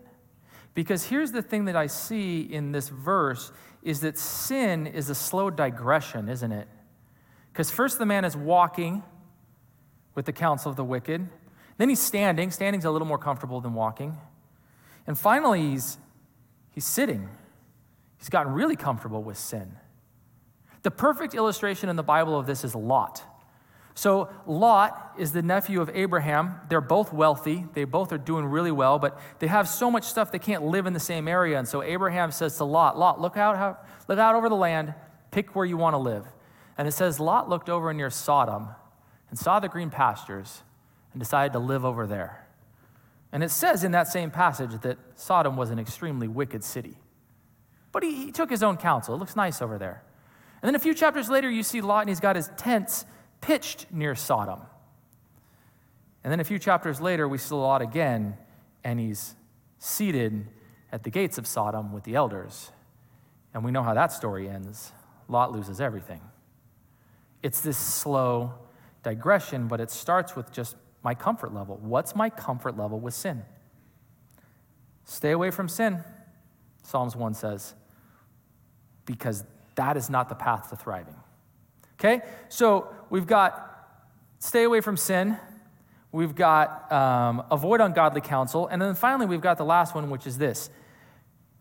Because 0.75 1.05
here's 1.05 1.33
the 1.33 1.43
thing 1.43 1.65
that 1.65 1.77
I 1.77 1.87
see 1.87 2.41
in 2.41 2.73
this 2.73 2.89
verse 2.89 3.51
is 3.83 4.01
that 4.01 4.19
sin 4.19 4.87
is 4.87 5.09
a 5.09 5.15
slow 5.15 5.51
digression, 5.51 6.29
isn't 6.29 6.53
it? 6.53 6.69
Because 7.53 7.71
first 7.71 7.99
the 7.99 8.07
man 8.07 8.25
is 8.25 8.37
walking 8.37 9.03
with 10.15 10.27
the 10.27 10.33
counsel 10.33 10.71
of 10.71 10.77
the 10.77 10.85
wicked. 10.85 11.29
Then 11.77 11.89
he's 11.89 12.01
standing. 12.01 12.51
Standing's 12.51 12.85
a 12.85 12.91
little 12.91 13.07
more 13.07 13.19
comfortable 13.19 13.61
than 13.61 13.75
walking. 13.75 14.17
And 15.07 15.19
finally, 15.19 15.71
he's, 15.71 15.99
he's 16.71 16.87
sitting. 16.87 17.29
He's 18.19 18.29
gotten 18.29 18.53
really 18.53 18.77
comfortable 18.77 19.23
with 19.23 19.37
sin. 19.37 19.77
The 20.83 20.91
perfect 20.91 21.35
illustration 21.35 21.89
in 21.89 21.97
the 21.97 22.03
Bible 22.03 22.39
of 22.39 22.47
this 22.47 22.65
is 22.65 22.75
Lot. 22.75 23.23
So, 23.97 24.29
Lot 24.47 25.15
is 25.19 25.33
the 25.33 25.43
nephew 25.43 25.81
of 25.81 25.89
Abraham. 25.95 26.57
They're 26.69 26.81
both 26.81 27.13
wealthy. 27.13 27.65
They 27.75 27.85
both 27.85 28.13
are 28.13 28.19
doing 28.19 28.47
really 28.47 28.73
well, 28.73 28.99
but 28.99 29.21
they 29.39 29.47
have 29.47 29.69
so 29.69 29.89
much 29.89 30.05
stuff 30.05 30.33
they 30.33 30.41
can't 30.41 30.65
live 30.65 30.87
in 30.87 30.93
the 30.93 31.01
same 31.01 31.29
area. 31.29 31.59
And 31.59 31.69
so, 31.69 31.83
Abraham 31.83 32.33
says 32.33 32.57
to 32.57 32.65
Lot, 32.65 32.99
Lot, 32.99 33.21
look 33.21 33.37
out, 33.37 33.87
look 34.09 34.19
out 34.19 34.35
over 34.35 34.49
the 34.49 34.57
land, 34.57 34.95
pick 35.31 35.55
where 35.55 35.65
you 35.65 35.77
want 35.77 35.95
to 35.95 35.99
live. 35.99 36.27
And 36.77 36.89
it 36.89 36.93
says, 36.93 37.21
Lot 37.21 37.49
looked 37.49 37.71
over 37.71 37.95
near 37.95 38.11
Sodom 38.11 38.69
and 39.35 39.39
saw 39.41 39.59
the 39.59 39.69
green 39.69 39.91
pastures 39.91 40.63
and 41.13 41.21
decided 41.21 41.53
to 41.55 41.59
live 41.59 41.85
over 41.85 42.07
there. 42.07 42.47
And 43.33 43.43
it 43.43 43.51
says 43.51 43.83
in 43.83 43.91
that 43.91 44.07
same 44.07 44.31
passage 44.31 44.81
that 44.83 44.97
Sodom 45.17 45.57
was 45.57 45.71
an 45.71 45.81
extremely 45.81 46.29
wicked 46.29 46.63
city. 46.63 46.99
But 47.91 48.05
he, 48.05 48.27
he 48.27 48.31
took 48.31 48.49
his 48.49 48.63
own 48.63 48.77
counsel. 48.77 49.13
It 49.13 49.19
looks 49.19 49.35
nice 49.35 49.61
over 49.61 49.77
there. 49.77 50.05
And 50.63 50.69
then 50.69 50.77
a 50.77 50.79
few 50.79 50.95
chapters 50.95 51.29
later, 51.29 51.51
you 51.51 51.65
see 51.65 51.81
Lot 51.81 52.03
and 52.03 52.11
he's 52.11 52.21
got 52.21 52.37
his 52.37 52.49
tents 52.57 53.07
pitched 53.41 53.87
near 53.91 54.15
Sodom. 54.15 54.61
And 56.23 56.31
then 56.31 56.39
a 56.39 56.45
few 56.45 56.61
chapters 56.61 57.01
later, 57.01 57.27
we 57.27 57.39
see 57.39 57.57
Lot 57.57 57.83
again, 57.83 58.37
and 58.85 59.01
he's 59.01 59.35
seated 59.81 60.47
at 60.93 61.03
the 61.03 61.11
gates 61.11 61.39
of 61.39 61.49
Sodom 61.49 61.93
with 61.93 62.05
the 62.05 62.15
elders. 62.15 62.71
And 63.53 63.65
we 63.65 63.73
know 63.73 63.83
how 63.83 63.95
that 63.95 64.13
story 64.13 64.49
ends. 64.49 64.93
Lot 65.27 65.51
loses 65.51 65.81
everything. 65.81 66.21
It's 67.43 67.61
this 67.61 67.77
slow, 67.77 68.55
digression, 69.05 69.69
but 69.69 69.81
it 69.81 69.91
starts 69.91 70.35
with 70.35 70.51
just 70.53 70.77
my 71.05 71.15
comfort 71.15 71.55
level. 71.55 71.79
What's 71.83 72.17
my 72.17 72.31
comfort 72.31 72.77
level 72.77 72.99
with 72.99 73.15
sin? 73.15 73.45
Stay 75.05 75.31
away 75.31 75.51
from 75.51 75.69
sin, 75.69 76.03
Psalms 76.83 77.15
1 77.15 77.35
says, 77.35 77.75
because 79.05 79.45
that 79.75 79.97
is 79.97 80.09
not 80.09 80.29
the 80.29 80.35
path 80.35 80.71
to 80.71 80.77
thriving. 80.77 81.17
Okay? 82.01 82.23
So 82.49 82.89
we've 83.11 83.27
got 83.27 83.71
stay 84.39 84.65
away 84.65 84.81
from 84.81 84.97
sin. 84.97 85.37
We've 86.13 86.35
got 86.35 86.91
um, 86.93 87.45
avoid 87.51 87.81
ungodly 87.81 88.21
counsel. 88.21 88.69
And 88.69 88.81
then 88.81 88.95
finally, 88.95 89.27
we've 89.27 89.41
got 89.41 89.59
the 89.59 89.65
last 89.65 89.95
one, 89.95 90.11
which 90.11 90.27
is 90.27 90.39
this 90.39 90.71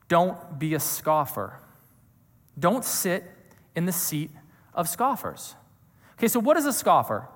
don't 0.08 0.60
be 0.60 0.74
a 0.74 0.80
scoffer. 0.80 1.60
Don't 2.58 2.86
sit 2.86 3.24
in 3.76 3.86
the 3.86 3.92
seat 3.92 4.30
of 4.74 4.88
scoffers. 4.88 5.56
Okay, 6.18 6.28
so 6.28 6.40
what 6.40 6.56
is 6.56 6.66
a 6.66 6.74
scoffer? 6.74 7.28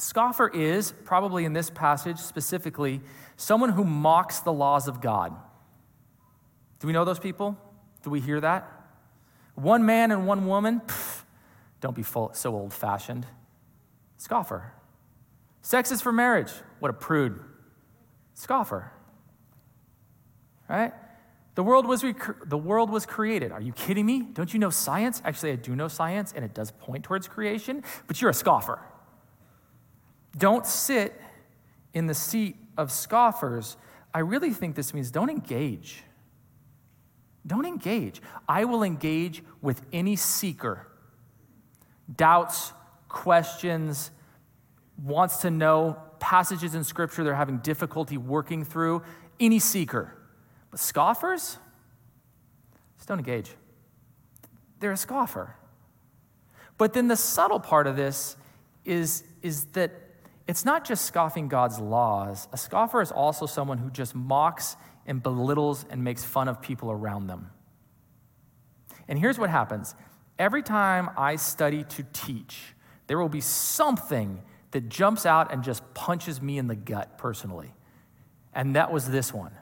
Scoffer 0.00 0.48
is, 0.48 0.92
probably 1.04 1.44
in 1.44 1.52
this 1.52 1.70
passage 1.70 2.18
specifically, 2.18 3.00
someone 3.36 3.70
who 3.70 3.84
mocks 3.84 4.40
the 4.40 4.52
laws 4.52 4.88
of 4.88 5.00
God. 5.00 5.34
Do 6.80 6.86
we 6.86 6.92
know 6.92 7.04
those 7.04 7.18
people? 7.18 7.56
Do 8.02 8.10
we 8.10 8.20
hear 8.20 8.40
that? 8.40 8.70
One 9.54 9.84
man 9.84 10.12
and 10.12 10.26
one 10.26 10.46
woman? 10.46 10.80
Pff, 10.86 11.22
don't 11.80 11.96
be 11.96 12.02
full, 12.02 12.30
so 12.32 12.54
old 12.54 12.72
fashioned. 12.72 13.26
Scoffer. 14.16 14.72
Sex 15.62 15.90
is 15.90 16.00
for 16.00 16.12
marriage. 16.12 16.50
What 16.78 16.90
a 16.90 16.94
prude. 16.94 17.40
Scoffer. 18.34 18.92
Right? 20.68 20.92
The 21.56 21.64
world 21.64 21.86
was 21.86 22.04
rec- 22.04 22.48
the 22.48 22.58
world 22.58 22.88
was 22.88 23.04
created. 23.04 23.50
Are 23.50 23.60
you 23.60 23.72
kidding 23.72 24.06
me? 24.06 24.22
Don't 24.32 24.52
you 24.52 24.60
know 24.60 24.70
science? 24.70 25.20
Actually, 25.24 25.52
I 25.52 25.56
do 25.56 25.74
know 25.74 25.88
science 25.88 26.32
and 26.36 26.44
it 26.44 26.54
does 26.54 26.70
point 26.70 27.02
towards 27.02 27.26
creation, 27.26 27.82
but 28.06 28.20
you're 28.20 28.30
a 28.30 28.34
scoffer. 28.34 28.80
Don't 30.38 30.64
sit 30.64 31.20
in 31.92 32.06
the 32.06 32.14
seat 32.14 32.56
of 32.76 32.90
scoffers. 32.90 33.76
I 34.14 34.20
really 34.20 34.52
think 34.52 34.76
this 34.76 34.94
means 34.94 35.10
don't 35.10 35.30
engage. 35.30 36.02
Don't 37.46 37.66
engage. 37.66 38.22
I 38.48 38.64
will 38.64 38.82
engage 38.82 39.42
with 39.60 39.82
any 39.92 40.16
seeker. 40.16 40.86
Doubts, 42.14 42.72
questions, 43.08 44.10
wants 45.02 45.38
to 45.38 45.50
know 45.50 45.96
passages 46.20 46.74
in 46.74 46.84
Scripture 46.84 47.24
they're 47.24 47.34
having 47.34 47.58
difficulty 47.58 48.16
working 48.16 48.64
through. 48.64 49.02
Any 49.40 49.58
seeker. 49.58 50.14
But 50.70 50.80
scoffers, 50.80 51.58
just 52.96 53.08
don't 53.08 53.18
engage. 53.18 53.50
They're 54.80 54.92
a 54.92 54.96
scoffer. 54.96 55.56
But 56.76 56.92
then 56.92 57.08
the 57.08 57.16
subtle 57.16 57.60
part 57.60 57.86
of 57.86 57.96
this 57.96 58.36
is, 58.84 59.24
is 59.42 59.64
that 59.66 59.92
it's 60.48 60.64
not 60.64 60.86
just 60.86 61.04
scoffing 61.04 61.46
God's 61.48 61.78
laws. 61.78 62.48
A 62.52 62.56
scoffer 62.56 63.02
is 63.02 63.12
also 63.12 63.44
someone 63.44 63.76
who 63.76 63.90
just 63.90 64.14
mocks 64.14 64.76
and 65.06 65.22
belittles 65.22 65.84
and 65.90 66.02
makes 66.02 66.24
fun 66.24 66.48
of 66.48 66.62
people 66.62 66.90
around 66.90 67.26
them. 67.26 67.50
And 69.06 69.18
here's 69.18 69.38
what 69.38 69.50
happens 69.50 69.94
every 70.38 70.62
time 70.62 71.10
I 71.16 71.36
study 71.36 71.84
to 71.84 72.02
teach, 72.14 72.74
there 73.08 73.18
will 73.18 73.28
be 73.28 73.42
something 73.42 74.40
that 74.70 74.88
jumps 74.88 75.26
out 75.26 75.52
and 75.52 75.62
just 75.62 75.82
punches 75.94 76.40
me 76.40 76.56
in 76.56 76.66
the 76.66 76.76
gut 76.76 77.18
personally. 77.18 77.74
And 78.54 78.74
that 78.74 78.90
was 78.90 79.10
this 79.10 79.32
one. 79.32 79.52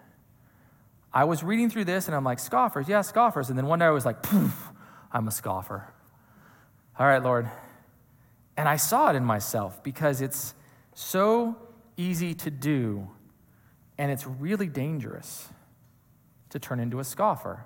I 1.12 1.24
was 1.24 1.42
reading 1.42 1.68
through 1.68 1.86
this 1.86 2.06
and 2.06 2.14
I'm 2.14 2.24
like, 2.24 2.38
scoffers, 2.38 2.88
yeah, 2.88 3.00
scoffers. 3.00 3.48
And 3.48 3.58
then 3.58 3.66
one 3.66 3.80
day 3.80 3.86
I 3.86 3.90
was 3.90 4.04
like, 4.04 4.22
poof, 4.22 4.68
I'm 5.12 5.26
a 5.26 5.30
scoffer. 5.32 5.92
All 6.98 7.06
right, 7.06 7.22
Lord. 7.22 7.50
And 8.56 8.68
I 8.68 8.76
saw 8.76 9.10
it 9.10 9.16
in 9.16 9.24
myself 9.24 9.82
because 9.82 10.20
it's 10.20 10.54
so 10.96 11.54
easy 11.98 12.32
to 12.32 12.50
do 12.50 13.06
and 13.98 14.10
it's 14.10 14.26
really 14.26 14.66
dangerous 14.66 15.48
to 16.50 16.58
turn 16.58 16.80
into 16.80 17.00
a 17.00 17.04
scoffer. 17.04 17.64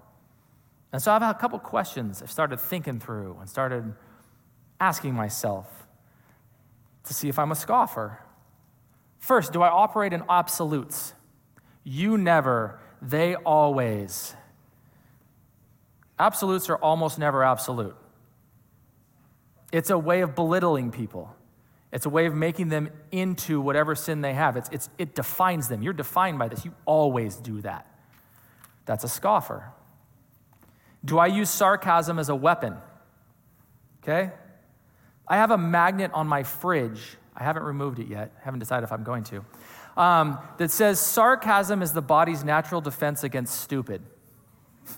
And 0.92 1.00
so 1.00 1.12
I've 1.12 1.22
had 1.22 1.36
a 1.36 1.38
couple 1.38 1.58
questions 1.60 2.22
I've 2.22 2.30
started 2.30 2.58
thinking 2.58 2.98
through 2.98 3.36
and 3.38 3.48
started 3.48 3.94
asking 4.80 5.14
myself 5.14 5.66
to 7.04 7.14
see 7.14 7.28
if 7.28 7.38
I'm 7.38 7.52
a 7.52 7.56
scoffer. 7.56 8.18
First, 9.18 9.52
do 9.52 9.62
I 9.62 9.68
operate 9.68 10.12
in 10.12 10.24
absolutes? 10.28 11.14
You 11.84 12.18
never, 12.18 12.80
they 13.00 13.36
always. 13.36 14.34
Absolutes 16.18 16.68
are 16.68 16.76
almost 16.76 17.18
never 17.18 17.44
absolute. 17.44 17.96
It's 19.70 19.90
a 19.90 19.98
way 19.98 20.20
of 20.22 20.34
belittling 20.34 20.90
people. 20.90 21.34
It's 21.92 22.06
a 22.06 22.10
way 22.10 22.26
of 22.26 22.34
making 22.34 22.68
them 22.68 22.90
into 23.10 23.60
whatever 23.60 23.94
sin 23.94 24.20
they 24.20 24.34
have. 24.34 24.56
It's, 24.56 24.68
it's, 24.70 24.88
it 24.96 25.14
defines 25.14 25.68
them. 25.68 25.82
You're 25.82 25.92
defined 25.92 26.38
by 26.38 26.48
this. 26.48 26.64
You 26.64 26.72
always 26.84 27.36
do 27.36 27.60
that. 27.62 27.86
That's 28.86 29.04
a 29.04 29.08
scoffer. 29.08 29.72
Do 31.04 31.18
I 31.18 31.26
use 31.26 31.50
sarcasm 31.50 32.18
as 32.18 32.28
a 32.28 32.36
weapon? 32.36 32.76
Okay? 34.02 34.30
I 35.26 35.36
have 35.36 35.50
a 35.50 35.58
magnet 35.58 36.10
on 36.14 36.26
my 36.26 36.42
fridge. 36.42 37.16
I 37.34 37.42
haven't 37.42 37.64
removed 37.64 37.98
it 37.98 38.08
yet. 38.08 38.32
I 38.40 38.44
haven't 38.44 38.60
decided 38.60 38.84
if 38.84 38.92
I'm 38.92 39.04
going 39.04 39.24
to 39.24 39.44
um, 39.96 40.38
that 40.58 40.70
says 40.70 41.00
sarcasm 41.00 41.82
is 41.82 41.92
the 41.92 42.02
body's 42.02 42.44
natural 42.44 42.80
defense 42.80 43.24
against 43.24 43.60
stupid. 43.60 44.02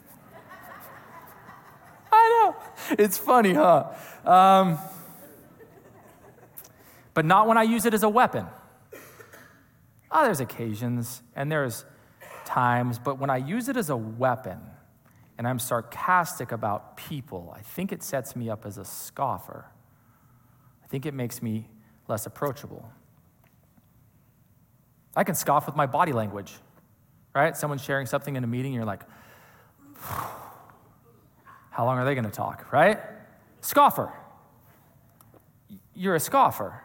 I 2.12 2.28
know. 2.28 2.56
It's 2.98 3.18
funny, 3.18 3.54
huh? 3.54 3.88
Um, 4.24 4.78
but 7.14 7.24
not 7.24 7.46
when 7.46 7.58
I 7.58 7.62
use 7.62 7.84
it 7.86 7.94
as 7.94 8.02
a 8.02 8.08
weapon. 8.08 8.46
Oh, 10.10 10.24
there's 10.24 10.40
occasions 10.40 11.22
and 11.34 11.50
there's 11.50 11.84
times, 12.44 12.98
but 12.98 13.18
when 13.18 13.30
I 13.30 13.38
use 13.38 13.68
it 13.68 13.76
as 13.76 13.88
a 13.90 13.96
weapon 13.96 14.58
and 15.38 15.48
I'm 15.48 15.58
sarcastic 15.58 16.52
about 16.52 16.96
people, 16.96 17.54
I 17.56 17.62
think 17.62 17.92
it 17.92 18.02
sets 18.02 18.36
me 18.36 18.50
up 18.50 18.66
as 18.66 18.76
a 18.76 18.84
scoffer. 18.84 19.66
I 20.84 20.86
think 20.86 21.06
it 21.06 21.14
makes 21.14 21.40
me 21.40 21.68
less 22.08 22.26
approachable. 22.26 22.90
I 25.16 25.24
can 25.24 25.34
scoff 25.34 25.66
with 25.66 25.76
my 25.76 25.86
body 25.86 26.12
language, 26.12 26.52
right? 27.34 27.56
Someone's 27.56 27.82
sharing 27.82 28.06
something 28.06 28.36
in 28.36 28.44
a 28.44 28.46
meeting, 28.46 28.72
you're 28.72 28.84
like, 28.84 29.02
how 31.70 31.86
long 31.86 31.98
are 31.98 32.04
they 32.04 32.14
going 32.14 32.24
to 32.24 32.30
talk, 32.30 32.70
right? 32.72 32.98
Scoffer. 33.62 34.12
You're 35.94 36.14
a 36.14 36.20
scoffer. 36.20 36.82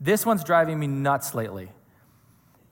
This 0.00 0.26
one's 0.26 0.44
driving 0.44 0.78
me 0.78 0.86
nuts 0.86 1.34
lately. 1.34 1.70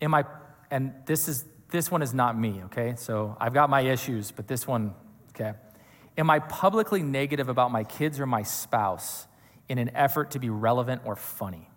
Am 0.00 0.14
I, 0.14 0.24
and 0.70 0.92
this 1.06 1.28
is 1.28 1.44
this 1.74 1.90
one 1.90 2.02
is 2.02 2.14
not 2.14 2.38
me, 2.38 2.62
okay? 2.66 2.94
So 2.96 3.37
I've 3.40 3.52
got 3.52 3.68
my 3.68 3.80
issues, 3.80 4.30
but 4.30 4.46
this 4.46 4.64
one, 4.64 4.94
okay. 5.30 5.54
Am 6.16 6.30
I 6.30 6.38
publicly 6.38 7.02
negative 7.02 7.48
about 7.48 7.72
my 7.72 7.82
kids 7.82 8.20
or 8.20 8.26
my 8.26 8.44
spouse 8.44 9.26
in 9.68 9.78
an 9.78 9.90
effort 9.96 10.30
to 10.32 10.38
be 10.38 10.50
relevant 10.50 11.02
or 11.04 11.16
funny? 11.16 11.68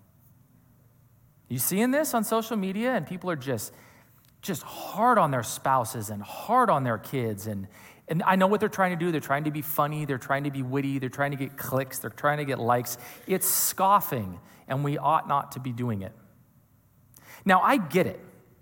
You 1.48 1.58
seeing 1.58 1.90
this 1.90 2.14
on 2.14 2.24
social 2.24 2.58
media 2.58 2.94
and 2.94 3.08
people 3.08 3.32
are 3.32 3.36
just 3.36 3.74
just 4.44 4.62
hard 4.62 5.18
on 5.18 5.32
their 5.32 5.42
spouses 5.42 6.12
and 6.12 6.22
hard 6.22 6.70
on 6.70 6.84
their 6.84 7.00
kids 7.00 7.48
and 7.48 7.68
and 8.10 8.22
I 8.24 8.36
know 8.36 8.48
what 8.48 8.60
they're 8.60 8.70
trying 8.70 8.92
to 8.92 9.04
do. 9.04 9.12
They're 9.12 9.20
trying 9.20 9.46
to 9.46 9.52
be 9.52 9.62
funny, 9.62 10.06
they're 10.06 10.18
trying 10.18 10.44
to 10.44 10.52
be 10.52 10.62
witty, 10.62 11.00
they're 11.00 11.10
trying 11.10 11.32
to 11.32 11.38
get 11.38 11.58
clicks, 11.58 12.00
they're 12.00 12.10
trying 12.10 12.38
to 12.38 12.46
get 12.46 12.60
likes. 12.60 12.98
It's 13.26 13.48
scoffing 13.48 14.40
and 14.68 14.84
we 14.84 14.98
ought 14.98 15.28
not 15.28 15.54
to 15.54 15.60
be 15.60 15.72
doing 15.72 16.02
it. 16.02 16.14
Now, 17.46 17.62
I 17.62 17.78
get 17.78 18.08
it. 18.08 18.20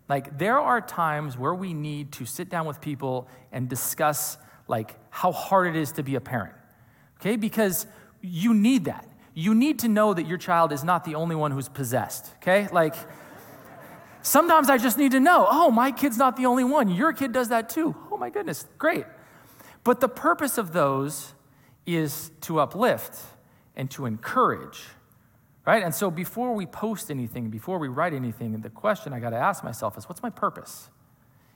Like 0.07 0.37
there 0.37 0.59
are 0.59 0.81
times 0.81 1.37
where 1.37 1.55
we 1.55 1.73
need 1.73 2.11
to 2.13 2.25
sit 2.25 2.49
down 2.49 2.67
with 2.67 2.79
people 2.79 3.27
and 3.51 3.67
discuss 3.67 4.37
like 4.67 4.95
how 5.09 5.31
hard 5.31 5.67
it 5.67 5.75
is 5.75 5.93
to 5.93 6.03
be 6.03 6.15
a 6.15 6.21
parent. 6.21 6.53
Okay? 7.19 7.35
Because 7.35 7.87
you 8.21 8.53
need 8.53 8.85
that 8.85 9.07
you 9.35 9.53
need 9.53 9.79
to 9.79 9.89
know 9.89 10.13
that 10.13 10.25
your 10.25 10.37
child 10.37 10.71
is 10.71 10.83
not 10.83 11.03
the 11.03 11.15
only 11.15 11.35
one 11.35 11.51
who's 11.51 11.67
possessed, 11.67 12.33
okay? 12.37 12.69
Like, 12.71 12.95
sometimes 14.21 14.69
I 14.69 14.77
just 14.77 14.97
need 14.97 15.11
to 15.11 15.19
know, 15.19 15.45
oh, 15.47 15.69
my 15.69 15.91
kid's 15.91 16.17
not 16.17 16.37
the 16.37 16.45
only 16.45 16.63
one. 16.63 16.89
Your 16.89 17.11
kid 17.11 17.33
does 17.33 17.49
that 17.49 17.69
too. 17.69 17.93
Oh, 18.09 18.17
my 18.17 18.29
goodness, 18.29 18.65
great. 18.77 19.05
But 19.83 19.99
the 19.99 20.07
purpose 20.07 20.57
of 20.57 20.71
those 20.71 21.33
is 21.85 22.31
to 22.41 22.61
uplift 22.61 23.19
and 23.75 23.91
to 23.91 24.05
encourage, 24.05 24.81
right? 25.65 25.84
And 25.84 25.93
so 25.93 26.12
before 26.12 26.54
we 26.54 26.65
post 26.65 27.10
anything, 27.10 27.49
before 27.49 27.80
we 27.80 27.88
write 27.88 28.13
anything, 28.13 28.60
the 28.62 28.69
question 28.69 29.13
I 29.13 29.19
got 29.19 29.32
to 29.32 29.38
ask 29.38 29.63
myself 29.63 29.97
is 29.97 30.08
what's 30.08 30.23
my 30.23 30.30
purpose? 30.30 30.89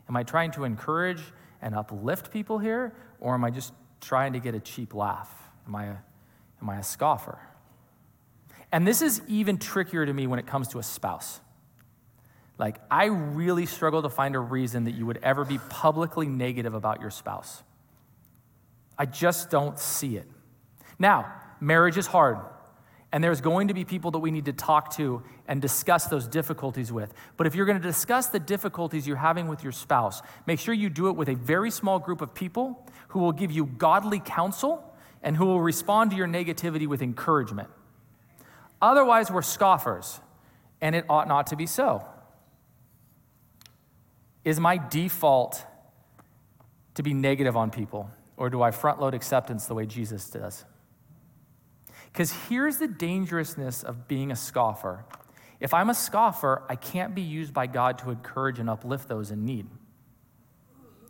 Am 0.08 0.16
I 0.16 0.24
trying 0.24 0.52
to 0.52 0.64
encourage 0.64 1.22
and 1.62 1.76
uplift 1.76 2.32
people 2.32 2.58
here, 2.58 2.96
or 3.20 3.34
am 3.34 3.44
I 3.44 3.52
just 3.52 3.74
trying 4.02 4.34
to 4.34 4.40
get 4.40 4.56
a 4.56 4.60
cheap 4.60 4.94
laugh? 4.94 5.32
Am 5.68 5.76
I 5.76 5.86
a, 5.86 5.96
am 6.62 6.70
I 6.70 6.78
a 6.78 6.84
scoffer? 6.84 7.38
And 8.72 8.88
this 8.88 9.02
is 9.02 9.22
even 9.28 9.58
trickier 9.58 10.06
to 10.06 10.14
me 10.14 10.28
when 10.28 10.40
it 10.40 10.48
comes 10.48 10.70
to 10.70 10.80
a 10.80 10.84
spouse. 10.84 11.40
Like, 12.58 12.78
I 12.92 13.06
really 13.06 13.66
struggle 13.66 14.02
to 14.02 14.10
find 14.10 14.36
a 14.36 14.40
reason 14.40 14.84
that 14.84 14.92
you 14.92 15.06
would 15.06 15.20
ever 15.24 15.46
be 15.46 15.60
publicly 15.70 16.28
negative 16.28 16.74
about 16.74 17.02
your 17.02 17.10
spouse. 17.10 17.64
I 18.98 19.06
just 19.06 19.50
don't 19.50 19.80
see 19.80 20.18
it. 20.18 20.28
Now, 21.00 21.34
marriage 21.62 21.98
is 21.98 22.06
hard, 22.06 22.38
and 23.12 23.24
there's 23.24 23.42
going 23.42 23.70
to 23.70 23.74
be 23.74 23.86
people 23.86 24.12
that 24.12 24.20
we 24.20 24.30
need 24.30 24.46
to 24.46 24.54
talk 24.54 24.96
to 24.96 25.24
and 25.48 25.62
discuss 25.62 26.06
those 26.06 26.28
difficulties 26.28 26.92
with. 26.92 27.14
But 27.38 27.48
if 27.48 27.56
you're 27.56 27.66
going 27.66 27.82
to 27.82 27.88
discuss 27.88 28.28
the 28.28 28.40
difficulties 28.40 29.08
you're 29.08 29.18
having 29.18 29.48
with 29.48 29.64
your 29.64 29.72
spouse, 29.72 30.22
make 30.46 30.60
sure 30.60 30.74
you 30.74 30.90
do 30.90 31.08
it 31.08 31.16
with 31.16 31.28
a 31.28 31.36
very 31.36 31.72
small 31.72 31.98
group 31.98 32.22
of 32.22 32.36
people 32.36 32.86
who 33.10 33.20
will 33.20 33.32
give 33.32 33.52
you 33.52 33.66
godly 33.66 34.20
counsel 34.20 34.96
and 35.24 35.36
who 35.36 35.46
will 35.46 35.62
respond 35.62 36.12
to 36.12 36.18
your 36.18 36.28
negativity 36.28 36.86
with 36.86 37.02
encouragement. 37.02 37.70
Otherwise, 38.82 39.32
we're 39.32 39.42
scoffers, 39.42 40.22
and 40.80 40.96
it 40.96 41.04
ought 41.10 41.28
not 41.28 41.48
to 41.48 41.56
be 41.56 41.66
so. 41.66 42.06
Is 44.46 44.60
my 44.60 44.78
default 44.78 45.66
to 46.94 47.04
be 47.04 47.14
negative 47.14 47.58
on 47.58 47.72
people, 47.72 48.10
or 48.38 48.50
do 48.50 48.62
I 48.62 48.72
front 48.72 49.02
load 49.02 49.14
acceptance 49.14 49.66
the 49.66 49.74
way 49.74 49.86
Jesus 49.86 50.30
does? 50.30 50.64
Because 52.12 52.32
here's 52.50 52.78
the 52.78 52.88
dangerousness 52.88 53.84
of 53.84 54.08
being 54.08 54.32
a 54.32 54.36
scoffer. 54.36 55.06
If 55.60 55.74
I'm 55.74 55.90
a 55.90 55.94
scoffer, 55.94 56.64
I 56.70 56.76
can't 56.76 57.14
be 57.14 57.22
used 57.22 57.54
by 57.54 57.68
God 57.68 57.98
to 58.00 58.12
encourage 58.12 58.60
and 58.60 58.70
uplift 58.70 59.08
those 59.08 59.32
in 59.32 59.46
need. 59.46 59.68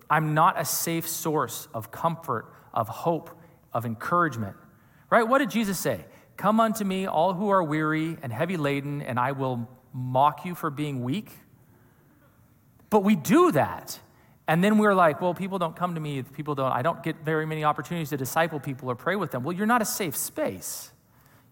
I'm 0.10 0.34
not 0.34 0.60
a 0.60 0.66
safe 0.66 1.08
source 1.08 1.68
of 1.74 1.92
comfort, 1.92 2.52
of 2.74 2.88
hope, 2.88 3.30
of 3.74 3.86
encouragement. 3.86 4.56
Right? 5.10 5.28
What 5.28 5.40
did 5.40 5.52
Jesus 5.52 5.78
say? 5.80 6.06
Come 6.38 6.60
unto 6.60 6.84
me, 6.84 7.06
all 7.06 7.34
who 7.34 7.50
are 7.50 7.64
weary 7.64 8.18
and 8.22 8.32
heavy 8.32 8.58
laden, 8.58 9.02
and 9.02 9.20
I 9.20 9.34
will 9.34 9.70
mock 9.94 10.46
you 10.46 10.56
for 10.56 10.70
being 10.70 11.04
weak. 11.04 11.32
But 12.90 13.04
we 13.04 13.16
do 13.16 13.52
that. 13.52 14.00
And 14.50 14.64
then 14.64 14.80
we're 14.80 14.96
like, 14.96 15.22
well, 15.22 15.36
people 15.36 15.60
don't 15.60 15.76
come 15.76 15.94
to 15.94 16.02
me. 16.02 16.24
People 16.24 16.56
don't, 16.56 16.72
I 16.72 16.82
don't 16.82 17.04
get 17.04 17.18
very 17.24 17.46
many 17.46 17.64
opportunities 17.64 18.10
to 18.10 18.18
disciple 18.18 18.60
people 18.60 18.90
or 18.90 18.96
pray 18.96 19.16
with 19.16 19.30
them. 19.30 19.44
Well, 19.44 19.56
you're 19.56 19.68
not 19.68 19.84
a 19.84 19.86
safe 19.86 20.18
space. 20.18 20.92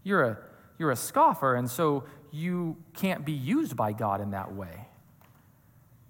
You're 0.01 0.23
a, 0.23 0.37
you're 0.79 0.89
a 0.89 0.95
scoffer, 0.95 1.53
and 1.53 1.69
so 1.69 2.05
you 2.31 2.75
can't 2.95 3.23
be 3.23 3.33
used 3.33 3.75
by 3.75 3.93
God 3.93 4.19
in 4.19 4.31
that 4.31 4.55
way. 4.55 4.87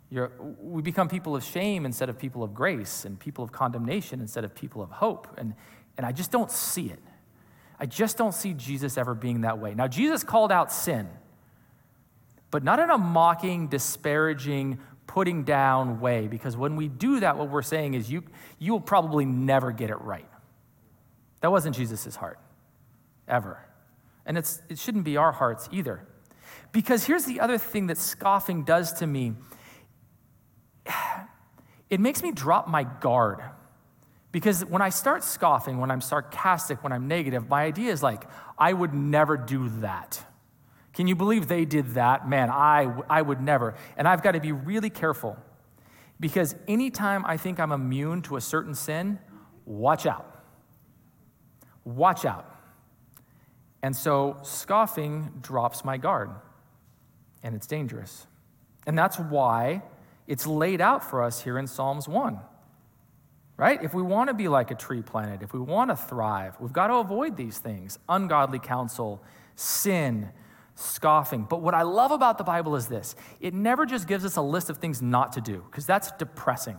You're, 0.10 0.32
we 0.62 0.82
become 0.82 1.10
people 1.10 1.36
of 1.36 1.44
shame 1.44 1.86
instead 1.86 2.08
of 2.08 2.18
people 2.18 2.42
of 2.42 2.54
grace, 2.54 3.04
and 3.04 3.20
people 3.20 3.44
of 3.44 3.52
condemnation 3.52 4.22
instead 4.22 4.46
of 4.46 4.56
people 4.56 4.82
of 4.82 4.90
hope. 4.90 5.28
And, 5.38 5.56
and 5.98 6.06
I 6.06 6.14
just 6.14 6.32
don't 6.32 6.50
see 6.50 6.86
it. 6.86 7.00
I 7.82 7.86
just 7.86 8.16
don't 8.16 8.34
see 8.34 8.54
Jesus 8.54 8.98
ever 8.98 9.14
being 9.14 9.42
that 9.42 9.60
way. 9.60 9.74
Now, 9.74 9.90
Jesus 9.90 10.24
called 10.24 10.54
out 10.54 10.72
sin, 10.72 11.10
but 12.50 12.64
not 12.64 12.80
in 12.80 12.90
a 12.90 12.98
mocking, 12.98 13.68
disparaging, 13.68 14.80
putting 15.08 15.44
down 15.44 16.00
way, 16.00 16.28
because 16.28 16.56
when 16.56 16.76
we 16.76 16.88
do 16.88 17.22
that, 17.22 17.38
what 17.38 17.50
we're 17.50 17.62
saying 17.62 17.96
is 17.96 18.12
you, 18.12 18.24
you'll 18.60 18.82
probably 18.82 19.26
never 19.26 19.72
get 19.72 19.90
it 19.90 20.00
right. 20.02 20.30
That 21.42 21.52
wasn't 21.52 21.76
Jesus' 21.76 22.16
heart, 22.16 22.40
ever. 23.28 23.64
And 24.26 24.38
it's, 24.38 24.62
it 24.70 24.78
shouldn't 24.78 25.06
be 25.06 25.18
our 25.18 25.32
hearts 25.32 25.70
either. 25.72 26.06
Because 26.72 27.06
here's 27.06 27.26
the 27.26 27.40
other 27.40 27.58
thing 27.58 27.88
that 27.88 27.98
scoffing 27.98 28.64
does 28.64 28.94
to 28.94 29.08
me 29.08 29.34
it 31.90 32.00
makes 32.00 32.22
me 32.22 32.32
drop 32.32 32.68
my 32.68 32.84
guard. 32.84 33.42
Because 34.32 34.64
when 34.66 34.82
I 34.82 34.90
start 34.90 35.24
scoffing, 35.24 35.80
when 35.80 35.90
I'm 35.90 36.02
sarcastic, 36.02 36.84
when 36.84 36.92
I'm 36.92 37.08
negative, 37.08 37.48
my 37.50 37.64
idea 37.64 37.92
is 37.92 38.04
like, 38.04 38.26
I 38.58 38.74
would 38.74 38.94
never 38.94 39.38
do 39.38 39.70
that. 39.80 40.24
Can 40.98 41.06
you 41.06 41.16
believe 41.16 41.48
they 41.48 41.64
did 41.64 41.94
that? 41.94 42.28
Man, 42.28 42.50
I, 42.50 42.92
I 43.08 43.22
would 43.22 43.40
never. 43.40 43.76
And 43.98 44.08
I've 44.08 44.24
got 44.24 44.32
to 44.32 44.40
be 44.40 44.52
really 44.52 44.90
careful 44.90 45.38
because 46.20 46.56
anytime 46.68 47.24
I 47.24 47.38
think 47.38 47.60
I'm 47.60 47.72
immune 47.72 48.24
to 48.24 48.36
a 48.36 48.42
certain 48.42 48.74
sin, 48.74 49.20
watch 49.64 50.08
out. 50.08 50.44
Watch 51.86 52.26
out. 52.26 52.52
And 53.84 53.96
so 53.96 54.40
scoffing 54.42 55.32
drops 55.40 55.86
my 55.86 55.98
guard, 55.98 56.32
and 57.44 57.54
it's 57.54 57.68
dangerous. 57.68 58.26
And 58.88 58.98
that's 58.98 59.20
why 59.20 59.84
it's 60.26 60.48
laid 60.48 60.82
out 60.82 61.08
for 61.08 61.22
us 61.22 61.44
here 61.44 61.60
in 61.60 61.68
Psalms 61.68 62.08
1 62.08 62.40
right? 63.60 63.84
If 63.84 63.96
we 63.96 64.04
want 64.04 64.28
to 64.28 64.36
be 64.36 64.48
like 64.48 64.70
a 64.70 64.76
tree 64.76 65.02
planted, 65.02 65.42
if 65.42 65.52
we 65.52 65.60
want 65.60 65.90
to 65.90 65.96
thrive, 65.96 66.56
we've 66.60 66.72
got 66.72 66.88
to 66.88 66.98
avoid 66.98 67.36
these 67.36 67.58
things 67.58 67.98
ungodly 68.08 68.60
counsel, 68.60 69.20
sin, 69.56 70.30
scoffing. 70.80 71.44
But 71.44 71.62
what 71.62 71.74
I 71.74 71.82
love 71.82 72.12
about 72.12 72.38
the 72.38 72.44
Bible 72.44 72.76
is 72.76 72.88
this 72.88 73.16
it 73.40 73.54
never 73.54 73.86
just 73.86 74.08
gives 74.08 74.24
us 74.26 74.36
a 74.36 74.42
list 74.42 74.70
of 74.70 74.78
things 74.78 75.02
not 75.02 75.34
to 75.34 75.42
do, 75.42 75.64
because 75.70 75.86
that's 75.86 76.12
depressing, 76.14 76.78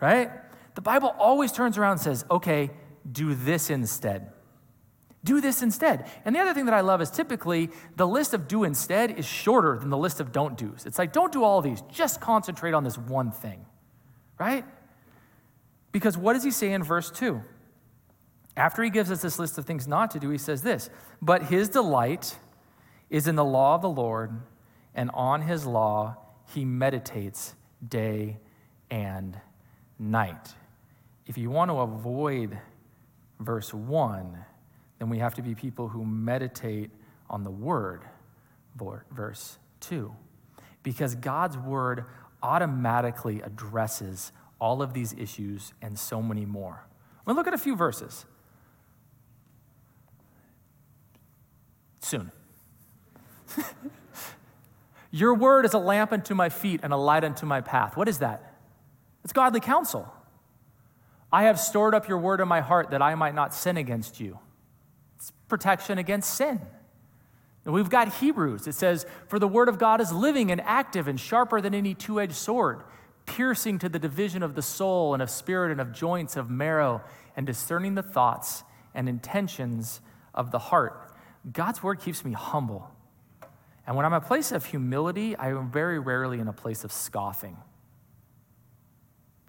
right? 0.00 0.30
The 0.74 0.82
Bible 0.82 1.14
always 1.18 1.52
turns 1.52 1.78
around 1.78 1.92
and 1.92 2.00
says, 2.00 2.24
okay, 2.30 2.70
do 3.10 3.34
this 3.34 3.70
instead. 3.70 4.30
Do 5.24 5.40
this 5.40 5.62
instead. 5.62 6.08
And 6.24 6.36
the 6.36 6.40
other 6.40 6.54
thing 6.54 6.66
that 6.66 6.74
I 6.74 6.82
love 6.82 7.00
is 7.00 7.10
typically 7.10 7.70
the 7.96 8.06
list 8.06 8.34
of 8.34 8.46
do 8.46 8.62
instead 8.62 9.18
is 9.18 9.24
shorter 9.24 9.78
than 9.78 9.88
the 9.88 9.96
list 9.96 10.20
of 10.20 10.30
don't 10.30 10.56
do's. 10.56 10.84
It's 10.86 10.98
like, 10.98 11.12
don't 11.12 11.32
do 11.32 11.42
all 11.42 11.62
these, 11.62 11.82
just 11.90 12.20
concentrate 12.20 12.74
on 12.74 12.84
this 12.84 12.98
one 12.98 13.32
thing, 13.32 13.64
right? 14.38 14.64
Because 15.90 16.18
what 16.18 16.34
does 16.34 16.44
he 16.44 16.50
say 16.50 16.72
in 16.72 16.82
verse 16.82 17.10
2? 17.10 17.40
After 18.56 18.82
he 18.82 18.90
gives 18.90 19.10
us 19.10 19.22
this 19.22 19.38
list 19.38 19.58
of 19.58 19.64
things 19.64 19.88
not 19.88 20.10
to 20.12 20.18
do, 20.18 20.30
he 20.30 20.38
says 20.38 20.62
this 20.62 20.90
But 21.20 21.44
his 21.44 21.70
delight 21.70 22.36
is 23.10 23.26
in 23.26 23.36
the 23.36 23.44
law 23.44 23.74
of 23.74 23.82
the 23.82 23.88
Lord, 23.88 24.40
and 24.94 25.10
on 25.14 25.42
his 25.42 25.66
law 25.66 26.16
he 26.54 26.64
meditates 26.64 27.54
day 27.86 28.38
and 28.90 29.40
night. 29.98 30.54
If 31.26 31.38
you 31.38 31.50
want 31.50 31.70
to 31.70 31.78
avoid 31.78 32.58
verse 33.40 33.74
1, 33.74 34.44
then 34.98 35.08
we 35.08 35.18
have 35.18 35.34
to 35.34 35.42
be 35.42 35.54
people 35.54 35.88
who 35.88 36.04
meditate 36.04 36.90
on 37.28 37.42
the 37.42 37.50
word, 37.50 38.04
verse 39.10 39.58
2. 39.80 40.14
Because 40.82 41.14
God's 41.14 41.58
word 41.58 42.04
automatically 42.42 43.40
addresses 43.42 44.32
all 44.60 44.82
of 44.82 44.94
these 44.94 45.12
issues 45.14 45.72
and 45.82 45.98
so 45.98 46.22
many 46.22 46.46
more. 46.46 46.86
We'll 47.24 47.36
look 47.36 47.48
at 47.48 47.54
a 47.54 47.58
few 47.58 47.76
verses. 47.76 48.24
Soon. 52.00 52.30
Your 55.10 55.34
word 55.34 55.64
is 55.64 55.74
a 55.74 55.78
lamp 55.78 56.12
unto 56.12 56.34
my 56.34 56.48
feet 56.48 56.80
and 56.82 56.92
a 56.92 56.96
light 56.96 57.24
unto 57.24 57.46
my 57.46 57.60
path. 57.60 57.96
What 57.96 58.08
is 58.08 58.18
that? 58.18 58.54
It's 59.24 59.32
godly 59.32 59.60
counsel. 59.60 60.12
I 61.32 61.44
have 61.44 61.58
stored 61.58 61.94
up 61.94 62.08
your 62.08 62.18
word 62.18 62.40
in 62.40 62.48
my 62.48 62.60
heart 62.60 62.90
that 62.90 63.02
I 63.02 63.14
might 63.14 63.34
not 63.34 63.52
sin 63.52 63.76
against 63.76 64.20
you. 64.20 64.38
It's 65.16 65.32
protection 65.48 65.98
against 65.98 66.34
sin. 66.34 66.60
And 67.64 67.74
we've 67.74 67.90
got 67.90 68.14
Hebrews. 68.14 68.66
It 68.66 68.74
says, 68.74 69.06
For 69.26 69.38
the 69.38 69.48
word 69.48 69.68
of 69.68 69.78
God 69.78 70.00
is 70.00 70.12
living 70.12 70.52
and 70.52 70.60
active 70.60 71.08
and 71.08 71.18
sharper 71.18 71.60
than 71.60 71.74
any 71.74 71.94
two 71.94 72.20
edged 72.20 72.34
sword 72.34 72.84
piercing 73.26 73.78
to 73.80 73.88
the 73.88 73.98
division 73.98 74.42
of 74.42 74.54
the 74.54 74.62
soul 74.62 75.12
and 75.12 75.22
of 75.22 75.28
spirit 75.28 75.72
and 75.72 75.80
of 75.80 75.92
joints, 75.92 76.36
of 76.36 76.48
marrow, 76.48 77.02
and 77.36 77.46
discerning 77.46 77.94
the 77.94 78.02
thoughts 78.02 78.62
and 78.94 79.08
intentions 79.08 80.00
of 80.32 80.52
the 80.52 80.58
heart. 80.58 81.12
God's 81.52 81.82
word 81.82 82.00
keeps 82.00 82.24
me 82.24 82.32
humble. 82.32 82.90
And 83.86 83.96
when 83.96 84.04
I'm 84.04 84.12
a 84.12 84.20
place 84.20 84.52
of 84.52 84.64
humility, 84.64 85.36
I 85.36 85.50
am 85.50 85.70
very 85.70 85.98
rarely 85.98 86.40
in 86.40 86.48
a 86.48 86.52
place 86.52 86.82
of 86.84 86.90
scoffing. 86.90 87.56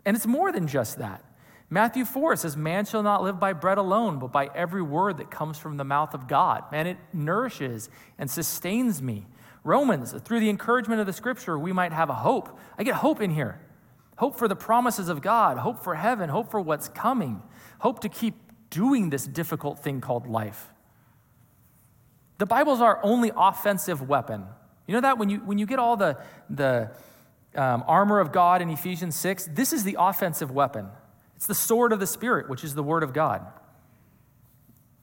And 0.05 0.15
it's 0.15 0.27
more 0.27 0.51
than 0.51 0.67
just 0.67 0.99
that. 0.99 1.23
Matthew 1.69 2.05
4 2.05 2.37
says, 2.37 2.55
Man 2.55 2.85
shall 2.85 3.03
not 3.03 3.23
live 3.23 3.39
by 3.39 3.53
bread 3.53 3.77
alone, 3.77 4.19
but 4.19 4.31
by 4.31 4.49
every 4.55 4.81
word 4.81 5.17
that 5.17 5.31
comes 5.31 5.57
from 5.57 5.77
the 5.77 5.83
mouth 5.83 6.13
of 6.13 6.27
God. 6.27 6.63
And 6.71 6.87
it 6.87 6.97
nourishes 7.11 7.89
and 8.17 8.29
sustains 8.29 9.01
me. 9.01 9.25
Romans, 9.63 10.13
through 10.23 10.39
the 10.39 10.49
encouragement 10.49 11.01
of 11.01 11.07
the 11.07 11.13
scripture, 11.13 11.59
we 11.59 11.73
might 11.73 11.91
have 11.91 12.09
a 12.09 12.13
hope. 12.13 12.57
I 12.77 12.83
get 12.83 12.95
hope 12.95 13.21
in 13.21 13.31
here 13.31 13.59
hope 14.17 14.37
for 14.37 14.47
the 14.47 14.55
promises 14.55 15.09
of 15.09 15.21
God, 15.21 15.57
hope 15.57 15.83
for 15.83 15.95
heaven, 15.95 16.29
hope 16.29 16.49
for 16.49 16.59
what's 16.59 16.89
coming, 16.89 17.41
hope 17.79 17.99
to 17.99 18.09
keep 18.09 18.33
doing 18.69 19.09
this 19.09 19.25
difficult 19.25 19.79
thing 19.79 20.01
called 20.01 20.27
life. 20.27 20.73
The 22.37 22.45
Bible's 22.45 22.81
our 22.81 22.99
only 23.03 23.31
offensive 23.35 24.07
weapon. 24.07 24.45
You 24.85 24.93
know 24.93 25.01
that 25.01 25.17
when 25.17 25.29
you, 25.29 25.39
when 25.39 25.57
you 25.57 25.65
get 25.65 25.79
all 25.79 25.97
the, 25.97 26.17
the 26.49 26.91
um, 27.55 27.83
armor 27.87 28.19
of 28.19 28.31
God 28.31 28.61
in 28.61 28.69
Ephesians 28.69 29.15
6, 29.15 29.49
this 29.53 29.73
is 29.73 29.83
the 29.83 29.97
offensive 29.99 30.51
weapon. 30.51 30.87
It's 31.35 31.47
the 31.47 31.55
sword 31.55 31.91
of 31.91 31.99
the 31.99 32.07
Spirit, 32.07 32.49
which 32.49 32.63
is 32.63 32.75
the 32.75 32.83
Word 32.83 33.03
of 33.03 33.13
God. 33.13 33.45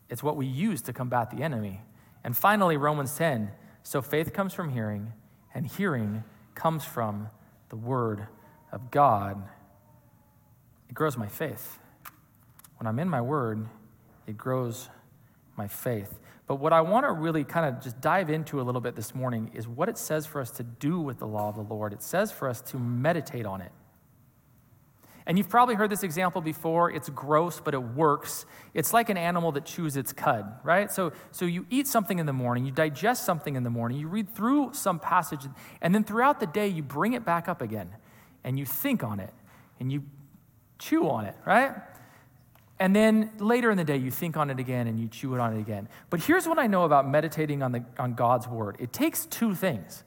It's 0.09 0.23
what 0.23 0.37
we 0.37 0.47
use 0.47 0.83
to 0.83 0.93
combat 0.93 1.31
the 1.31 1.43
enemy. 1.43 1.83
And 2.23 2.37
finally, 2.37 2.77
Romans 2.77 3.17
10 3.17 3.51
so 3.87 4.01
faith 4.01 4.33
comes 4.33 4.55
from 4.55 4.71
hearing, 4.71 5.13
and 5.55 5.67
hearing 5.67 6.25
comes 6.55 6.85
from 6.85 7.29
the 7.69 7.77
Word 7.77 8.27
of 8.73 8.91
God, 8.91 9.41
it 10.89 10.95
grows 10.95 11.17
my 11.17 11.29
faith. 11.29 11.79
When 12.79 12.89
I'm 12.89 12.99
in 12.99 13.09
my 13.09 13.21
word, 13.21 13.67
it 14.27 14.37
grows 14.37 14.89
my 15.57 15.69
faith. 15.69 16.19
But 16.47 16.57
what 16.57 16.73
I 16.73 16.83
want 16.83 17.07
to 17.07 17.13
really 17.13 17.45
kind 17.45 17.67
of 17.67 17.83
just 17.83 18.01
dive 18.01 18.29
into 18.29 18.61
a 18.61 18.63
little 18.63 18.81
bit 18.81 18.97
this 18.97 19.15
morning 19.15 19.51
is 19.55 19.67
what 19.67 19.89
it 19.89 19.97
says 19.97 20.27
for 20.27 20.41
us 20.41 20.51
to 20.53 20.63
do 20.63 21.01
with 21.01 21.19
the 21.19 21.27
law 21.27 21.49
of 21.49 21.57
the 21.57 21.63
Lord. 21.63 21.93
It 21.93 22.03
says 22.03 22.31
for 22.31 22.49
us 22.49 22.61
to 22.63 22.79
meditate 22.79 23.47
on 23.47 23.63
it. 23.63 23.73
And 25.27 25.39
you've 25.39 25.49
probably 25.49 25.75
heard 25.75 25.89
this 25.89 26.03
example 26.03 26.43
before. 26.43 26.91
It's 26.91 27.09
gross, 27.09 27.59
but 27.59 27.73
it 27.73 27.83
works. 27.83 28.45
It's 28.75 28.93
like 28.93 29.09
an 29.09 29.17
animal 29.17 29.53
that 29.53 29.65
chews 29.65 29.97
its 29.97 30.13
cud, 30.13 30.45
right? 30.63 30.93
So, 30.93 31.13
so 31.31 31.47
you 31.47 31.67
eat 31.71 31.87
something 31.87 32.19
in 32.19 32.27
the 32.27 32.35
morning, 32.35 32.67
you 32.67 32.73
digest 32.73 33.25
something 33.25 33.57
in 33.57 33.63
the 33.63 33.71
morning, 33.71 33.99
you 33.99 34.09
read 34.09 34.29
through 34.29 34.75
some 34.75 34.99
passage, 34.99 35.47
and 35.81 35.95
then 35.95 36.05
throughout 36.05 36.41
the 36.41 36.47
day, 36.47 36.69
you 36.69 36.83
bring 36.83 37.15
it 37.15 37.25
back 37.25 37.49
up 37.49 37.63
again 37.63 37.89
and 38.43 38.59
you 38.59 38.67
think 38.67 39.03
on 39.03 39.19
it 39.19 39.33
and 39.81 39.91
you 39.91 40.03
chew 40.79 41.09
on 41.09 41.25
it, 41.25 41.37
right? 41.47 41.75
And 42.81 42.95
then 42.95 43.31
later 43.39 43.71
in 43.71 43.77
the 43.77 43.85
day, 43.85 43.97
you 43.97 44.11
think 44.11 44.37
on 44.37 44.51
it 44.51 44.59
again 44.59 44.89
and 44.89 44.99
you 44.99 45.09
chew 45.09 45.35
it 45.35 45.41
on 45.41 45.57
it 45.57 45.61
again. 45.61 45.89
But 46.11 46.21
here's 46.21 46.49
what 46.49 46.59
I 46.59 46.67
know 46.67 46.85
about 46.85 47.09
meditating 47.09 47.63
on, 47.63 47.73
the, 47.73 47.85
on 47.99 48.15
God's 48.15 48.49
word 48.49 48.77
it 48.81 48.93
takes 48.93 49.27
two 49.27 49.55
things. 49.55 50.03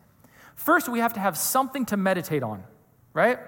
First, 0.55 0.89
we 0.89 0.99
have 0.99 1.13
to 1.13 1.19
have 1.19 1.37
something 1.37 1.85
to 1.85 1.97
meditate 1.97 2.43
on, 2.43 2.63
right? 3.13 3.39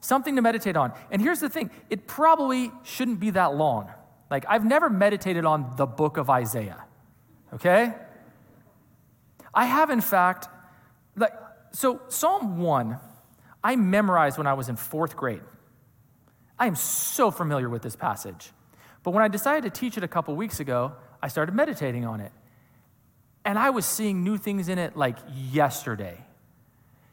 Something 0.00 0.36
to 0.36 0.42
meditate 0.42 0.76
on. 0.76 0.92
And 1.10 1.20
here's 1.20 1.40
the 1.40 1.48
thing 1.48 1.70
it 1.90 2.06
probably 2.06 2.72
shouldn't 2.82 3.20
be 3.20 3.30
that 3.30 3.54
long. 3.54 3.90
Like, 4.30 4.44
I've 4.48 4.64
never 4.64 4.90
meditated 4.90 5.44
on 5.44 5.74
the 5.76 5.86
book 5.86 6.16
of 6.16 6.28
Isaiah, 6.28 6.84
okay? 7.54 7.94
I 9.54 9.64
have, 9.64 9.90
in 9.90 10.00
fact, 10.00 10.48
like, 11.16 11.32
so 11.72 12.00
Psalm 12.08 12.58
1, 12.58 12.98
I 13.62 13.76
memorized 13.76 14.38
when 14.38 14.46
I 14.46 14.54
was 14.54 14.68
in 14.68 14.76
fourth 14.76 15.16
grade. 15.16 15.42
I 16.58 16.66
am 16.66 16.74
so 16.74 17.30
familiar 17.30 17.68
with 17.68 17.82
this 17.82 17.96
passage. 17.96 18.50
But 19.02 19.12
when 19.12 19.22
I 19.22 19.28
decided 19.28 19.62
to 19.72 19.80
teach 19.80 19.96
it 19.96 20.04
a 20.04 20.08
couple 20.08 20.34
weeks 20.34 20.60
ago, 20.60 20.92
I 21.22 21.28
started 21.28 21.54
meditating 21.54 22.04
on 22.04 22.20
it. 22.20 22.32
And 23.44 23.58
I 23.58 23.70
was 23.70 23.86
seeing 23.86 24.24
new 24.24 24.36
things 24.36 24.68
in 24.68 24.78
it 24.78 24.96
like 24.96 25.16
yesterday. 25.50 26.18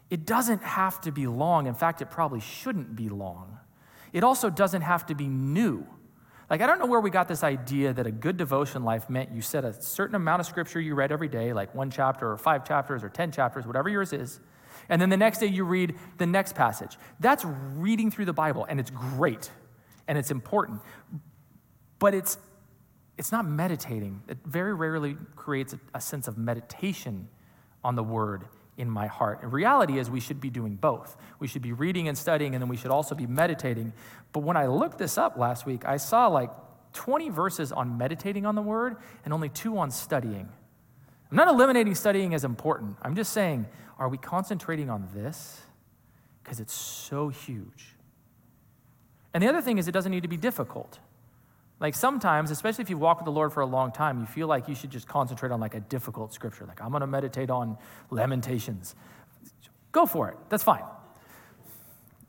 It 0.10 0.26
doesn't 0.26 0.64
have 0.64 1.00
to 1.02 1.12
be 1.12 1.28
long. 1.28 1.68
In 1.68 1.74
fact, 1.74 2.02
it 2.02 2.10
probably 2.10 2.40
shouldn't 2.40 2.96
be 2.96 3.10
long. 3.10 3.60
It 4.14 4.24
also 4.24 4.50
doesn't 4.50 4.82
have 4.82 5.06
to 5.08 5.16
be 5.16 5.28
new. 5.28 5.86
Like, 6.50 6.62
I 6.62 6.68
don't 6.68 6.78
know 6.80 6.86
where 6.86 7.00
we 7.00 7.10
got 7.10 7.28
this 7.28 7.44
idea 7.44 7.92
that 7.94 8.06
a 8.06 8.12
good 8.12 8.38
devotion 8.38 8.84
life 8.84 9.10
meant 9.10 9.32
you 9.32 9.42
set 9.42 9.66
a 9.66 9.74
certain 9.82 10.16
amount 10.16 10.42
of 10.42 10.46
scripture 10.46 10.80
you 10.80 10.94
read 10.94 11.12
every 11.12 11.28
day, 11.28 11.54
like 11.54 11.74
one 11.74 11.90
chapter 11.90 12.32
or 12.32 12.38
five 12.38 12.68
chapters 12.68 13.04
or 13.04 13.10
10 13.10 13.32
chapters, 13.32 13.66
whatever 13.66 13.90
yours 13.90 14.14
is. 14.14 14.40
And 14.90 15.02
then 15.02 15.10
the 15.10 15.18
next 15.18 15.40
day 15.40 15.48
you 15.48 15.64
read 15.64 15.96
the 16.18 16.26
next 16.26 16.56
passage. 16.56 16.98
That's 17.20 17.46
reading 17.46 18.12
through 18.12 18.26
the 18.26 18.34
Bible, 18.34 18.66
and 18.70 18.80
it's 18.80 18.92
great 18.92 19.50
and 20.08 20.18
it's 20.18 20.32
important. 20.32 20.82
But 22.00 22.14
it's, 22.14 22.38
it's 23.18 23.32
not 23.32 23.46
meditating. 23.46 24.22
It 24.28 24.38
very 24.46 24.74
rarely 24.74 25.18
creates 25.36 25.74
a, 25.74 25.80
a 25.94 26.02
sense 26.02 26.28
of 26.28 26.38
meditation 26.38 27.28
on 27.84 27.96
the 27.96 28.04
word 28.04 28.46
in 28.78 28.90
my 28.90 29.08
heart. 29.08 29.42
And 29.42 29.54
reality 29.54 29.98
is 29.98 30.10
we 30.10 30.20
should 30.20 30.42
be 30.42 30.50
doing 30.50 30.76
both. 30.76 31.16
We 31.40 31.48
should 31.48 31.62
be 31.62 31.72
reading 31.72 32.08
and 32.08 32.18
studying, 32.18 32.56
and 32.56 32.62
then 32.62 32.70
we 32.70 32.78
should 32.78 32.92
also 32.92 33.16
be 33.16 33.26
meditating. 33.26 33.94
But 34.34 34.42
when 34.42 34.58
I 34.58 34.68
looked 34.68 34.98
this 34.98 35.18
up 35.18 35.38
last 35.38 35.66
week, 35.66 35.86
I 35.86 35.98
saw 35.98 36.28
like 36.28 36.50
20 36.94 37.30
verses 37.30 37.72
on 37.72 37.98
meditating 37.98 38.46
on 38.46 38.56
the 38.56 38.62
word 38.62 38.98
and 39.24 39.34
only 39.34 39.50
two 39.50 39.78
on 39.78 39.92
studying. 39.92 40.50
I'm 41.36 41.48
not 41.48 41.54
eliminating 41.54 41.96
studying 41.96 42.34
as 42.34 42.46
important. 42.46 42.96
I'm 43.02 43.14
just 43.14 43.34
saying, 43.34 43.66
are 44.00 44.08
we 44.08 44.18
concentrating 44.18 44.90
on 44.90 45.10
this? 45.14 45.60
Because 46.42 46.62
it's 46.62 46.74
so 46.74 47.28
huge. 47.28 47.94
And 49.34 49.44
the 49.44 49.50
other 49.50 49.62
thing 49.62 49.78
is, 49.78 49.90
it 49.90 49.92
doesn't 49.92 50.14
need 50.14 50.24
to 50.24 50.30
be 50.30 50.38
difficult. 50.38 50.98
Like 51.82 51.94
sometimes, 51.94 52.52
especially 52.52 52.84
if 52.84 52.90
you 52.90 52.98
walk 52.98 53.18
with 53.18 53.26
the 53.26 53.34
Lord 53.34 53.52
for 53.52 53.60
a 53.60 53.66
long 53.66 53.92
time, 53.92 54.22
you 54.22 54.26
feel 54.26 54.48
like 54.48 54.70
you 54.70 54.76
should 54.76 54.92
just 54.92 55.10
concentrate 55.10 55.52
on 55.52 55.60
like 55.60 55.76
a 55.76 55.82
difficult 55.82 56.34
scripture. 56.34 56.66
Like, 56.66 56.82
I'm 56.82 56.92
going 56.92 57.02
to 57.02 57.08
meditate 57.08 57.50
on 57.50 57.78
Lamentations. 58.12 58.96
Go 59.92 60.06
for 60.06 60.30
it. 60.30 60.38
That's 60.48 60.64
fine. 60.64 60.84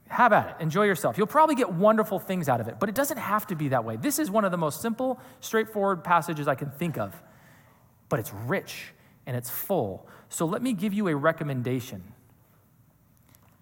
Have 0.08 0.32
at 0.32 0.48
it. 0.48 0.56
Enjoy 0.64 0.82
yourself. 0.82 1.16
You'll 1.16 1.28
probably 1.28 1.54
get 1.54 1.72
wonderful 1.72 2.18
things 2.18 2.48
out 2.48 2.60
of 2.60 2.66
it, 2.66 2.80
but 2.80 2.88
it 2.88 2.96
doesn't 2.96 3.18
have 3.18 3.46
to 3.46 3.54
be 3.54 3.68
that 3.68 3.84
way. 3.84 3.94
This 3.94 4.18
is 4.18 4.32
one 4.32 4.44
of 4.44 4.50
the 4.50 4.58
most 4.58 4.82
simple, 4.82 5.20
straightforward 5.38 6.02
passages 6.02 6.48
I 6.48 6.56
can 6.56 6.72
think 6.72 6.98
of, 6.98 7.14
but 8.08 8.18
it's 8.18 8.32
rich 8.32 8.92
and 9.26 9.36
it's 9.36 9.50
full. 9.50 10.08
So 10.28 10.46
let 10.46 10.62
me 10.62 10.72
give 10.72 10.94
you 10.94 11.08
a 11.08 11.16
recommendation 11.16 12.02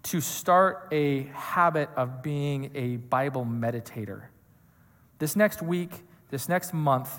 to 0.03 0.21
start 0.21 0.87
a 0.91 1.23
habit 1.33 1.89
of 1.95 2.21
being 2.21 2.71
a 2.75 2.97
Bible 2.97 3.43
meditator. 3.43 4.25
This 5.17 5.35
next 5.35 5.61
week, 5.61 6.03
this 6.29 6.47
next 6.47 6.73
month, 6.73 7.09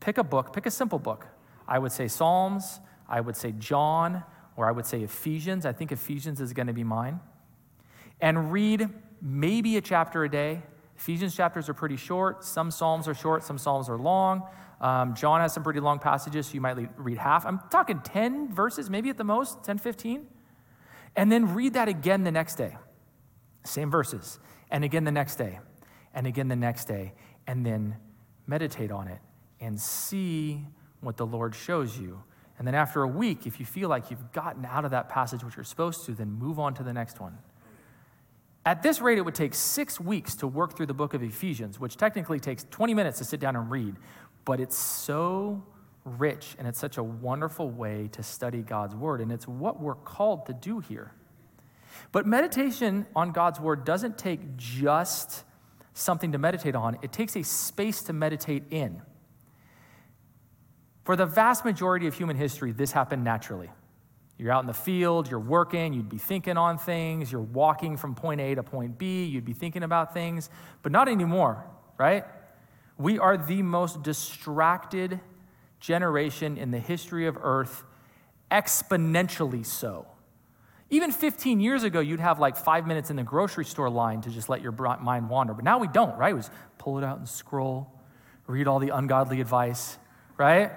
pick 0.00 0.16
a 0.16 0.24
book, 0.24 0.52
pick 0.54 0.64
a 0.64 0.70
simple 0.70 0.98
book. 0.98 1.26
I 1.68 1.78
would 1.78 1.92
say 1.92 2.08
Psalms, 2.08 2.80
I 3.08 3.20
would 3.20 3.36
say 3.36 3.52
John, 3.58 4.24
or 4.56 4.66
I 4.66 4.72
would 4.72 4.86
say 4.86 5.02
Ephesians. 5.02 5.66
I 5.66 5.72
think 5.72 5.92
Ephesians 5.92 6.40
is 6.40 6.52
going 6.52 6.66
to 6.68 6.72
be 6.72 6.84
mine. 6.84 7.20
And 8.20 8.52
read 8.52 8.88
maybe 9.20 9.76
a 9.76 9.80
chapter 9.80 10.24
a 10.24 10.30
day. 10.30 10.62
Ephesians 10.96 11.34
chapters 11.34 11.68
are 11.68 11.74
pretty 11.74 11.96
short. 11.96 12.44
Some 12.44 12.70
Psalms 12.70 13.08
are 13.08 13.14
short, 13.14 13.44
some 13.44 13.58
Psalms 13.58 13.88
are 13.88 13.98
long. 13.98 14.42
Um, 14.82 15.14
John 15.14 15.40
has 15.40 15.54
some 15.54 15.62
pretty 15.62 15.80
long 15.80 15.98
passages, 15.98 16.48
so 16.48 16.54
you 16.54 16.60
might 16.60 16.76
read 16.98 17.16
half. 17.16 17.46
I'm 17.46 17.60
talking 17.70 18.00
10 18.00 18.52
verses, 18.52 18.90
maybe 18.90 19.08
at 19.08 19.16
the 19.16 19.24
most, 19.24 19.64
10, 19.64 19.78
15. 19.78 20.26
And 21.16 21.30
then 21.30 21.54
read 21.54 21.74
that 21.74 21.88
again 21.88 22.24
the 22.24 22.32
next 22.32 22.56
day. 22.56 22.76
Same 23.64 23.90
verses. 23.90 24.40
And 24.70 24.84
again 24.84 25.04
the 25.04 25.12
next 25.12 25.36
day. 25.36 25.60
And 26.14 26.26
again 26.26 26.48
the 26.48 26.56
next 26.56 26.86
day 26.86 27.14
and 27.46 27.64
then 27.64 27.96
meditate 28.46 28.90
on 28.90 29.08
it 29.08 29.20
and 29.60 29.80
see 29.80 30.64
what 31.00 31.16
the 31.16 31.26
Lord 31.26 31.54
shows 31.54 31.98
you. 31.98 32.22
And 32.58 32.66
then 32.66 32.74
after 32.74 33.02
a 33.02 33.08
week, 33.08 33.46
if 33.46 33.58
you 33.58 33.66
feel 33.66 33.88
like 33.88 34.10
you've 34.10 34.32
gotten 34.32 34.64
out 34.64 34.84
of 34.84 34.90
that 34.92 35.08
passage 35.08 35.42
which 35.42 35.56
you're 35.56 35.64
supposed 35.64 36.04
to, 36.06 36.12
then 36.12 36.30
move 36.30 36.58
on 36.58 36.74
to 36.74 36.82
the 36.82 36.92
next 36.92 37.20
one. 37.20 37.38
At 38.64 38.82
this 38.82 39.00
rate, 39.00 39.18
it 39.18 39.22
would 39.22 39.34
take 39.34 39.54
six 39.54 39.98
weeks 39.98 40.36
to 40.36 40.46
work 40.46 40.76
through 40.76 40.86
the 40.86 40.94
book 40.94 41.14
of 41.14 41.22
Ephesians, 41.22 41.80
which 41.80 41.96
technically 41.96 42.38
takes 42.38 42.64
20 42.70 42.94
minutes 42.94 43.18
to 43.18 43.24
sit 43.24 43.40
down 43.40 43.56
and 43.56 43.68
read. 43.70 43.96
But 44.44 44.60
it's 44.60 44.76
so 44.76 45.62
rich 46.04 46.56
and 46.58 46.66
it's 46.66 46.78
such 46.78 46.96
a 46.96 47.02
wonderful 47.02 47.70
way 47.70 48.08
to 48.12 48.22
study 48.22 48.62
God's 48.62 48.94
word. 48.94 49.20
And 49.20 49.30
it's 49.30 49.46
what 49.46 49.80
we're 49.80 49.94
called 49.94 50.46
to 50.46 50.52
do 50.52 50.80
here. 50.80 51.12
But 52.10 52.26
meditation 52.26 53.06
on 53.14 53.32
God's 53.32 53.60
word 53.60 53.84
doesn't 53.84 54.18
take 54.18 54.56
just 54.56 55.44
something 55.94 56.32
to 56.32 56.38
meditate 56.38 56.74
on, 56.74 56.98
it 57.02 57.12
takes 57.12 57.36
a 57.36 57.42
space 57.42 58.02
to 58.04 58.12
meditate 58.12 58.64
in. 58.70 59.02
For 61.04 61.16
the 61.16 61.26
vast 61.26 61.64
majority 61.64 62.06
of 62.06 62.14
human 62.14 62.36
history, 62.36 62.72
this 62.72 62.92
happened 62.92 63.24
naturally. 63.24 63.68
You're 64.38 64.52
out 64.52 64.62
in 64.62 64.66
the 64.66 64.74
field, 64.74 65.30
you're 65.30 65.38
working, 65.38 65.92
you'd 65.92 66.08
be 66.08 66.18
thinking 66.18 66.56
on 66.56 66.78
things, 66.78 67.30
you're 67.30 67.40
walking 67.40 67.96
from 67.96 68.14
point 68.14 68.40
A 68.40 68.54
to 68.54 68.62
point 68.62 68.98
B, 68.98 69.24
you'd 69.24 69.44
be 69.44 69.52
thinking 69.52 69.82
about 69.82 70.14
things, 70.14 70.48
but 70.82 70.90
not 70.90 71.08
anymore, 71.08 71.64
right? 71.98 72.24
We 73.02 73.18
are 73.18 73.36
the 73.36 73.62
most 73.62 74.04
distracted 74.04 75.18
generation 75.80 76.56
in 76.56 76.70
the 76.70 76.78
history 76.78 77.26
of 77.26 77.36
Earth, 77.42 77.82
exponentially 78.48 79.66
so. 79.66 80.06
Even 80.88 81.10
15 81.10 81.58
years 81.58 81.82
ago, 81.82 81.98
you'd 81.98 82.20
have 82.20 82.38
like 82.38 82.56
five 82.56 82.86
minutes 82.86 83.10
in 83.10 83.16
the 83.16 83.24
grocery 83.24 83.64
store 83.64 83.90
line 83.90 84.20
to 84.20 84.30
just 84.30 84.48
let 84.48 84.62
your 84.62 84.70
mind 85.00 85.28
wander. 85.28 85.52
But 85.52 85.64
now 85.64 85.78
we 85.78 85.88
don't, 85.88 86.16
right? 86.16 86.32
We 86.32 86.42
just 86.42 86.52
pull 86.78 86.96
it 86.96 87.02
out 87.02 87.18
and 87.18 87.28
scroll, 87.28 87.90
read 88.46 88.68
all 88.68 88.78
the 88.78 88.90
ungodly 88.90 89.40
advice, 89.40 89.98
right? 90.36 90.70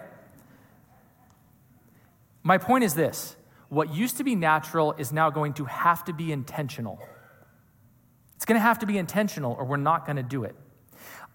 My 2.41 2.57
point 2.57 2.83
is 2.85 2.95
this 2.95 3.35
what 3.69 3.93
used 3.93 4.17
to 4.17 4.23
be 4.23 4.33
natural 4.33 4.93
is 4.93 5.13
now 5.13 5.29
going 5.29 5.53
to 5.53 5.65
have 5.65 6.03
to 6.05 6.13
be 6.13 6.31
intentional. 6.31 6.99
It's 8.35 8.45
going 8.45 8.57
to 8.57 8.63
have 8.63 8.79
to 8.79 8.87
be 8.87 8.97
intentional, 8.97 9.53
or 9.53 9.63
we're 9.63 9.77
not 9.77 10.07
going 10.07 10.15
to 10.15 10.23
do 10.23 10.43
it. 10.43 10.55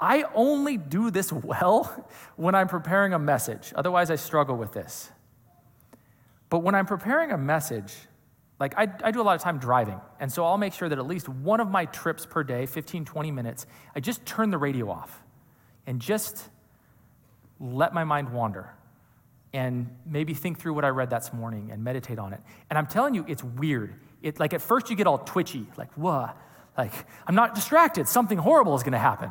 I 0.00 0.24
only 0.34 0.76
do 0.78 1.10
this 1.10 1.32
well 1.32 2.08
when 2.36 2.54
I'm 2.54 2.68
preparing 2.68 3.12
a 3.12 3.18
message. 3.18 3.72
Otherwise, 3.76 4.10
I 4.10 4.16
struggle 4.16 4.56
with 4.56 4.72
this. 4.72 5.10
But 6.48 6.60
when 6.60 6.74
I'm 6.74 6.86
preparing 6.86 7.30
a 7.30 7.38
message, 7.38 7.94
like, 8.58 8.74
I, 8.76 8.88
I, 9.04 9.10
do 9.10 9.20
a 9.20 9.22
lot 9.22 9.36
of 9.36 9.40
time 9.40 9.58
driving, 9.58 10.00
and 10.18 10.30
so 10.30 10.44
I'll 10.44 10.58
make 10.58 10.74
sure 10.74 10.88
that 10.88 10.98
at 10.98 11.06
least 11.06 11.28
one 11.28 11.60
of 11.60 11.70
my 11.70 11.86
trips 11.86 12.26
per 12.26 12.42
day, 12.42 12.66
15, 12.66 13.04
20 13.04 13.30
minutes, 13.30 13.66
I 13.94 14.00
just 14.00 14.26
turn 14.26 14.50
the 14.50 14.58
radio 14.58 14.90
off 14.90 15.22
and 15.86 16.00
just 16.00 16.48
let 17.58 17.94
my 17.94 18.04
mind 18.04 18.30
wander 18.30 18.74
and 19.52 19.88
maybe 20.04 20.34
think 20.34 20.58
through 20.58 20.74
what 20.74 20.84
I 20.84 20.88
read 20.88 21.10
that 21.10 21.32
morning 21.32 21.70
and 21.72 21.82
meditate 21.82 22.18
on 22.18 22.32
it. 22.32 22.40
And 22.68 22.78
I'm 22.78 22.86
telling 22.86 23.14
you, 23.14 23.24
it's 23.26 23.42
weird. 23.42 23.94
It, 24.22 24.38
like, 24.38 24.52
at 24.52 24.60
first, 24.60 24.90
you 24.90 24.96
get 24.96 25.06
all 25.06 25.18
twitchy, 25.18 25.66
like, 25.76 25.92
whoa, 25.94 26.30
like, 26.76 26.92
I'm 27.26 27.34
not 27.34 27.54
distracted. 27.54 28.08
Something 28.08 28.38
horrible 28.38 28.74
is 28.74 28.82
going 28.82 28.92
to 28.92 28.98
happen. 28.98 29.30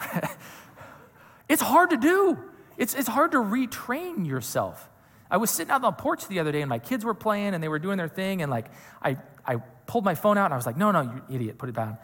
it's 1.48 1.62
hard 1.62 1.90
to 1.90 1.96
do, 1.96 2.38
it's, 2.76 2.94
it's 2.94 3.08
hard 3.08 3.32
to 3.32 3.38
retrain 3.38 4.26
yourself. 4.26 4.88
I 5.30 5.36
was 5.36 5.50
sitting 5.50 5.70
out 5.70 5.82
on 5.82 5.82
the 5.82 5.92
porch 5.92 6.26
the 6.28 6.38
other 6.38 6.52
day 6.52 6.60
and 6.62 6.68
my 6.68 6.78
kids 6.78 7.04
were 7.04 7.14
playing 7.14 7.54
and 7.54 7.62
they 7.62 7.68
were 7.68 7.78
doing 7.78 7.98
their 7.98 8.08
thing. 8.08 8.42
And 8.42 8.50
like, 8.50 8.66
I, 9.02 9.16
I 9.44 9.56
pulled 9.86 10.04
my 10.04 10.14
phone 10.14 10.38
out 10.38 10.44
and 10.46 10.54
I 10.54 10.56
was 10.56 10.66
like, 10.66 10.76
no, 10.76 10.90
no, 10.90 11.02
you 11.02 11.22
idiot, 11.28 11.58
put 11.58 11.68
it 11.68 11.74
down. 11.74 11.98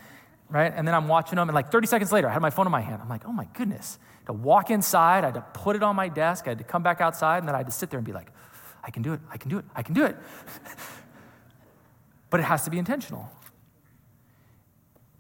Right? 0.49 0.72
And 0.74 0.86
then 0.86 0.95
I'm 0.95 1.07
watching 1.07 1.36
them. 1.36 1.49
And 1.49 1.55
like 1.55 1.70
30 1.70 1.86
seconds 1.86 2.11
later, 2.11 2.28
I 2.28 2.32
had 2.32 2.43
my 2.43 2.51
phone 2.51 2.66
in 2.66 2.72
my 2.72 2.80
hand. 2.80 3.01
I'm 3.01 3.09
like, 3.09 3.24
oh 3.26 3.32
my 3.32 3.47
goodness. 3.53 3.99
To 4.26 4.32
walk 4.32 4.70
inside, 4.70 5.22
I 5.22 5.28
had 5.28 5.34
to 5.34 5.43
put 5.53 5.76
it 5.76 5.82
on 5.82 5.95
my 5.95 6.09
desk. 6.09 6.47
I 6.47 6.51
had 6.51 6.59
to 6.59 6.64
come 6.64 6.82
back 6.82 7.01
outside 7.01 7.38
and 7.38 7.49
then 7.49 7.55
I 7.55 7.59
had 7.59 7.66
to 7.66 7.72
sit 7.72 7.91
there 7.91 7.99
and 7.99 8.07
be 8.07 8.12
like, 8.12 8.32
I 8.82 8.91
can 8.91 9.03
do 9.03 9.12
it. 9.12 9.20
I 9.30 9.36
can 9.36 9.51
do 9.51 9.59
it. 9.59 9.64
I 9.76 9.82
can 9.82 9.95
do 9.95 10.05
it. 10.05 10.16
but 12.30 12.41
it 12.41 12.45
has 12.45 12.64
to 12.64 12.70
be 12.70 12.78
intentional. 12.78 13.30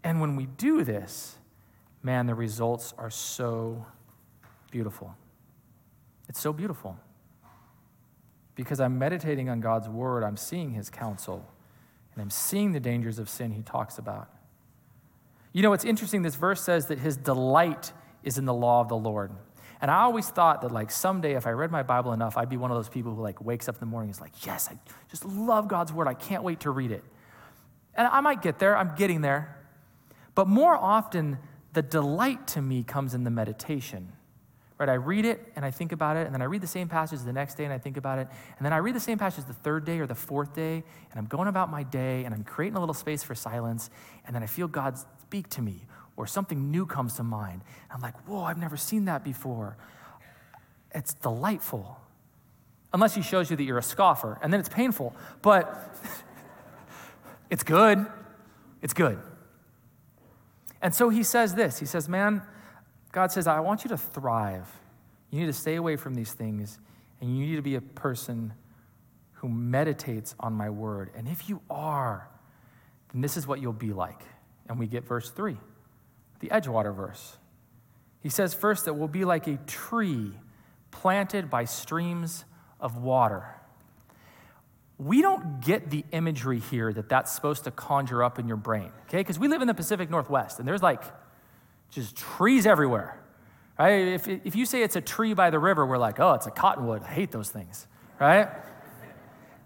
And 0.02 0.20
when 0.20 0.36
we 0.36 0.46
do 0.46 0.82
this, 0.82 1.36
man, 2.02 2.26
the 2.26 2.34
results 2.34 2.94
are 2.98 3.10
so 3.10 3.84
beautiful. 4.70 5.14
It's 6.28 6.40
so 6.40 6.52
beautiful 6.52 6.96
because 8.54 8.80
I'm 8.80 8.98
meditating 8.98 9.48
on 9.48 9.60
God's 9.60 9.88
word, 9.88 10.22
I'm 10.22 10.36
seeing 10.36 10.70
his 10.70 10.90
counsel, 10.90 11.48
and 12.12 12.22
I'm 12.22 12.30
seeing 12.30 12.72
the 12.72 12.80
dangers 12.80 13.18
of 13.18 13.28
sin 13.28 13.52
he 13.52 13.62
talks 13.62 13.98
about. 13.98 14.28
You 15.52 15.62
know, 15.62 15.72
it's 15.72 15.84
interesting, 15.84 16.22
this 16.22 16.36
verse 16.36 16.62
says 16.62 16.86
that 16.86 16.98
his 16.98 17.16
delight 17.16 17.92
is 18.22 18.38
in 18.38 18.44
the 18.44 18.54
law 18.54 18.80
of 18.80 18.88
the 18.88 18.96
Lord. 18.96 19.32
And 19.80 19.90
I 19.90 20.02
always 20.02 20.28
thought 20.28 20.60
that 20.60 20.72
like 20.72 20.90
someday 20.90 21.34
if 21.34 21.46
I 21.46 21.50
read 21.50 21.70
my 21.70 21.82
Bible 21.82 22.12
enough, 22.12 22.36
I'd 22.36 22.50
be 22.50 22.58
one 22.58 22.70
of 22.70 22.76
those 22.76 22.90
people 22.90 23.14
who 23.14 23.22
like 23.22 23.42
wakes 23.42 23.68
up 23.68 23.76
in 23.76 23.80
the 23.80 23.86
morning 23.86 24.10
and 24.10 24.14
is 24.14 24.20
like, 24.20 24.44
yes, 24.44 24.68
I 24.70 24.78
just 25.10 25.24
love 25.24 25.66
God's 25.68 25.92
word. 25.92 26.06
I 26.06 26.14
can't 26.14 26.42
wait 26.42 26.60
to 26.60 26.70
read 26.70 26.92
it. 26.92 27.02
And 27.94 28.06
I 28.06 28.20
might 28.20 28.42
get 28.42 28.58
there, 28.58 28.76
I'm 28.76 28.94
getting 28.94 29.22
there. 29.22 29.56
But 30.34 30.46
more 30.46 30.76
often, 30.76 31.38
the 31.72 31.82
delight 31.82 32.46
to 32.48 32.62
me 32.62 32.82
comes 32.82 33.14
in 33.14 33.24
the 33.24 33.30
meditation. 33.30 34.12
Right? 34.78 34.88
I 34.88 34.94
read 34.94 35.26
it 35.26 35.52
and 35.56 35.64
I 35.64 35.70
think 35.70 35.92
about 35.92 36.16
it, 36.16 36.24
and 36.24 36.34
then 36.34 36.40
I 36.40 36.46
read 36.46 36.62
the 36.62 36.66
same 36.66 36.88
passage 36.88 37.20
the 37.20 37.32
next 37.32 37.56
day 37.56 37.64
and 37.64 37.72
I 37.72 37.78
think 37.78 37.98
about 37.98 38.18
it, 38.18 38.28
and 38.56 38.64
then 38.64 38.72
I 38.72 38.78
read 38.78 38.94
the 38.94 39.00
same 39.00 39.18
passage 39.18 39.44
the 39.44 39.52
third 39.52 39.84
day 39.84 39.98
or 39.98 40.06
the 40.06 40.14
fourth 40.14 40.54
day, 40.54 40.82
and 41.10 41.18
I'm 41.18 41.26
going 41.26 41.48
about 41.48 41.70
my 41.70 41.82
day 41.82 42.24
and 42.24 42.34
I'm 42.34 42.44
creating 42.44 42.76
a 42.76 42.80
little 42.80 42.94
space 42.94 43.22
for 43.22 43.34
silence, 43.34 43.90
and 44.26 44.34
then 44.34 44.42
I 44.42 44.46
feel 44.46 44.68
God 44.68 44.96
speak 45.20 45.50
to 45.50 45.62
me, 45.62 45.84
or 46.16 46.26
something 46.26 46.70
new 46.70 46.86
comes 46.86 47.14
to 47.14 47.22
mind. 47.22 47.60
I'm 47.90 48.00
like, 48.00 48.16
whoa, 48.26 48.42
I've 48.42 48.58
never 48.58 48.76
seen 48.76 49.04
that 49.04 49.22
before. 49.22 49.76
It's 50.94 51.14
delightful. 51.14 52.00
Unless 52.92 53.14
he 53.14 53.22
shows 53.22 53.50
you 53.50 53.56
that 53.56 53.62
you're 53.62 53.78
a 53.78 53.82
scoffer, 53.82 54.38
and 54.42 54.52
then 54.52 54.60
it's 54.60 54.68
painful, 54.68 55.14
but 55.42 55.94
it's 57.50 57.62
good. 57.62 58.06
It's 58.82 58.94
good. 58.94 59.18
And 60.82 60.94
so 60.94 61.08
he 61.08 61.22
says 61.22 61.54
this 61.54 61.78
He 61.78 61.86
says, 61.86 62.08
Man, 62.08 62.42
God 63.12 63.32
says, 63.32 63.46
I 63.46 63.60
want 63.60 63.84
you 63.84 63.88
to 63.90 63.98
thrive. 63.98 64.68
You 65.30 65.40
need 65.40 65.46
to 65.46 65.52
stay 65.52 65.76
away 65.76 65.96
from 65.96 66.14
these 66.14 66.32
things, 66.32 66.78
and 67.20 67.38
you 67.38 67.46
need 67.46 67.56
to 67.56 67.62
be 67.62 67.76
a 67.76 67.80
person 67.80 68.52
who 69.34 69.48
meditates 69.48 70.34
on 70.40 70.52
my 70.52 70.70
word. 70.70 71.10
And 71.16 71.28
if 71.28 71.48
you 71.48 71.60
are, 71.70 72.28
then 73.12 73.20
this 73.20 73.36
is 73.36 73.46
what 73.46 73.60
you'll 73.60 73.72
be 73.72 73.92
like. 73.92 74.20
And 74.68 74.78
we 74.78 74.86
get 74.86 75.04
verse 75.04 75.30
3, 75.30 75.56
the 76.40 76.48
Edgewater 76.48 76.94
verse. 76.94 77.38
He 78.20 78.28
says 78.28 78.54
first 78.54 78.84
that 78.84 78.94
we'll 78.94 79.08
be 79.08 79.24
like 79.24 79.46
a 79.46 79.56
tree 79.66 80.32
planted 80.90 81.48
by 81.48 81.64
streams 81.64 82.44
of 82.80 82.96
water. 82.96 83.46
We 85.00 85.22
don't 85.22 85.62
get 85.62 85.88
the 85.88 86.04
imagery 86.12 86.58
here 86.58 86.92
that 86.92 87.08
that's 87.08 87.32
supposed 87.32 87.64
to 87.64 87.70
conjure 87.70 88.22
up 88.22 88.38
in 88.38 88.46
your 88.46 88.58
brain, 88.58 88.92
okay? 89.06 89.16
Because 89.18 89.38
we 89.38 89.48
live 89.48 89.62
in 89.62 89.66
the 89.66 89.74
Pacific 89.74 90.10
Northwest 90.10 90.58
and 90.58 90.68
there's 90.68 90.82
like 90.82 91.02
just 91.90 92.16
trees 92.16 92.66
everywhere, 92.66 93.18
right? 93.78 94.08
If, 94.08 94.28
if 94.28 94.54
you 94.54 94.66
say 94.66 94.82
it's 94.82 94.96
a 94.96 95.00
tree 95.00 95.32
by 95.32 95.48
the 95.48 95.58
river, 95.58 95.86
we're 95.86 95.96
like, 95.96 96.20
oh, 96.20 96.34
it's 96.34 96.46
a 96.46 96.50
cottonwood. 96.50 97.02
I 97.02 97.08
hate 97.08 97.30
those 97.30 97.48
things, 97.48 97.86
right? 98.20 98.50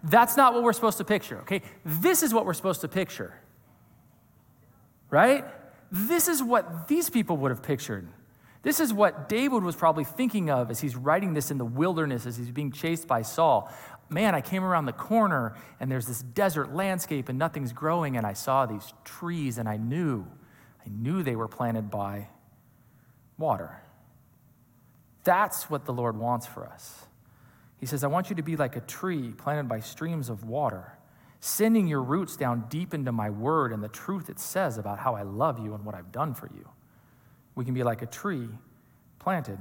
That's 0.03 0.37
not 0.37 0.53
what 0.53 0.63
we're 0.63 0.71
supposed 0.71 0.99
to 0.99 1.03
picture, 1.03 1.39
okay? 1.39 1.63
This 1.83 2.23
is 2.23 2.33
what 2.33 2.45
we're 2.45 2.53
supposed 2.53 2.79
to 2.81 2.87
picture, 2.87 3.33
right? 5.09 5.43
This 5.91 6.29
is 6.29 6.41
what 6.41 6.87
these 6.87 7.09
people 7.09 7.35
would 7.37 7.51
have 7.51 7.61
pictured. 7.61 8.07
This 8.65 8.79
is 8.79 8.91
what 8.91 9.29
David 9.29 9.63
was 9.63 9.75
probably 9.75 10.05
thinking 10.05 10.49
of 10.49 10.71
as 10.71 10.79
he's 10.79 10.95
writing 10.95 11.35
this 11.35 11.51
in 11.51 11.59
the 11.59 11.65
wilderness, 11.65 12.25
as 12.25 12.35
he's 12.35 12.49
being 12.49 12.71
chased 12.71 13.07
by 13.07 13.21
Saul. 13.21 13.71
Man, 14.09 14.35
I 14.35 14.41
came 14.41 14.63
around 14.63 14.85
the 14.85 14.93
corner 14.93 15.55
and 15.79 15.91
there's 15.91 16.05
this 16.05 16.21
desert 16.21 16.73
landscape 16.73 17.27
and 17.29 17.39
nothing's 17.39 17.73
growing, 17.73 18.17
and 18.17 18.25
I 18.25 18.33
saw 18.33 18.65
these 18.65 18.93
trees 19.03 19.57
and 19.57 19.67
I 19.67 19.77
knew 19.77 20.27
I 20.85 20.89
knew 20.89 21.23
they 21.23 21.35
were 21.35 21.47
planted 21.47 21.89
by 21.89 22.27
water. 23.37 23.81
That's 25.23 25.69
what 25.69 25.85
the 25.85 25.93
Lord 25.93 26.17
wants 26.17 26.45
for 26.45 26.65
us. 26.67 27.05
He 27.79 27.85
says, 27.85 28.03
I 28.03 28.07
want 28.07 28.29
you 28.29 28.35
to 28.35 28.43
be 28.43 28.55
like 28.55 28.75
a 28.75 28.81
tree 28.81 29.31
planted 29.31 29.67
by 29.67 29.79
streams 29.79 30.29
of 30.29 30.43
water, 30.43 30.97
sending 31.39 31.87
your 31.87 32.01
roots 32.03 32.37
down 32.37 32.65
deep 32.69 32.93
into 32.93 33.11
my 33.11 33.29
word 33.29 33.73
and 33.73 33.83
the 33.83 33.89
truth 33.89 34.29
it 34.29 34.39
says 34.39 34.77
about 34.77 34.99
how 34.99 35.15
I 35.15 35.23
love 35.23 35.59
you 35.59 35.73
and 35.73 35.83
what 35.83 35.95
I've 35.95 36.11
done 36.11 36.33
for 36.33 36.49
you. 36.55 36.69
We 37.55 37.65
can 37.65 37.73
be 37.73 37.83
like 37.83 38.01
a 38.01 38.07
tree 38.07 38.47
planted. 39.19 39.57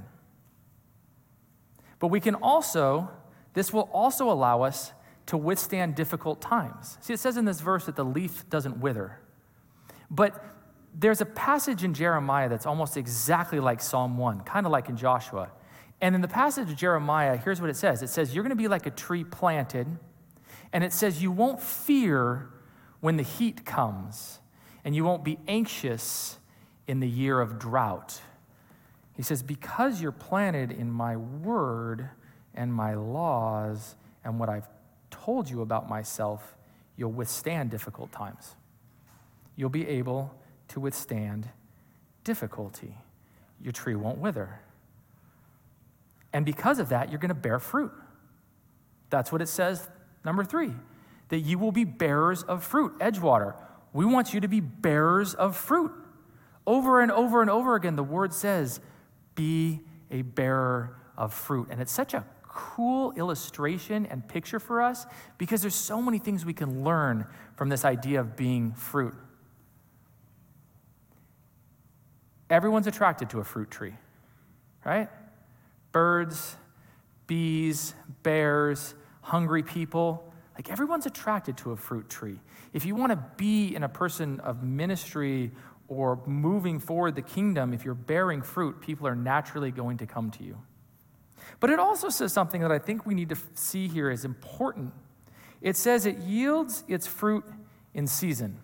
But 1.99 2.09
we 2.09 2.21
can 2.21 2.35
also, 2.35 3.09
this 3.55 3.73
will 3.73 3.89
also 3.93 4.31
allow 4.31 4.63
us 4.63 4.93
to 5.27 5.37
withstand 5.37 5.95
difficult 5.95 6.41
times. 6.41 6.99
See, 7.01 7.15
it 7.15 7.21
says 7.21 7.37
in 7.37 7.45
this 7.45 7.61
verse 7.61 7.87
that 7.87 7.97
the 7.97 8.05
leaf 8.05 8.49
doesn't 8.51 8.79
wither. 8.79 9.19
But 10.11 10.45
there's 10.95 11.21
a 11.21 11.27
passage 11.27 11.83
in 11.83 11.95
Jeremiah 11.95 12.49
that's 12.49 12.67
almost 12.67 12.97
exactly 12.97 13.59
like 13.59 13.81
Psalm 13.81 14.19
1, 14.19 14.41
kind 14.43 14.67
of 14.67 14.73
like 14.73 14.89
in 14.89 14.97
Joshua. 14.97 15.51
And 16.01 16.15
in 16.15 16.21
the 16.21 16.29
passage 16.29 16.71
of 16.71 16.77
Jeremiah, 16.77 17.37
here's 17.37 17.61
what 17.61 17.71
it 17.71 17.77
says 17.77 18.03
it 18.03 18.09
says, 18.09 18.35
You're 18.35 18.45
going 18.45 18.51
to 18.51 18.57
be 18.57 18.69
like 18.69 18.87
a 18.87 18.91
tree 18.91 19.25
planted, 19.25 19.87
and 20.73 20.85
it 20.85 20.93
says, 20.93 21.23
You 21.23 21.31
won't 21.31 21.63
fear 21.63 22.51
when 23.01 23.17
the 23.17 23.23
heat 23.23 23.65
comes, 23.65 24.41
and 24.85 24.95
you 24.95 25.05
won't 25.05 25.25
be 25.25 25.39
anxious 25.49 26.39
in 26.87 27.01
the 27.01 27.09
year 27.09 27.41
of 27.41 27.59
drought. 27.59 28.21
He 29.15 29.23
says, 29.23 29.43
Because 29.43 30.03
you're 30.03 30.13
planted 30.13 30.71
in 30.71 30.91
my 30.91 31.17
word 31.17 32.11
and 32.55 32.73
my 32.73 32.95
laws 32.95 33.97
and 34.25 34.39
what 34.39 34.49
I've 34.49 34.69
told 35.11 35.49
you 35.49 35.63
about 35.63 35.89
myself, 35.89 36.57
you'll 36.97 37.13
withstand 37.13 37.71
difficult 37.71 38.13
times. 38.13 38.55
You'll 39.57 39.71
be 39.71 39.87
able 39.87 40.35
to 40.69 40.81
withstand 40.81 41.49
difficulty. 42.25 42.97
Your 43.61 43.73
tree 43.73 43.95
won't 43.95 44.19
wither. 44.19 44.61
And 46.33 46.45
because 46.45 46.79
of 46.79 46.89
that, 46.89 47.11
you're 47.11 47.21
going 47.21 47.29
to 47.29 47.35
bear 47.35 47.59
fruit. 47.59 47.93
That's 49.11 49.31
what 49.31 49.41
it 49.41 49.49
says, 49.49 49.89
number 50.25 50.45
three, 50.45 50.73
that 51.29 51.39
you 51.39 51.59
will 51.59 51.71
be 51.71 51.85
bearers 51.85 52.43
of 52.43 52.65
fruit. 52.65 52.99
Edgewater, 52.99 53.55
we 53.93 54.05
want 54.05 54.35
you 54.35 54.41
to 54.41 54.49
be 54.49 54.61
bearers 54.61 55.35
of 55.35 55.57
fruit. 55.57 55.93
Over 56.67 57.01
and 57.01 57.13
over 57.13 57.41
and 57.41 57.51
over 57.51 57.77
again, 57.77 57.95
the 57.95 58.03
word 58.03 58.33
says, 58.33 58.81
be 59.35 59.81
a 60.11 60.23
bearer 60.23 60.97
of 61.17 61.33
fruit. 61.33 61.69
And 61.71 61.81
it's 61.81 61.93
such 61.93 62.15
a 62.15 62.25
cool 62.55 63.13
illustration 63.13 64.07
and 64.07 64.27
picture 64.27 64.61
for 64.61 64.81
us 64.81 65.07
because 65.37 65.61
there's 65.61 65.75
so 65.75 66.01
many 66.01 66.19
things 66.19 66.47
we 66.47 66.55
can 66.55 66.85
learn 66.85 67.27
from 67.57 67.69
this 67.69 67.85
idea 67.85 68.21
of 68.21 68.37
being 68.37 68.73
fruit. 68.73 69.15
Everyone's 72.49 72.87
attracted 72.87 73.31
to 73.31 73.41
a 73.41 73.45
fruit 73.45 73.71
tree, 73.71 73.95
right? 74.85 75.09
Birds, 75.93 76.57
bees, 77.27 77.95
bears, 78.23 78.95
hungry 79.21 79.63
people. 79.63 80.33
Like 80.55 80.71
everyone's 80.71 81.07
attracted 81.07 81.57
to 81.59 81.73
a 81.73 81.77
fruit 81.77 82.09
tree. 82.09 82.39
If 82.73 82.85
you 82.85 82.95
want 82.95 83.11
to 83.11 83.25
be 83.37 83.75
in 83.75 83.83
a 83.83 83.89
person 83.89 84.39
of 84.41 84.63
ministry 84.63 85.51
or 85.89 86.21
moving 86.27 86.79
forward 86.79 87.17
the 87.17 87.23
kingdom, 87.23 87.75
if 87.75 87.85
you're 87.85 87.95
bearing 87.95 88.43
fruit, 88.43 88.81
people 88.81 89.07
are 89.09 89.17
naturally 89.17 89.73
going 89.73 89.99
to 89.99 90.07
come 90.07 90.31
to 90.33 90.45
you. 90.45 90.59
But 91.61 91.71
it 91.71 91.79
also 91.79 92.09
says 92.09 92.33
something 92.33 92.61
that 92.61 92.73
I 92.73 92.79
think 92.79 93.07
we 93.07 93.15
need 93.15 93.29
to 93.31 93.37
see 93.55 93.89
here 93.89 94.11
is 94.11 94.25
important. 94.25 94.93
It 95.61 95.77
says 95.77 96.07
it 96.07 96.19
yields 96.19 96.85
its 96.89 97.07
fruit 97.07 97.45
in 97.95 98.07
season. 98.07 98.59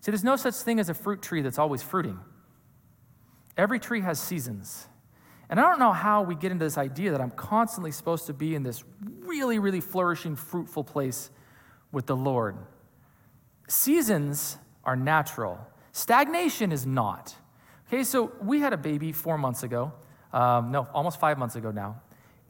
See, 0.00 0.10
there's 0.10 0.24
no 0.24 0.36
such 0.36 0.54
thing 0.54 0.80
as 0.80 0.88
a 0.88 0.94
fruit 0.94 1.22
tree 1.22 1.42
that's 1.42 1.58
always 1.58 1.82
fruiting. 1.82 2.18
Every 3.56 3.80
tree 3.80 4.00
has 4.02 4.20
seasons. 4.20 4.86
And 5.50 5.58
I 5.58 5.62
don't 5.62 5.78
know 5.78 5.92
how 5.92 6.22
we 6.22 6.34
get 6.34 6.52
into 6.52 6.64
this 6.64 6.76
idea 6.76 7.12
that 7.12 7.20
I'm 7.20 7.30
constantly 7.30 7.90
supposed 7.90 8.26
to 8.26 8.34
be 8.34 8.54
in 8.54 8.62
this 8.62 8.84
really, 9.20 9.58
really 9.58 9.80
flourishing, 9.80 10.36
fruitful 10.36 10.84
place 10.84 11.30
with 11.90 12.06
the 12.06 12.16
Lord. 12.16 12.56
Seasons 13.66 14.58
are 14.84 14.96
natural, 14.96 15.58
stagnation 15.92 16.70
is 16.70 16.86
not. 16.86 17.34
Okay, 17.88 18.04
so 18.04 18.32
we 18.42 18.60
had 18.60 18.74
a 18.74 18.76
baby 18.76 19.12
four 19.12 19.38
months 19.38 19.62
ago, 19.62 19.92
um, 20.32 20.70
no, 20.70 20.88
almost 20.92 21.20
five 21.20 21.38
months 21.38 21.56
ago 21.56 21.70
now, 21.70 22.00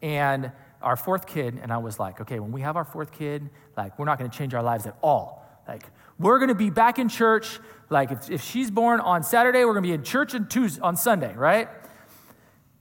and 0.02 0.52
our 0.82 0.96
fourth 0.96 1.26
kid, 1.26 1.58
and 1.62 1.72
I 1.72 1.78
was 1.78 1.98
like, 1.98 2.20
okay, 2.20 2.38
when 2.38 2.52
we 2.52 2.60
have 2.60 2.76
our 2.76 2.84
fourth 2.84 3.12
kid, 3.12 3.48
like, 3.76 3.98
we're 3.98 4.04
not 4.06 4.18
gonna 4.18 4.30
change 4.30 4.54
our 4.54 4.62
lives 4.62 4.86
at 4.86 4.96
all. 5.02 5.44
Like, 5.68 5.84
we're 6.18 6.38
going 6.38 6.48
to 6.48 6.54
be 6.54 6.70
back 6.70 6.98
in 6.98 7.08
church. 7.08 7.60
Like, 7.90 8.10
if, 8.10 8.30
if 8.30 8.42
she's 8.42 8.70
born 8.70 9.00
on 9.00 9.22
Saturday, 9.22 9.64
we're 9.64 9.74
going 9.74 9.84
to 9.84 9.88
be 9.88 9.94
in 9.94 10.02
church 10.02 10.34
on, 10.34 10.48
Tuesday, 10.48 10.80
on 10.80 10.96
Sunday, 10.96 11.34
right? 11.34 11.68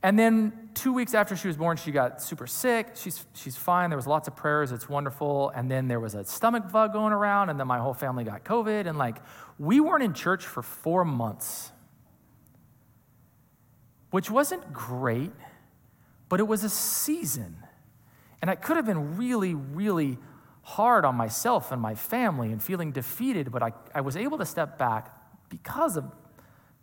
And 0.02 0.18
then 0.18 0.70
two 0.74 0.94
weeks 0.94 1.14
after 1.14 1.36
she 1.36 1.48
was 1.48 1.58
born, 1.58 1.76
she 1.78 1.92
got 1.92 2.22
super 2.22 2.48
sick. 2.48 2.92
She's, 2.96 3.26
she's 3.34 3.58
fine. 3.58 3.90
There 3.90 3.98
was 3.98 4.08
lots 4.08 4.28
of 4.28 4.36
prayers. 4.36 4.72
It's 4.72 4.88
wonderful. 4.88 5.50
And 5.50 5.70
then 5.70 5.88
there 5.88 6.00
was 6.00 6.16
a 6.16 6.24
stomach 6.24 6.72
bug 6.72 6.94
going 6.94 7.14
around, 7.14 7.50
and 7.50 7.60
then 7.60 7.68
my 7.68 7.78
whole 7.78 7.94
family 7.94 8.24
got 8.24 8.44
COVID. 8.44 8.88
And 8.88 8.98
like, 8.98 9.18
we 9.60 9.80
weren't 9.80 10.04
in 10.04 10.14
church 10.14 10.46
for 10.46 10.64
four 10.64 11.04
months, 11.04 11.72
which 14.12 14.30
wasn't 14.32 14.74
great, 14.74 15.32
but 16.30 16.40
it 16.40 16.48
was 16.48 16.64
a 16.64 16.70
season. 16.70 17.58
And 18.42 18.50
I 18.52 18.56
could 18.56 18.76
have 18.78 18.86
been 18.86 19.18
really, 19.18 19.54
really 19.56 20.18
hard 20.62 21.06
on 21.06 21.16
myself 21.16 21.72
and 21.72 21.82
my 21.82 21.96
family 21.96 22.52
and 22.52 22.62
feeling 22.62 22.92
defeated, 22.92 23.52
but 23.52 23.64
I, 23.64 23.72
I 23.96 24.02
was 24.02 24.18
able 24.18 24.38
to 24.38 24.46
step 24.46 24.78
back 24.78 25.14
because 25.50 25.98
of 25.98 26.06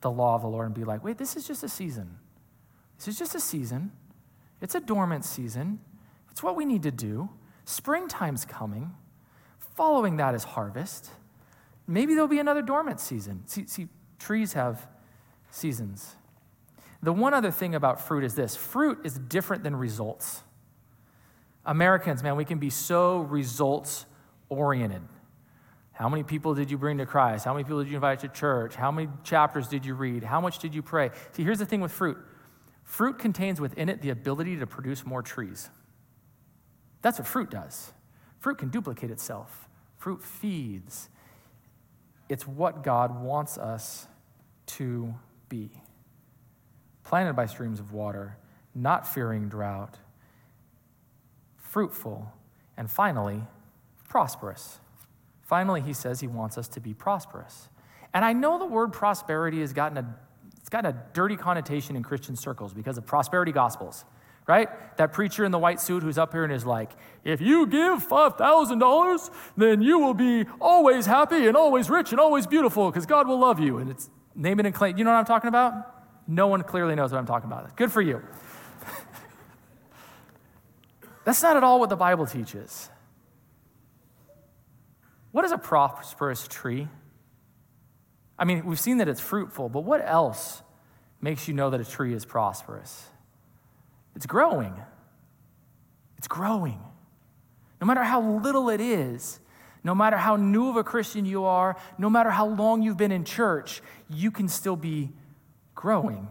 the 0.01 0.11
law 0.11 0.35
of 0.35 0.43
the 0.43 0.49
Lord 0.49 0.67
and 0.67 0.75
be 0.75 0.85
like, 0.85 1.05
wait, 1.05 1.19
this 1.19 1.37
is 1.37 1.47
just 1.47 1.63
a 1.63 1.69
season. 1.69 2.19
This 2.99 3.09
is 3.09 3.19
just 3.19 3.35
a 3.35 3.41
season. 3.41 3.93
It's 4.61 4.75
a 4.75 4.81
dormant 4.81 5.25
season. 5.25 5.81
It's 6.31 6.43
what 6.43 6.57
we 6.57 6.65
need 6.65 6.83
to 6.85 6.91
do. 6.91 7.29
Springtime's 7.67 8.45
coming. 8.45 8.93
Following 9.59 10.17
that 10.17 10.35
is 10.35 10.45
harvest. 10.45 11.11
Maybe 11.87 12.15
there'll 12.15 12.29
be 12.29 12.39
another 12.39 12.63
dormant 12.63 13.01
season. 13.01 13.43
See, 13.47 13.67
see 13.67 13.89
trees 14.19 14.55
have 14.55 14.87
seasons. 15.51 16.17
The 17.05 17.13
one 17.13 17.35
other 17.35 17.51
thing 17.51 17.75
about 17.75 18.01
fruit 18.01 18.25
is 18.25 18.35
this 18.35 18.57
fruit 18.57 19.01
is 19.05 19.19
different 19.19 19.63
than 19.63 19.77
results. 19.77 20.43
Americans, 21.67 22.23
man, 22.23 22.35
we 22.35 22.47
can 22.47 22.59
be 22.59 22.71
so 22.71 23.19
results 23.19 24.07
oriented. 24.49 25.03
How 25.93 26.09
many 26.09 26.23
people 26.23 26.55
did 26.55 26.71
you 26.71 26.79
bring 26.79 26.97
to 26.99 27.07
Christ? 27.07 27.45
How 27.45 27.53
many 27.53 27.65
people 27.65 27.83
did 27.83 27.91
you 27.91 27.97
invite 27.97 28.21
to 28.21 28.29
church? 28.29 28.75
How 28.75 28.91
many 28.91 29.09
chapters 29.23 29.69
did 29.69 29.85
you 29.85 29.95
read? 29.95 30.25
How 30.25 30.41
much 30.41 30.61
did 30.61 30.75
you 30.75 30.81
pray? 30.81 31.11
See, 31.33 31.45
here's 31.45 31.59
the 31.59 31.67
thing 31.67 31.83
with 31.83 31.93
fruit 31.93 32.17
fruit 32.85 33.19
contains 33.19 33.61
within 33.61 33.91
it 33.91 34.01
the 34.01 34.09
ability 34.09 34.57
to 34.57 34.67
produce 34.67 35.05
more 35.05 35.21
trees. 35.21 35.69
That's 37.03 37.19
what 37.19 37.29
fruit 37.29 37.51
does. 37.51 37.93
Fruit 38.39 38.57
can 38.57 38.71
duplicate 38.71 39.11
itself, 39.11 39.69
fruit 39.99 40.23
feeds. 40.23 41.11
It's 42.31 42.47
what 42.47 42.83
God 42.83 43.23
wants 43.23 43.59
us 43.59 44.07
to 44.67 45.15
be. 45.51 45.71
Planted 47.05 47.35
by 47.35 47.47
streams 47.47 47.81
of 47.81 47.93
water, 47.93 48.37
not 48.75 49.07
fearing 49.07 49.49
drought, 49.49 49.99
fruitful, 51.57 52.33
and 52.77 52.91
finally, 52.91 53.43
prosperous. 54.09 54.79
Finally, 55.43 55.83
he 55.83 55.93
says 55.93 56.21
he 56.21 56.27
wants 56.27 56.57
us 56.57 56.69
to 56.69 56.81
be 56.81 56.95
prosperous. 56.95 57.69
And 58.15 58.25
I 58.25 58.33
know 58.33 58.59
the 58.59 58.67
word 58.67 58.93
prosperity 58.93 59.61
has 59.61 59.73
gotten 59.73 59.99
a, 59.99 60.17
it's 60.59 60.69
gotten 60.69 60.95
a 60.95 61.03
dirty 61.13 61.37
connotation 61.37 61.97
in 61.97 62.03
Christian 62.03 62.37
circles 62.37 62.73
because 62.73 62.97
of 62.97 63.05
prosperity 63.05 63.53
gospels, 63.53 64.05
right? 64.47 64.69
That 64.97 65.13
preacher 65.13 65.45
in 65.45 65.51
the 65.51 65.59
white 65.59 65.81
suit 65.81 66.03
who's 66.03 66.17
up 66.17 66.33
here 66.33 66.45
and 66.45 66.53
is 66.53 66.65
like, 66.65 66.93
if 67.25 67.41
you 67.41 67.67
give 67.67 68.07
$5,000, 68.09 69.31
then 69.57 69.83
you 69.83 69.99
will 69.99 70.15
be 70.15 70.47
always 70.61 71.07
happy 71.07 71.47
and 71.49 71.57
always 71.57 71.91
rich 71.91 72.13
and 72.13 72.21
always 72.21 72.47
beautiful 72.47 72.91
because 72.91 73.05
God 73.05 73.29
will 73.29 73.39
love 73.39 73.61
you. 73.61 73.79
And 73.79 73.91
it's 73.91 74.09
name 74.35 74.61
it 74.61 74.67
and 74.67 74.75
claim. 74.75 74.97
You 74.97 75.05
know 75.05 75.11
what 75.11 75.19
I'm 75.19 75.25
talking 75.25 75.49
about? 75.49 75.94
No 76.27 76.47
one 76.47 76.63
clearly 76.63 76.95
knows 76.95 77.13
what 77.13 77.19
I'm 77.19 77.27
talking 77.27 77.51
about. 77.51 77.77
Good 77.77 77.93
for 77.93 78.01
you. 78.01 78.23
That's 81.25 81.43
not 81.43 81.57
at 81.57 81.65
all 81.65 81.81
what 81.81 81.91
the 81.91 81.97
Bible 81.97 82.27
teaches. 82.27 82.89
What 85.33 85.45
is 85.45 85.53
a 85.53 85.59
prosperous 85.59 86.47
tree? 86.49 86.89
I 88.39 88.45
mean, 88.45 88.65
we've 88.65 88.81
seen 88.81 88.99
that 88.99 89.09
it's 89.09 89.21
fruitful, 89.21 89.69
but 89.69 89.81
what 89.81 90.01
else 90.05 90.63
makes 91.21 91.49
you 91.49 91.55
know 91.55 91.71
that 91.71 91.81
a 91.81 91.85
tree 91.85 92.15
is 92.15 92.25
prosperous? 92.25 93.09
It's 94.17 94.27
growing. 94.27 94.75
It's 96.19 96.29
growing. 96.29 96.81
No 97.81 97.87
matter 97.87 98.03
how 98.03 98.23
little 98.23 98.71
it 98.71 98.81
is, 98.81 99.41
no 99.83 99.95
matter 99.95 100.17
how 100.17 100.37
new 100.37 100.71
of 100.71 100.77
a 100.77 100.85
Christian 100.85 101.27
you 101.27 101.45
are, 101.45 101.77
no 101.99 102.09
matter 102.09 102.31
how 102.31 102.47
long 102.47 102.83
you've 102.83 102.97
been 102.97 103.13
in 103.13 103.25
church, 103.25 103.83
you 104.09 104.31
can 104.31 104.49
still 104.49 104.77
be 104.77 105.13
growing. 105.75 106.29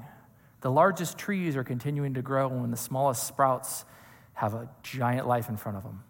The 0.62 0.72
largest 0.72 1.18
trees 1.18 1.56
are 1.56 1.64
continuing 1.64 2.14
to 2.14 2.22
grow, 2.22 2.50
and 2.50 2.72
the 2.72 2.78
smallest 2.78 3.28
sprouts 3.28 3.86
have 4.34 4.54
a 4.54 4.70
giant 4.82 5.28
life 5.28 5.50
in 5.50 5.58
front 5.58 5.78
of 5.78 5.84
them. 5.84 6.04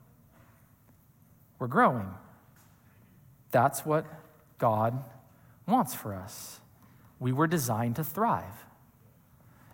We're 1.59 1.67
growing. 1.67 2.13
That's 3.51 3.86
what 3.86 4.05
God 4.57 5.03
wants 5.67 5.93
for 5.93 6.13
us. 6.13 6.59
We 7.19 7.31
were 7.31 7.47
designed 7.47 7.95
to 7.97 8.03
thrive. 8.03 8.65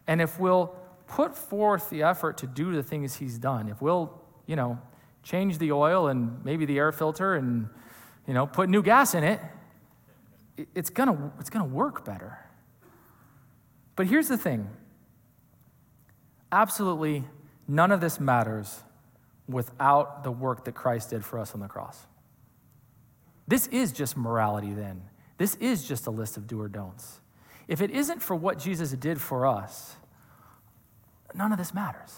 And 0.07 0.21
if 0.21 0.39
we'll 0.39 0.75
put 1.07 1.35
forth 1.35 1.89
the 1.89 2.03
effort 2.03 2.37
to 2.39 2.47
do 2.47 2.73
the 2.73 2.83
things 2.83 3.15
He's 3.15 3.37
done, 3.37 3.69
if 3.69 3.81
we'll, 3.81 4.21
you 4.45 4.55
know, 4.55 4.79
change 5.23 5.57
the 5.57 5.71
oil 5.71 6.07
and 6.07 6.43
maybe 6.43 6.65
the 6.65 6.77
air 6.77 6.91
filter 6.91 7.35
and, 7.35 7.69
you 8.27 8.33
know, 8.33 8.47
put 8.47 8.69
new 8.69 8.81
gas 8.81 9.13
in 9.13 9.23
it, 9.23 9.39
it's 10.75 10.89
gonna, 10.89 11.31
it's 11.39 11.49
gonna 11.49 11.65
work 11.65 12.05
better. 12.05 12.37
But 13.99 14.07
here's 14.07 14.29
the 14.29 14.37
thing 14.37 14.65
absolutely 16.53 17.25
none 17.67 17.91
of 17.91 17.99
this 17.99 18.17
matters 18.17 18.81
without 19.45 20.23
the 20.23 20.31
work 20.31 20.63
that 20.63 20.71
Christ 20.71 21.09
did 21.09 21.25
for 21.25 21.37
us 21.37 21.53
on 21.53 21.59
the 21.59 21.67
cross. 21.67 22.07
This 23.45 23.67
is 23.67 23.91
just 23.91 24.15
morality, 24.15 24.71
then. 24.71 25.01
This 25.37 25.55
is 25.55 25.85
just 25.85 26.07
a 26.07 26.11
list 26.11 26.37
of 26.37 26.47
do 26.47 26.61
or 26.61 26.69
don'ts. 26.69 27.19
If 27.67 27.81
it 27.81 27.91
isn't 27.91 28.21
for 28.21 28.37
what 28.37 28.57
Jesus 28.57 28.91
did 28.91 29.19
for 29.19 29.45
us, 29.45 29.97
none 31.35 31.51
of 31.51 31.57
this 31.57 31.73
matters. 31.73 32.15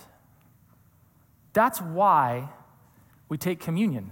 That's 1.51 1.81
why 1.81 2.49
we 3.27 3.39
take 3.39 3.59
communion. 3.59 4.11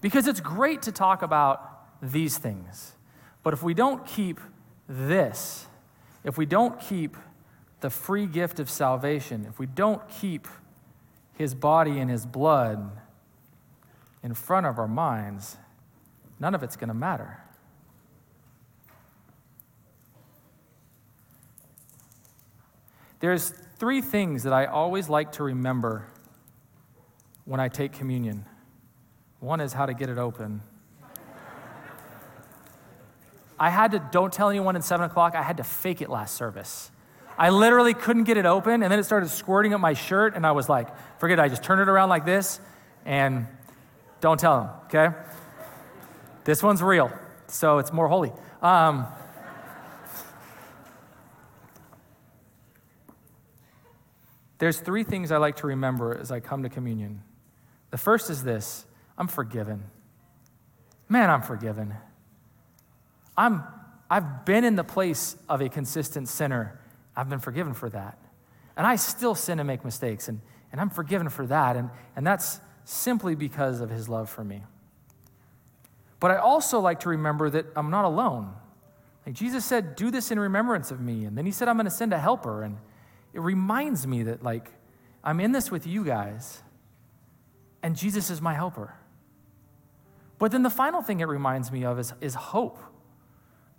Because 0.00 0.28
it's 0.28 0.40
great 0.40 0.82
to 0.82 0.92
talk 0.92 1.22
about 1.22 2.00
these 2.00 2.38
things, 2.38 2.92
but 3.42 3.52
if 3.52 3.64
we 3.64 3.74
don't 3.74 4.06
keep 4.06 4.38
this, 4.88 5.66
if 6.24 6.36
we 6.36 6.46
don't 6.46 6.78
keep 6.80 7.16
the 7.80 7.90
free 7.90 8.26
gift 8.26 8.60
of 8.60 8.68
salvation, 8.68 9.46
if 9.48 9.58
we 9.58 9.66
don't 9.66 10.06
keep 10.08 10.46
his 11.34 11.54
body 11.54 11.98
and 11.98 12.10
his 12.10 12.26
blood 12.26 12.90
in 14.22 14.34
front 14.34 14.66
of 14.66 14.78
our 14.78 14.88
minds, 14.88 15.56
none 16.38 16.54
of 16.54 16.62
it's 16.62 16.76
going 16.76 16.88
to 16.88 16.94
matter. 16.94 17.42
There's 23.20 23.50
three 23.78 24.00
things 24.00 24.42
that 24.42 24.52
I 24.52 24.66
always 24.66 25.08
like 25.08 25.32
to 25.32 25.42
remember 25.42 26.06
when 27.44 27.60
I 27.60 27.68
take 27.68 27.92
communion. 27.92 28.46
One 29.40 29.60
is 29.60 29.72
how 29.72 29.86
to 29.86 29.94
get 29.94 30.08
it 30.08 30.18
open. 30.18 30.62
I 33.60 33.68
had 33.68 33.92
to, 33.92 33.98
don't 33.98 34.32
tell 34.32 34.48
anyone 34.48 34.74
at 34.74 34.82
7 34.82 35.04
o'clock, 35.04 35.34
I 35.34 35.42
had 35.42 35.58
to 35.58 35.64
fake 35.64 36.00
it 36.00 36.08
last 36.08 36.34
service. 36.34 36.90
I 37.36 37.50
literally 37.50 37.92
couldn't 37.92 38.24
get 38.24 38.38
it 38.38 38.46
open, 38.46 38.82
and 38.82 38.90
then 38.90 38.98
it 38.98 39.04
started 39.04 39.28
squirting 39.28 39.74
up 39.74 39.80
my 39.80 39.92
shirt, 39.92 40.34
and 40.34 40.46
I 40.46 40.52
was 40.52 40.70
like, 40.70 40.88
forget 41.18 41.38
it, 41.38 41.42
I 41.42 41.48
just 41.48 41.62
turned 41.62 41.82
it 41.82 41.88
around 41.88 42.08
like 42.08 42.24
this, 42.24 42.58
and 43.04 43.46
don't 44.22 44.40
tell 44.40 44.60
them, 44.60 44.70
okay? 44.86 45.16
This 46.44 46.62
one's 46.62 46.82
real, 46.82 47.12
so 47.48 47.78
it's 47.78 47.92
more 47.92 48.08
holy. 48.08 48.32
Um, 48.62 49.06
there's 54.56 54.80
three 54.80 55.04
things 55.04 55.30
I 55.30 55.36
like 55.36 55.56
to 55.56 55.66
remember 55.66 56.16
as 56.16 56.32
I 56.32 56.40
come 56.40 56.62
to 56.62 56.70
communion. 56.70 57.22
The 57.90 57.98
first 57.98 58.30
is 58.30 58.42
this 58.42 58.86
I'm 59.18 59.28
forgiven. 59.28 59.84
Man, 61.10 61.28
I'm 61.28 61.42
forgiven. 61.42 61.94
I'm, 63.40 63.64
I've 64.10 64.44
been 64.44 64.64
in 64.64 64.76
the 64.76 64.84
place 64.84 65.34
of 65.48 65.62
a 65.62 65.70
consistent 65.70 66.28
sinner. 66.28 66.78
I've 67.16 67.30
been 67.30 67.38
forgiven 67.38 67.72
for 67.72 67.88
that. 67.88 68.18
And 68.76 68.86
I 68.86 68.96
still 68.96 69.34
sin 69.34 69.58
and 69.58 69.66
make 69.66 69.82
mistakes, 69.82 70.28
and, 70.28 70.42
and 70.70 70.80
I'm 70.80 70.90
forgiven 70.90 71.30
for 71.30 71.46
that. 71.46 71.74
And, 71.74 71.88
and 72.16 72.26
that's 72.26 72.60
simply 72.84 73.34
because 73.34 73.80
of 73.80 73.88
his 73.88 74.10
love 74.10 74.28
for 74.28 74.44
me. 74.44 74.62
But 76.18 76.32
I 76.32 76.36
also 76.36 76.80
like 76.80 77.00
to 77.00 77.08
remember 77.08 77.48
that 77.48 77.64
I'm 77.74 77.88
not 77.88 78.04
alone. 78.04 78.52
Like 79.24 79.34
Jesus 79.34 79.64
said, 79.64 79.96
do 79.96 80.10
this 80.10 80.30
in 80.30 80.38
remembrance 80.38 80.90
of 80.90 81.00
me. 81.00 81.24
And 81.24 81.36
then 81.36 81.46
he 81.46 81.52
said, 81.52 81.66
I'm 81.66 81.76
going 81.76 81.86
to 81.86 81.90
send 81.90 82.12
a 82.12 82.18
helper. 82.18 82.62
And 82.62 82.76
it 83.32 83.40
reminds 83.40 84.06
me 84.06 84.24
that, 84.24 84.42
like, 84.42 84.70
I'm 85.24 85.40
in 85.40 85.52
this 85.52 85.70
with 85.70 85.86
you 85.86 86.04
guys, 86.04 86.62
and 87.82 87.96
Jesus 87.96 88.28
is 88.28 88.42
my 88.42 88.52
helper. 88.52 88.94
But 90.38 90.52
then 90.52 90.62
the 90.62 90.70
final 90.70 91.00
thing 91.00 91.20
it 91.20 91.24
reminds 91.26 91.72
me 91.72 91.86
of 91.86 91.98
is, 91.98 92.12
is 92.20 92.34
hope. 92.34 92.78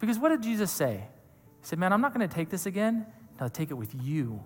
Because 0.02 0.20
what 0.20 0.30
did 0.30 0.44
Jesus 0.44 0.70
say? 0.72 1.06
He 1.62 1.68
said, 1.68 1.80
Man, 1.80 1.94
I'm 1.94 2.02
not 2.02 2.14
going 2.14 2.28
to 2.28 2.36
take 2.36 2.50
this 2.50 2.66
again. 2.66 3.06
I'll 3.40 3.50
take 3.50 3.72
it 3.72 3.76
with 3.76 3.96
you 4.04 4.44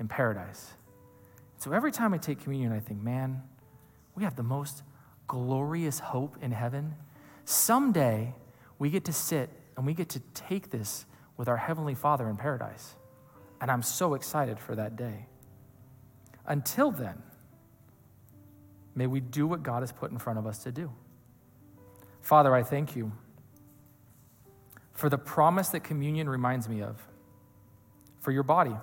in 0.00 0.08
paradise. 0.08 0.72
So 1.58 1.72
every 1.72 1.92
time 1.92 2.14
I 2.14 2.18
take 2.18 2.40
communion, 2.40 2.72
I 2.72 2.80
think, 2.80 3.02
man, 3.02 3.42
we 4.16 4.24
have 4.24 4.34
the 4.34 4.42
most 4.42 4.82
glorious 5.28 5.98
hope 6.00 6.36
in 6.42 6.50
heaven 6.50 6.94
Someday, 7.44 8.34
we 8.78 8.90
get 8.90 9.04
to 9.04 9.12
sit 9.12 9.50
and 9.76 9.86
we 9.86 9.94
get 9.94 10.08
to 10.10 10.20
take 10.32 10.70
this 10.70 11.04
with 11.36 11.48
our 11.48 11.56
Heavenly 11.56 11.94
Father 11.94 12.28
in 12.28 12.36
paradise. 12.36 12.94
And 13.60 13.70
I'm 13.70 13.82
so 13.82 14.14
excited 14.14 14.58
for 14.58 14.74
that 14.74 14.96
day. 14.96 15.26
Until 16.46 16.90
then, 16.90 17.22
may 18.94 19.06
we 19.06 19.20
do 19.20 19.46
what 19.46 19.62
God 19.62 19.82
has 19.82 19.92
put 19.92 20.10
in 20.10 20.18
front 20.18 20.38
of 20.38 20.46
us 20.46 20.58
to 20.64 20.72
do. 20.72 20.90
Father, 22.20 22.54
I 22.54 22.62
thank 22.62 22.96
you 22.96 23.12
for 24.94 25.08
the 25.08 25.18
promise 25.18 25.68
that 25.70 25.80
communion 25.80 26.28
reminds 26.28 26.68
me 26.68 26.80
of, 26.80 26.96
for 28.20 28.30
your 28.30 28.44
body, 28.44 28.74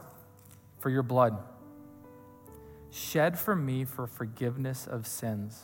for 0.80 0.90
your 0.90 1.04
blood, 1.04 1.38
shed 2.92 3.40
for 3.40 3.56
me 3.56 3.86
for 3.86 4.06
forgiveness 4.06 4.86
of 4.86 5.08
sins, 5.08 5.64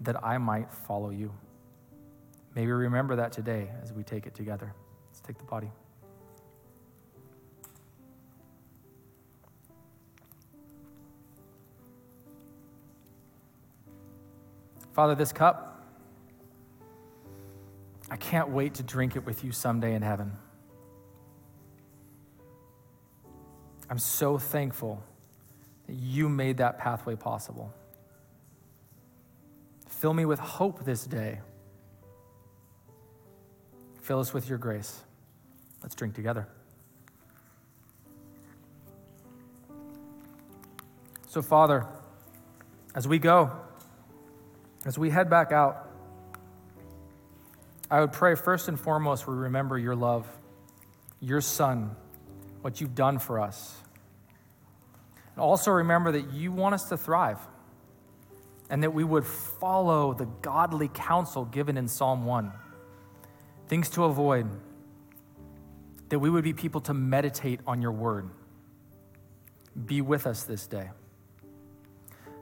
that 0.00 0.22
I 0.24 0.38
might 0.38 0.70
follow 0.72 1.10
you. 1.10 1.32
May 2.54 2.66
we 2.66 2.72
remember 2.72 3.16
that 3.16 3.32
today 3.32 3.70
as 3.82 3.92
we 3.92 4.02
take 4.02 4.26
it 4.26 4.34
together. 4.34 4.74
Let's 5.08 5.20
take 5.20 5.38
the 5.38 5.44
body. 5.44 5.70
Father, 14.92 15.14
this 15.14 15.32
cup, 15.32 15.67
I 18.10 18.16
can't 18.16 18.50
wait 18.50 18.74
to 18.74 18.82
drink 18.82 19.16
it 19.16 19.24
with 19.24 19.44
you 19.44 19.52
someday 19.52 19.94
in 19.94 20.02
heaven. 20.02 20.32
I'm 23.90 23.98
so 23.98 24.38
thankful 24.38 25.02
that 25.86 25.94
you 25.94 26.28
made 26.28 26.58
that 26.58 26.78
pathway 26.78 27.16
possible. 27.16 27.72
Fill 29.88 30.14
me 30.14 30.24
with 30.24 30.38
hope 30.38 30.84
this 30.84 31.04
day. 31.04 31.40
Fill 34.02 34.20
us 34.20 34.32
with 34.32 34.48
your 34.48 34.58
grace. 34.58 35.00
Let's 35.82 35.94
drink 35.94 36.14
together. 36.14 36.46
So, 41.26 41.42
Father, 41.42 41.86
as 42.94 43.06
we 43.06 43.18
go, 43.18 43.50
as 44.84 44.98
we 44.98 45.10
head 45.10 45.28
back 45.28 45.52
out, 45.52 45.87
I 47.90 48.00
would 48.00 48.12
pray 48.12 48.34
first 48.34 48.68
and 48.68 48.78
foremost 48.78 49.26
we 49.26 49.34
remember 49.34 49.78
your 49.78 49.96
love, 49.96 50.26
your 51.20 51.40
Son, 51.40 51.96
what 52.60 52.80
you've 52.80 52.94
done 52.94 53.18
for 53.18 53.40
us. 53.40 53.76
And 55.34 55.42
also 55.42 55.70
remember 55.70 56.12
that 56.12 56.32
you 56.32 56.52
want 56.52 56.74
us 56.74 56.88
to 56.90 56.96
thrive 56.96 57.38
and 58.68 58.82
that 58.82 58.92
we 58.92 59.04
would 59.04 59.24
follow 59.24 60.12
the 60.12 60.26
godly 60.42 60.88
counsel 60.88 61.44
given 61.46 61.78
in 61.78 61.88
Psalm 61.88 62.26
1. 62.26 62.52
Things 63.68 63.88
to 63.90 64.04
avoid, 64.04 64.46
that 66.10 66.18
we 66.18 66.28
would 66.28 66.44
be 66.44 66.52
people 66.52 66.80
to 66.82 66.94
meditate 66.94 67.60
on 67.66 67.80
your 67.80 67.92
word. 67.92 68.28
Be 69.86 70.00
with 70.02 70.26
us 70.26 70.44
this 70.44 70.66
day. 70.66 70.90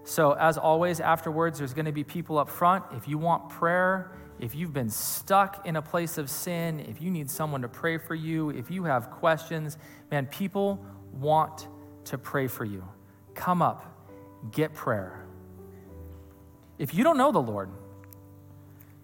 So, 0.05 0.33
as 0.33 0.57
always, 0.57 1.01
afterwards, 1.01 1.59
there's 1.59 1.75
going 1.75 1.87
to 1.87 1.93
be 1.93 2.05
people 2.05 2.39
up 2.39 2.49
front. 2.49 2.85
If 2.93 3.09
you 3.09 3.19
want 3.19 3.49
prayer, 3.49 4.13
if 4.39 4.55
you've 4.55 4.73
been 4.73 4.91
stuck 4.91 5.67
in 5.67 5.77
a 5.77 5.83
place 5.83 6.19
of 6.19 6.29
sin, 6.29 6.81
if 6.81 7.01
you 7.01 7.11
need 7.11 7.31
someone 7.31 7.63
to 7.63 7.69
pray 7.69 7.97
for 7.97 8.15
you, 8.15 8.51
if 8.51 8.71
you 8.71 8.85
have 8.85 9.11
questions, 9.11 9.79
man, 10.11 10.27
people 10.27 10.85
want 11.13 11.69
to 12.05 12.19
pray 12.19 12.47
for 12.47 12.65
you. 12.65 12.85
Come 13.35 13.63
up, 13.63 13.85
get 14.53 14.75
prayer. 14.75 15.25
If 16.79 16.95
you 16.95 17.03
don't 17.03 17.17
know 17.17 17.33
the 17.33 17.41
Lord, 17.41 17.71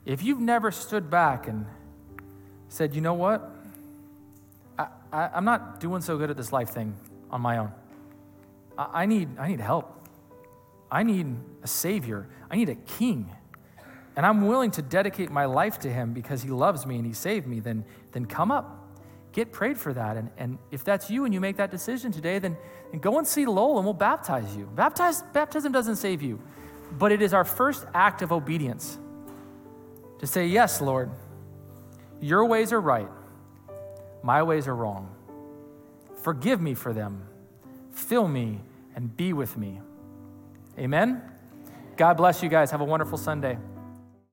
if 0.04 0.22
you've 0.22 0.40
never 0.40 0.70
stood 0.70 1.10
back 1.10 1.48
and 1.48 1.64
said, 2.68 2.94
you 2.94 3.00
know 3.00 3.14
what? 3.14 3.50
I, 4.78 4.88
I, 5.12 5.38
am 5.38 5.44
not 5.44 5.80
doing 5.80 6.02
so 6.02 6.18
good 6.18 6.30
at 6.30 6.36
this 6.36 6.52
life 6.52 6.70
thing 6.70 6.94
on 7.30 7.40
my 7.40 7.58
own. 7.58 7.72
I, 8.76 9.02
I, 9.02 9.06
need, 9.06 9.38
I 9.38 9.48
need 9.48 9.60
help. 9.60 10.08
I 10.90 11.02
need 11.02 11.36
a 11.62 11.66
Savior. 11.66 12.28
I 12.50 12.56
need 12.56 12.68
a 12.68 12.74
King. 12.74 13.30
And 14.16 14.26
I'm 14.26 14.46
willing 14.46 14.70
to 14.72 14.82
dedicate 14.82 15.30
my 15.30 15.46
life 15.46 15.78
to 15.80 15.90
Him 15.90 16.12
because 16.12 16.42
He 16.42 16.50
loves 16.50 16.86
me 16.86 16.96
and 16.96 17.06
He 17.06 17.12
saved 17.12 17.46
me. 17.46 17.60
Then, 17.60 17.84
then 18.12 18.26
come 18.26 18.50
up. 18.50 18.78
Get 19.32 19.50
prayed 19.50 19.78
for 19.78 19.92
that. 19.94 20.16
And, 20.16 20.30
and 20.36 20.58
if 20.70 20.84
that's 20.84 21.10
you 21.10 21.24
and 21.24 21.32
you 21.32 21.40
make 21.40 21.56
that 21.56 21.70
decision 21.70 22.12
today, 22.12 22.38
then, 22.38 22.56
then 22.90 23.00
go 23.00 23.18
and 23.18 23.26
see 23.26 23.46
Lowell 23.46 23.78
and 23.78 23.86
we'll 23.86 23.94
baptize 23.94 24.54
you. 24.54 24.66
Baptize, 24.74 25.22
baptism 25.32 25.72
doesn't 25.72 25.96
save 25.96 26.20
you, 26.20 26.40
but 26.98 27.12
it 27.12 27.22
is 27.22 27.32
our 27.32 27.44
first 27.44 27.86
act 27.94 28.20
of 28.20 28.30
obedience 28.32 28.98
to 30.18 30.26
say, 30.26 30.46
Yes, 30.46 30.82
Lord, 30.82 31.10
your 32.20 32.44
ways 32.44 32.72
are 32.72 32.80
right, 32.80 33.08
my 34.22 34.42
ways 34.42 34.68
are 34.68 34.76
wrong. 34.76 35.14
Forgive 36.22 36.60
me 36.60 36.74
for 36.74 36.92
them. 36.92 37.26
Fill 37.90 38.28
me 38.28 38.60
and 38.94 39.16
be 39.16 39.32
with 39.32 39.56
me. 39.56 39.80
Amen. 40.78 41.20
God 41.96 42.16
bless 42.16 42.42
you 42.42 42.48
guys. 42.48 42.70
Have 42.70 42.80
a 42.80 42.84
wonderful 42.84 43.18
Sunday. 43.18 43.58